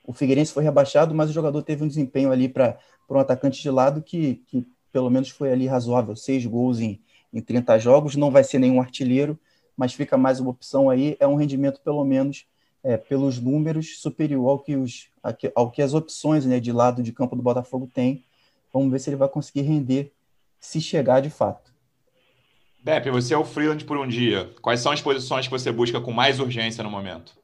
o 0.04 0.12
Figueirense 0.12 0.54
foi 0.54 0.64
rebaixado, 0.64 1.14
mas 1.14 1.28
o 1.28 1.34
jogador 1.34 1.62
teve 1.62 1.84
um 1.84 1.88
desempenho 1.88 2.32
ali 2.32 2.48
para 2.48 2.78
um 3.10 3.18
atacante 3.18 3.60
de 3.60 3.70
lado 3.70 4.00
que, 4.00 4.36
que 4.46 4.66
pelo 4.90 5.10
menos 5.10 5.28
foi 5.28 5.52
ali 5.52 5.66
razoável, 5.66 6.16
seis 6.16 6.46
gols 6.46 6.80
em, 6.80 6.98
em 7.32 7.42
30 7.42 7.78
jogos, 7.78 8.16
não 8.16 8.30
vai 8.30 8.42
ser 8.42 8.58
nenhum 8.58 8.80
artilheiro, 8.80 9.38
mas 9.76 9.92
fica 9.92 10.16
mais 10.16 10.40
uma 10.40 10.50
opção 10.50 10.88
aí, 10.88 11.14
é 11.20 11.26
um 11.26 11.34
rendimento 11.34 11.80
pelo 11.82 12.02
menos 12.04 12.46
é, 12.88 12.96
pelos 12.96 13.38
números 13.38 14.00
superior 14.00 14.48
ao 14.48 14.58
que, 14.58 14.74
os, 14.74 15.10
ao 15.54 15.70
que 15.70 15.82
as 15.82 15.92
opções 15.92 16.46
né, 16.46 16.58
de 16.58 16.72
lado 16.72 17.02
de 17.02 17.12
campo 17.12 17.36
do 17.36 17.42
Botafogo 17.42 17.86
tem. 17.92 18.24
Vamos 18.72 18.90
ver 18.90 18.98
se 18.98 19.10
ele 19.10 19.16
vai 19.18 19.28
conseguir 19.28 19.60
render 19.60 20.10
se 20.58 20.80
chegar 20.80 21.20
de 21.20 21.28
fato. 21.28 21.70
Pepe, 22.82 23.10
você 23.10 23.34
é 23.34 23.36
o 23.36 23.44
freelance 23.44 23.84
por 23.84 23.98
um 23.98 24.08
dia. 24.08 24.48
Quais 24.62 24.80
são 24.80 24.90
as 24.90 25.02
posições 25.02 25.46
que 25.46 25.50
você 25.50 25.70
busca 25.70 26.00
com 26.00 26.12
mais 26.12 26.40
urgência 26.40 26.82
no 26.82 26.90
momento? 26.90 27.36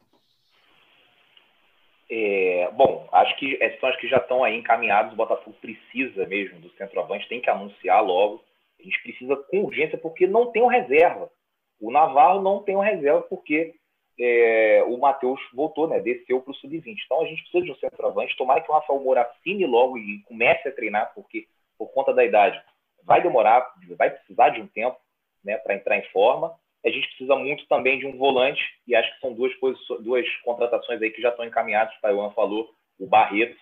É, 2.10 2.70
bom, 2.72 3.06
acho 3.12 3.36
que 3.36 3.62
essas 3.62 3.78
são 3.80 3.90
as 3.90 3.96
que 3.96 4.08
já 4.08 4.16
estão 4.16 4.42
aí 4.42 4.56
encaminhadas. 4.56 5.12
O 5.12 5.16
Botafogo 5.16 5.54
precisa 5.60 6.26
mesmo 6.26 6.58
do 6.58 6.70
centroavante, 6.70 7.28
tem 7.28 7.42
que 7.42 7.50
anunciar 7.50 8.02
logo. 8.02 8.42
A 8.80 8.82
gente 8.82 9.02
precisa 9.02 9.36
com 9.36 9.64
urgência 9.64 9.98
porque 9.98 10.26
não 10.26 10.50
tem 10.50 10.62
o 10.62 10.68
reserva. 10.68 11.30
O 11.78 11.90
Navarro 11.90 12.40
não 12.40 12.62
tem 12.62 12.76
o 12.76 12.80
reserva 12.80 13.20
porque 13.20 13.74
é, 14.18 14.84
o 14.86 14.96
Matheus 14.98 15.40
voltou, 15.52 15.88
né? 15.88 16.00
Desceu 16.00 16.40
para 16.40 16.52
o 16.52 16.54
sub-20. 16.54 16.96
Então 17.04 17.22
a 17.22 17.26
gente 17.26 17.42
precisa 17.42 17.64
de 17.64 17.72
um 17.72 17.76
centroavante. 17.76 18.36
Tomara 18.36 18.60
que 18.60 18.70
o 18.70 18.74
Rafael 18.74 19.00
Moura 19.00 19.22
assine 19.22 19.66
logo 19.66 19.98
e 19.98 20.22
comece 20.24 20.68
a 20.68 20.72
treinar, 20.72 21.12
porque 21.14 21.46
por 21.78 21.92
conta 21.92 22.12
da 22.12 22.24
idade 22.24 22.60
vai 23.02 23.22
demorar, 23.22 23.74
vai 23.96 24.10
precisar 24.10 24.50
de 24.50 24.60
um 24.60 24.66
tempo 24.66 24.96
né, 25.44 25.58
para 25.58 25.74
entrar 25.74 25.98
em 25.98 26.04
forma. 26.10 26.54
A 26.84 26.90
gente 26.90 27.06
precisa 27.08 27.34
muito 27.36 27.66
também 27.66 27.98
de 27.98 28.06
um 28.06 28.16
volante, 28.16 28.62
e 28.86 28.94
acho 28.94 29.12
que 29.14 29.20
são 29.20 29.32
duas, 29.32 29.52
duas 30.00 30.26
contratações 30.42 31.00
aí 31.00 31.10
que 31.10 31.22
já 31.22 31.30
estão 31.30 31.44
encaminhadas, 31.44 31.94
o 31.96 32.00
Taiwan 32.00 32.30
falou, 32.32 32.70
o 32.98 33.06
Barreto 33.06 33.56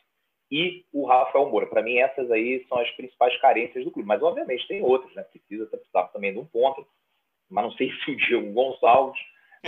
e 0.51 0.85
o 0.93 1.07
Rafael 1.07 1.49
Moura. 1.49 1.67
Para 1.67 1.83
mim, 1.83 1.99
essas 1.99 2.31
aí 2.31 2.65
são 2.69 2.79
as 2.79 2.91
principais 2.93 3.37
carências 3.41 3.85
do 3.85 3.91
clube. 3.91 4.09
Mas, 4.09 4.23
obviamente, 4.23 4.67
tem 4.67 4.83
outras, 4.83 5.15
né? 5.15 5.23
Precisa 5.23 5.69
também 6.13 6.33
de 6.33 6.39
um 6.39 6.45
ponto, 6.45 6.87
mas 7.49 7.65
não 7.65 7.73
sei 7.73 7.91
se 8.05 8.11
o 8.11 8.17
Diego 8.17 8.53
Gonçalves, 8.53 9.19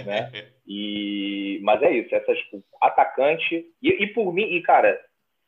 né? 0.05 0.31
E, 0.67 1.61
mas 1.63 1.83
é 1.83 1.93
isso, 1.93 2.15
essas 2.15 2.39
atacante 2.81 3.67
e, 3.83 4.03
e 4.03 4.07
por 4.15 4.33
mim, 4.33 4.45
e 4.45 4.63
cara, 4.63 4.99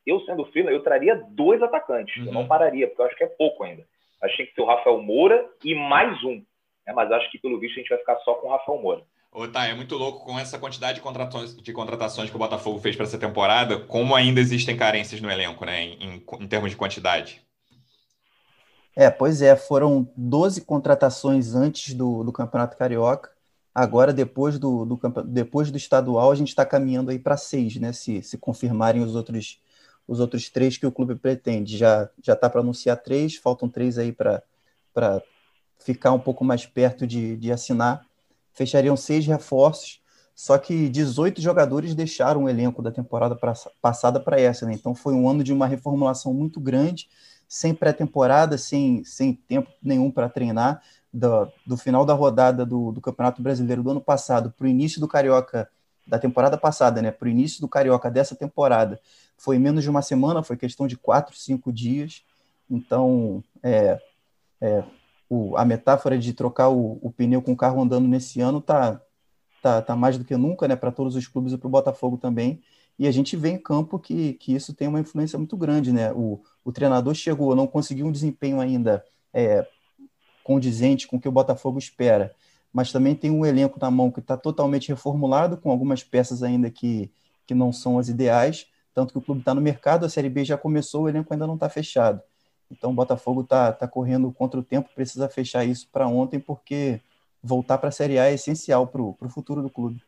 eu 0.06 0.20
sendo 0.20 0.44
fila, 0.52 0.70
eu 0.70 0.82
traria 0.82 1.20
dois 1.30 1.62
atacantes. 1.62 2.14
Uhum. 2.18 2.26
Eu 2.26 2.32
não 2.32 2.40
uhum. 2.42 2.46
pararia, 2.46 2.86
porque 2.86 3.00
eu 3.00 3.06
acho 3.06 3.16
que 3.16 3.24
é 3.24 3.28
pouco 3.28 3.64
ainda. 3.64 3.82
Acho 4.22 4.36
que 4.36 4.42
tem 4.42 4.46
que 4.46 4.54
ser 4.54 4.60
o 4.60 4.66
Rafael 4.66 5.00
Moura 5.02 5.48
e 5.64 5.74
mais 5.74 6.22
um. 6.22 6.42
Né? 6.86 6.92
Mas 6.94 7.10
acho 7.10 7.30
que, 7.30 7.38
pelo 7.38 7.58
visto, 7.58 7.76
a 7.76 7.80
gente 7.80 7.88
vai 7.88 7.98
ficar 7.98 8.16
só 8.18 8.34
com 8.34 8.48
o 8.48 8.50
Rafael 8.50 8.80
Moura. 8.80 9.02
Ô, 9.32 9.46
tá, 9.48 9.66
é 9.66 9.74
muito 9.74 9.96
louco 9.96 10.24
com 10.24 10.38
essa 10.38 10.58
quantidade 10.58 10.94
de 10.94 11.00
contratações, 11.02 11.56
de 11.56 11.72
contratações 11.72 12.30
que 12.30 12.36
o 12.36 12.38
Botafogo 12.38 12.78
fez 12.78 12.96
para 12.96 13.04
essa 13.04 13.18
temporada, 13.18 13.78
como 13.80 14.14
ainda 14.14 14.40
existem 14.40 14.76
carências 14.76 15.20
no 15.20 15.30
elenco, 15.30 15.64
né, 15.66 15.82
em, 15.82 16.24
em 16.40 16.48
termos 16.48 16.70
de 16.70 16.76
quantidade. 16.76 17.42
É, 18.96 19.10
pois 19.10 19.42
é, 19.42 19.54
foram 19.54 20.10
12 20.16 20.64
contratações 20.64 21.54
antes 21.54 21.92
do, 21.92 22.24
do 22.24 22.32
Campeonato 22.32 22.78
Carioca. 22.78 23.35
Agora, 23.78 24.10
depois 24.10 24.58
do, 24.58 24.86
do, 24.86 24.98
depois 25.26 25.70
do 25.70 25.76
estadual, 25.76 26.32
a 26.32 26.34
gente 26.34 26.48
está 26.48 26.64
caminhando 26.64 27.10
aí 27.10 27.18
para 27.18 27.36
seis, 27.36 27.76
né? 27.76 27.92
Se, 27.92 28.22
se 28.22 28.38
confirmarem 28.38 29.02
os 29.02 29.14
outros, 29.14 29.60
os 30.08 30.18
outros 30.18 30.48
três 30.48 30.78
que 30.78 30.86
o 30.86 30.90
clube 30.90 31.14
pretende. 31.14 31.76
Já 31.76 32.08
já 32.22 32.32
está 32.32 32.48
para 32.48 32.62
anunciar 32.62 32.96
três, 32.96 33.36
faltam 33.36 33.68
três 33.68 33.98
aí 33.98 34.12
para 34.12 34.42
ficar 35.78 36.12
um 36.12 36.18
pouco 36.18 36.42
mais 36.42 36.64
perto 36.64 37.06
de, 37.06 37.36
de 37.36 37.52
assinar. 37.52 38.06
Fechariam 38.54 38.96
seis 38.96 39.26
reforços, 39.26 40.00
só 40.34 40.56
que 40.56 40.88
18 40.88 41.42
jogadores 41.42 41.94
deixaram 41.94 42.44
o 42.44 42.48
elenco 42.48 42.80
da 42.80 42.90
temporada 42.90 43.36
pra, 43.36 43.52
passada 43.82 44.18
para 44.18 44.40
essa, 44.40 44.64
né? 44.64 44.72
Então 44.72 44.94
foi 44.94 45.12
um 45.12 45.28
ano 45.28 45.44
de 45.44 45.52
uma 45.52 45.66
reformulação 45.66 46.32
muito 46.32 46.58
grande, 46.58 47.10
sem 47.46 47.74
pré-temporada, 47.74 48.56
sem, 48.56 49.04
sem 49.04 49.34
tempo 49.34 49.70
nenhum 49.82 50.10
para 50.10 50.30
treinar 50.30 50.82
do, 51.16 51.48
do 51.66 51.76
final 51.76 52.04
da 52.04 52.12
rodada 52.12 52.66
do, 52.66 52.92
do 52.92 53.00
Campeonato 53.00 53.40
Brasileiro 53.40 53.82
do 53.82 53.90
ano 53.90 54.00
passado 54.00 54.52
para 54.56 54.66
o 54.66 54.68
início 54.68 55.00
do 55.00 55.08
Carioca 55.08 55.68
da 56.06 56.18
temporada 56.18 56.56
passada, 56.56 57.02
né, 57.02 57.10
para 57.10 57.26
o 57.26 57.30
início 57.30 57.60
do 57.60 57.66
Carioca 57.66 58.08
dessa 58.08 58.36
temporada, 58.36 59.00
foi 59.36 59.58
menos 59.58 59.82
de 59.82 59.90
uma 59.90 60.02
semana, 60.02 60.42
foi 60.42 60.56
questão 60.56 60.86
de 60.86 60.96
quatro, 60.96 61.36
cinco 61.36 61.72
dias. 61.72 62.22
Então, 62.70 63.42
é, 63.60 63.98
é, 64.60 64.84
o, 65.28 65.56
a 65.56 65.64
metáfora 65.64 66.16
de 66.16 66.32
trocar 66.32 66.68
o, 66.68 66.98
o, 67.02 67.10
pneu 67.10 67.42
com 67.42 67.52
o 67.52 67.56
carro 67.56 67.82
andando 67.82 68.06
nesse 68.06 68.40
ano 68.40 68.60
tá, 68.60 69.00
tá, 69.60 69.82
tá 69.82 69.96
mais 69.96 70.16
do 70.16 70.24
que 70.24 70.36
nunca, 70.36 70.68
né, 70.68 70.76
para 70.76 70.92
todos 70.92 71.16
os 71.16 71.26
clubes 71.26 71.52
e 71.52 71.58
para 71.58 71.66
o 71.66 71.70
Botafogo 71.70 72.16
também. 72.16 72.62
E 72.96 73.08
a 73.08 73.10
gente 73.10 73.36
vê 73.36 73.48
em 73.48 73.58
campo 73.58 73.98
que, 73.98 74.34
que 74.34 74.54
isso 74.54 74.72
tem 74.74 74.86
uma 74.86 75.00
influência 75.00 75.38
muito 75.38 75.56
grande, 75.56 75.92
né? 75.92 76.12
O, 76.12 76.40
o 76.64 76.72
treinador 76.72 77.14
chegou, 77.14 77.54
não 77.54 77.66
conseguiu 77.66 78.06
um 78.06 78.12
desempenho 78.12 78.58
ainda 78.58 79.04
é, 79.34 79.66
condizente 80.46 81.08
com 81.08 81.16
o 81.16 81.20
que 81.20 81.28
o 81.28 81.32
Botafogo 81.32 81.76
espera, 81.76 82.32
mas 82.72 82.92
também 82.92 83.16
tem 83.16 83.32
um 83.32 83.44
elenco 83.44 83.80
na 83.80 83.90
mão 83.90 84.12
que 84.12 84.20
está 84.20 84.36
totalmente 84.36 84.90
reformulado, 84.90 85.56
com 85.56 85.72
algumas 85.72 86.04
peças 86.04 86.40
ainda 86.40 86.70
que, 86.70 87.10
que 87.44 87.52
não 87.52 87.72
são 87.72 87.98
as 87.98 88.08
ideais, 88.08 88.68
tanto 88.94 89.10
que 89.12 89.18
o 89.18 89.20
clube 89.20 89.40
está 89.40 89.52
no 89.52 89.60
mercado, 89.60 90.06
a 90.06 90.08
Série 90.08 90.28
B 90.28 90.44
já 90.44 90.56
começou, 90.56 91.02
o 91.02 91.08
elenco 91.08 91.32
ainda 91.32 91.48
não 91.48 91.54
está 91.54 91.68
fechado. 91.68 92.20
Então 92.70 92.90
o 92.90 92.94
Botafogo 92.94 93.40
está 93.40 93.72
tá 93.72 93.88
correndo 93.88 94.30
contra 94.30 94.60
o 94.60 94.62
tempo, 94.62 94.88
precisa 94.94 95.28
fechar 95.28 95.64
isso 95.64 95.88
para 95.90 96.06
ontem, 96.06 96.38
porque 96.38 97.00
voltar 97.42 97.78
para 97.78 97.88
a 97.88 97.92
Série 97.92 98.16
A 98.16 98.26
é 98.26 98.34
essencial 98.34 98.86
para 98.86 99.02
o 99.02 99.16
futuro 99.28 99.62
do 99.62 99.68
clube. 99.68 100.00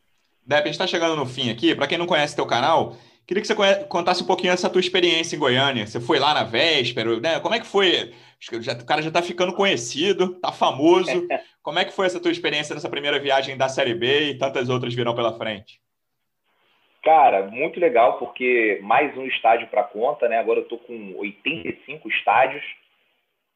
Depp, 0.46 0.62
a 0.62 0.66
gente 0.66 0.74
está 0.74 0.87
chegando 0.87 1.16
no 1.16 1.27
fim 1.27 1.51
aqui. 1.51 1.74
Para 1.74 1.88
quem 1.88 1.98
não 1.98 2.07
conhece 2.07 2.37
teu 2.37 2.46
canal, 2.46 2.96
queria 3.29 3.43
que 3.43 3.47
você 3.47 3.85
contasse 3.85 4.23
um 4.23 4.27
pouquinho 4.27 4.55
dessa 4.55 4.71
tua 4.71 4.81
experiência 4.81 5.37
em 5.37 5.38
Goiânia. 5.38 5.87
Você 5.87 6.01
foi 6.01 6.19
lá 6.19 6.33
na 6.33 6.45
véspera, 6.45 7.21
né? 7.21 7.38
Como 7.38 7.55
é 7.55 7.61
que 7.61 7.67
foi? 7.67 8.14
o 8.51 8.87
cara 8.87 9.03
já 9.03 9.09
está 9.09 9.21
ficando 9.21 9.53
conhecido, 9.53 10.33
está 10.37 10.51
famoso. 10.51 11.29
Como 11.62 11.79
é 11.79 11.85
que 11.85 11.93
foi 11.93 12.07
essa 12.07 12.19
tua 12.19 12.33
experiência 12.33 12.75
nessa 12.75 12.88
primeira 12.88 13.19
viagem 13.19 13.55
da 13.55 13.69
Série 13.69 13.93
B 13.93 14.31
e 14.31 14.38
tantas 14.38 14.71
outras 14.71 14.95
virão 14.95 15.14
pela 15.14 15.37
frente? 15.37 15.79
Cara, 17.05 17.47
muito 17.47 17.79
legal, 17.79 18.19
porque 18.19 18.79
mais 18.83 19.14
um 19.17 19.27
estádio 19.27 19.69
para 19.69 19.85
conta, 19.85 20.27
né? 20.27 20.38
Agora 20.38 20.61
eu 20.61 20.62
estou 20.62 20.79
com 20.79 21.14
85 21.19 22.09
estádios. 22.09 22.64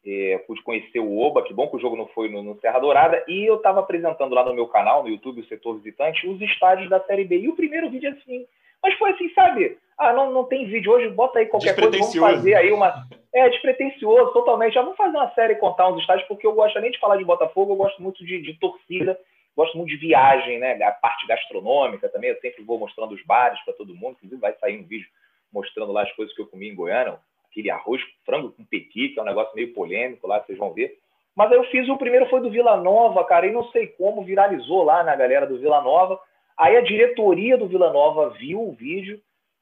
É, 0.05 0.37
pude 0.47 0.63
conhecer 0.63 0.99
o 0.99 1.17
Oba, 1.19 1.45
que 1.45 1.55
bom 1.55 1.69
que 1.69 1.77
o 1.77 1.81
jogo 1.81 1.97
não 1.97 2.09
foi 2.09 2.29
no, 2.29 2.43
no 2.43 2.61
Serra 2.61 2.79
Dourada. 2.79 3.25
E 3.27 3.49
eu 3.49 3.57
estava 3.57 3.81
apresentando 3.81 4.35
lá 4.35 4.45
no 4.45 4.55
meu 4.55 4.67
canal, 4.67 5.03
no 5.03 5.09
YouTube, 5.09 5.41
o 5.41 5.47
setor 5.47 5.77
visitante, 5.79 6.27
os 6.27 6.41
estádios 6.43 6.91
da 6.91 7.01
Série 7.05 7.25
B. 7.25 7.39
E 7.39 7.49
o 7.49 7.57
primeiro 7.57 7.89
vídeo 7.89 8.11
é 8.11 8.13
assim. 8.13 8.47
Mas 8.83 8.95
foi 8.95 9.12
assim, 9.12 9.29
sabe? 9.35 9.79
Ah, 9.99 10.12
não, 10.12 10.33
não 10.33 10.45
tem 10.45 10.66
vídeo 10.66 10.92
hoje, 10.92 11.09
bota 11.11 11.38
aí 11.38 11.47
qualquer 11.47 11.75
coisa, 11.75 11.90
vamos 11.90 12.16
fazer 12.16 12.55
aí 12.55 12.73
uma. 12.73 13.07
É, 13.33 13.49
despretensioso, 13.49 14.33
totalmente. 14.33 14.75
Já 14.75 14.83
vamos 14.83 14.97
fazer 14.97 15.16
uma 15.16 15.31
série 15.31 15.55
e 15.55 15.57
contar 15.57 15.88
uns 15.88 16.01
estádios, 16.01 16.27
porque 16.29 16.47
eu 16.47 16.53
gosto, 16.53 16.77
além 16.77 16.90
de 16.90 16.99
falar 16.99 17.16
de 17.16 17.25
Botafogo, 17.25 17.73
eu 17.73 17.77
gosto 17.77 18.03
muito 18.03 18.25
de, 18.25 18.42
de 18.42 18.59
torcida, 18.59 19.18
gosto 19.57 19.77
muito 19.79 19.90
de 19.90 19.97
viagem, 19.97 20.59
né? 20.59 20.83
A 20.83 20.90
parte 20.90 21.27
gastronômica 21.27 22.09
também, 22.09 22.31
eu 22.31 22.40
sempre 22.40 22.62
vou 22.62 22.79
mostrando 22.79 23.14
os 23.14 23.25
bares 23.25 23.62
para 23.64 23.75
todo 23.75 23.95
mundo, 23.95 24.16
inclusive 24.16 24.40
vai 24.40 24.55
sair 24.55 24.79
um 24.79 24.85
vídeo 24.85 25.07
mostrando 25.53 25.92
lá 25.92 26.03
as 26.03 26.12
coisas 26.12 26.35
que 26.35 26.42
eu 26.42 26.47
comi 26.47 26.68
em 26.68 26.75
Goiânia, 26.75 27.18
aquele 27.51 27.71
arroz 27.71 28.03
com 28.03 28.25
frango 28.25 28.53
com 28.53 28.64
pequi, 28.64 29.11
que 29.11 29.18
é 29.18 29.23
um 29.23 29.27
negócio 29.27 29.55
meio 29.55 29.73
polêmico 29.73 30.27
lá, 30.27 30.40
vocês 30.40 30.59
vão 30.59 30.73
ver. 30.73 30.99
Mas 31.35 31.51
aí 31.51 31.57
eu 31.57 31.64
fiz, 31.64 31.88
o 31.88 31.97
primeiro 31.97 32.29
foi 32.29 32.40
do 32.40 32.51
Vila 32.51 32.77
Nova, 32.77 33.25
cara, 33.25 33.47
e 33.47 33.53
não 33.53 33.64
sei 33.71 33.87
como, 33.87 34.25
viralizou 34.25 34.83
lá 34.83 35.03
na 35.03 35.14
galera 35.16 35.47
do 35.47 35.59
Vila 35.59 35.81
Nova. 35.81 36.18
Aí 36.59 36.77
a 36.77 36.81
diretoria 36.81 37.57
do 37.57 37.67
Vila 37.67 37.93
Nova 37.93 38.31
viu 38.31 38.61
o 38.61 38.73
vídeo, 38.73 39.21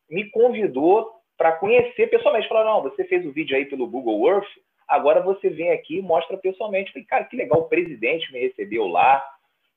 me 0.09 0.29
convidou 0.31 1.11
para 1.37 1.53
conhecer 1.53 2.09
pessoalmente. 2.09 2.49
Falou, 2.49 2.65
não, 2.65 2.83
você 2.83 3.05
fez 3.05 3.25
o 3.25 3.33
vídeo 3.33 3.57
aí 3.57 3.65
pelo 3.65 3.87
Google 3.87 4.29
Earth, 4.29 4.49
agora 4.87 5.23
você 5.23 5.49
vem 5.49 5.71
aqui 5.71 5.99
e 5.99 6.03
mostra 6.03 6.37
pessoalmente. 6.37 6.93
Falei, 6.93 7.07
cara, 7.07 7.25
que 7.25 7.37
legal, 7.37 7.61
o 7.61 7.69
presidente 7.69 8.33
me 8.33 8.41
recebeu 8.41 8.87
lá, 8.87 9.25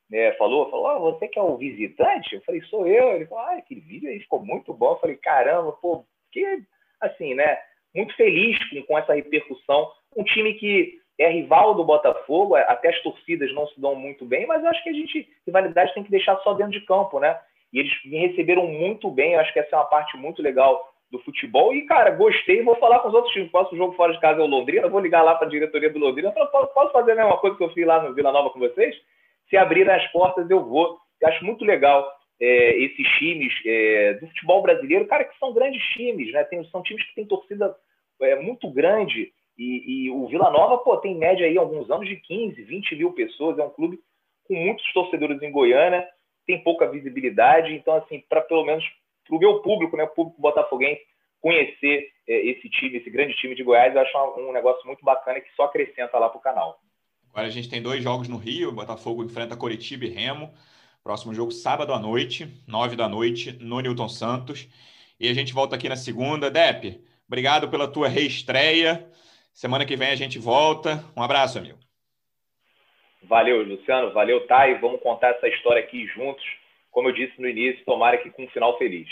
né, 0.10 0.32
falou, 0.34 0.70
falou, 0.70 0.88
ah, 0.88 1.00
você 1.00 1.28
que 1.28 1.40
é 1.40 1.42
o 1.42 1.58
visitante? 1.58 2.36
Eu 2.36 2.42
falei, 2.42 2.62
sou 2.64 2.88
eu. 2.88 3.16
Ele 3.16 3.26
falou, 3.26 3.44
ah, 3.46 3.58
aquele 3.58 3.82
vídeo 3.82 4.10
aí 4.10 4.20
ficou 4.20 4.44
muito 4.44 4.74
bom. 4.74 4.92
Eu 4.92 5.00
falei, 5.00 5.16
caramba, 5.16 5.72
pô, 5.74 6.06
que, 6.32 6.64
assim, 7.00 7.34
né, 7.34 7.58
muito 7.96 8.16
feliz 8.16 8.58
com, 8.70 8.82
com 8.84 8.98
essa 8.98 9.14
repercussão. 9.14 9.90
Um 10.16 10.24
time 10.24 10.54
que 10.56 11.00
é 11.20 11.30
rival 11.30 11.76
do 11.76 11.84
Botafogo, 11.84 12.56
até 12.56 12.90
as 12.90 13.02
torcidas 13.02 13.54
não 13.54 13.68
se 13.68 13.80
dão 13.80 13.96
muito 13.96 14.26
bem, 14.26 14.48
mas 14.48 14.64
eu 14.64 14.70
acho 14.70 14.84
que 14.84 14.90
a 14.90 14.94
gente, 14.94 15.28
rivalidade 15.46 15.94
tem 15.94 16.04
que 16.04 16.12
deixar 16.12 16.38
só 16.38 16.54
dentro 16.54 16.74
de 16.74 16.82
campo, 16.82 17.20
né? 17.20 17.40
E 17.72 17.80
eles 17.80 17.92
me 18.06 18.18
receberam 18.18 18.68
muito 18.68 19.10
bem, 19.10 19.34
eu 19.34 19.40
acho 19.40 19.54
que 19.54 19.60
essa 19.60 19.76
é 19.76 19.80
uma 19.80 19.86
parte 19.86 20.18
muito 20.18 20.42
legal 20.42 20.94
do 21.14 21.20
futebol. 21.20 21.74
E, 21.74 21.86
cara, 21.86 22.10
gostei, 22.10 22.64
vou 22.64 22.76
falar 22.78 23.00
com 23.00 23.08
os 23.08 23.14
outros 23.14 23.32
times. 23.34 23.52
Posso 23.52 23.78
jogo 23.78 23.94
fora 23.94 24.14
de 24.14 24.20
casa 24.20 24.42
é 24.42 24.44
o 24.44 24.48
Londrina, 24.48 24.90
vou 24.90 25.00
ligar 25.00 25.22
lá 25.22 25.36
para 25.36 25.48
a 25.48 25.50
diretoria 25.50 25.90
do 25.90 26.00
Londrina. 26.00 26.32
Falar, 26.32 26.68
posso 26.68 26.92
fazer 26.92 27.12
a 27.12 27.16
mesma 27.16 27.38
coisa 27.38 27.56
que 27.56 27.64
eu 27.64 27.70
fiz 27.70 27.86
lá 27.86 28.02
no 28.02 28.14
Vila 28.14 28.32
Nova 28.32 28.50
com 28.50 28.60
vocês? 28.60 28.96
Se 29.50 29.56
abrirem 29.56 29.94
as 29.94 30.12
portas, 30.12 30.50
eu 30.50 30.66
vou. 30.66 30.98
Eu 31.22 31.28
acho 31.30 31.46
muito 31.46 31.64
legal 31.64 32.12
é, 32.42 32.78
esses 32.80 33.08
times 33.20 33.54
é, 33.66 34.14
do 34.16 34.28
futebol 34.28 34.62
brasileiro, 34.64 35.06
cara, 35.06 35.24
que 35.24 35.38
são 35.38 35.54
grandes 35.54 35.82
times, 35.94 36.32
né? 36.34 36.44
Tem, 36.46 36.64
são 36.66 36.82
times 36.82 37.06
que 37.06 37.16
têm 37.16 37.28
torcida 37.28 37.76
é, 38.22 38.36
muito 38.36 38.70
grande 38.72 39.32
e, 39.58 40.06
e, 40.06 40.12
o 40.12 40.28
Vila 40.28 40.50
Nova, 40.50 40.78
pô, 40.80 40.98
tem 40.98 41.16
média 41.16 41.46
aí 41.46 41.58
alguns 41.58 41.90
anos 41.90 42.08
de 42.08 42.16
15, 42.16 42.62
20 42.64 42.96
mil 42.96 43.14
pessoas. 43.14 43.58
É 43.60 43.64
um 43.64 43.70
clube 43.70 44.00
com 44.46 44.56
muitos 44.56 44.92
torcedores 44.94 45.42
em 45.42 45.52
Goiânia, 45.52 46.08
tem 46.46 46.64
pouca 46.64 46.90
visibilidade. 46.90 47.74
Então, 47.74 47.96
assim, 47.96 48.24
para 48.28 48.42
pelo 48.42 48.66
menos 48.66 48.84
para 49.26 49.36
o 49.36 49.40
meu 49.40 49.62
público, 49.62 49.96
né, 49.96 50.04
o 50.04 50.10
público 50.10 50.42
botafoguense, 50.42 51.02
conhecer 51.40 52.10
é, 52.28 52.48
esse 52.48 52.70
time, 52.70 52.98
esse 52.98 53.10
grande 53.10 53.34
time 53.36 53.56
de 53.56 53.64
Goiás, 53.64 53.94
eu 53.94 54.02
acho 54.02 54.18
um, 54.18 54.50
um 54.50 54.54
negócio 54.54 54.86
muito 54.88 55.04
bacana 55.04 55.40
que 55.40 55.54
só 55.56 55.64
acrescenta 55.64 56.18
lá 56.18 56.30
para 56.30 56.38
o 56.38 56.42
canal. 56.42 56.80
Agora 57.30 57.48
a 57.48 57.52
gente 57.52 57.70
tem 57.70 57.82
dois 57.82 58.04
jogos 58.04 58.28
no 58.28 58.38
Rio, 58.38 58.72
Botafogo 58.72 59.24
enfrenta 59.24 59.58
Coritiba 59.58 60.06
e 60.06 60.10
Remo. 60.10 60.54
Próximo 61.04 61.34
jogo 61.34 61.52
sábado 61.52 61.94
à 61.94 62.00
noite, 62.00 62.48
nove 62.66 62.96
da 62.96 63.10
noite, 63.10 63.52
no 63.60 63.82
Newton 63.82 64.08
Santos. 64.08 64.70
E 65.20 65.28
a 65.28 65.34
gente 65.34 65.54
volta 65.54 65.76
aqui 65.76 65.90
na 65.90 65.96
segunda. 65.96 66.50
Dep, 66.50 67.04
obrigado 67.28 67.68
pela 67.70 67.88
tua 67.88 68.08
reestreia. 68.08 69.10
Semana 69.54 69.86
que 69.86 69.96
vem 69.96 70.10
a 70.10 70.16
gente 70.16 70.40
volta. 70.40 71.04
Um 71.16 71.22
abraço, 71.22 71.60
amigo. 71.60 71.78
Valeu, 73.24 73.64
Luciano. 73.64 74.12
Valeu, 74.12 74.46
Thay. 74.48 74.80
Vamos 74.80 75.02
contar 75.02 75.30
essa 75.30 75.48
história 75.48 75.82
aqui 75.82 76.08
juntos. 76.08 76.44
Como 76.92 77.08
eu 77.08 77.14
disse 77.14 77.40
no 77.40 77.48
início, 77.48 77.86
tomara 77.86 78.18
que 78.18 78.30
com 78.32 78.44
um 78.44 78.50
final 78.50 78.78
feliz. 78.78 79.08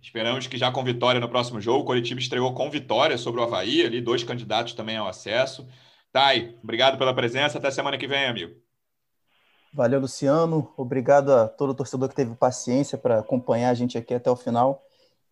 Esperamos 0.00 0.46
que 0.46 0.56
já 0.56 0.72
com 0.72 0.82
vitória 0.82 1.20
no 1.20 1.28
próximo 1.28 1.60
jogo. 1.60 1.80
O 1.80 1.84
Coritiba 1.84 2.20
estreou 2.20 2.54
com 2.54 2.70
vitória 2.70 3.18
sobre 3.18 3.40
o 3.40 3.44
Havaí, 3.44 3.84
ali, 3.84 4.00
dois 4.00 4.24
candidatos 4.24 4.72
também 4.72 4.96
ao 4.96 5.06
acesso. 5.06 5.68
Thay, 6.12 6.56
obrigado 6.62 6.96
pela 6.96 7.14
presença. 7.14 7.58
Até 7.58 7.70
semana 7.70 7.98
que 7.98 8.06
vem, 8.06 8.26
amigo. 8.26 8.54
Valeu, 9.72 10.00
Luciano. 10.00 10.72
Obrigado 10.76 11.32
a 11.32 11.48
todo 11.48 11.74
torcedor 11.74 12.08
que 12.08 12.14
teve 12.14 12.34
paciência 12.34 12.96
para 12.96 13.18
acompanhar 13.18 13.70
a 13.70 13.74
gente 13.74 13.98
aqui 13.98 14.14
até 14.14 14.30
o 14.30 14.36
final. 14.36 14.82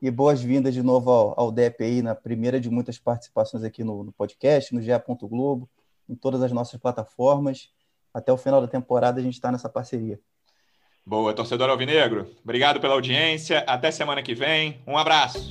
E 0.01 0.11
boas-vindas 0.11 0.73
de 0.73 0.83
novo 0.83 1.11
ao, 1.11 1.35
ao 1.41 1.51
DEP 1.51 2.03
na 2.03 2.15
primeira 2.15 2.61
de 2.61 2.71
muitas 2.71 2.99
participações 2.99 3.65
aqui 3.65 3.83
no, 3.83 4.05
no 4.05 4.13
podcast, 4.13 4.73
no 4.75 4.81
GE. 4.81 4.91
Globo, 5.23 5.69
em 6.09 6.15
todas 6.15 6.43
as 6.43 6.53
nossas 6.53 6.79
plataformas. 6.81 7.71
até 8.15 8.33
o 8.33 8.37
final 8.37 8.61
da 8.61 8.69
temporada 8.69 9.21
a 9.21 9.23
gente 9.23 9.35
está 9.35 9.51
nessa 9.51 9.69
parceria. 9.69 10.21
Boa, 11.05 11.33
torcedor 11.33 11.71
Alvinegro. 11.71 12.31
Obrigado 12.45 12.81
pela 12.81 12.95
audiência. 12.95 13.61
Até 13.61 13.91
semana 13.91 14.23
que 14.23 14.35
vem. 14.35 14.81
Um 14.87 14.97
abraço. 14.97 15.51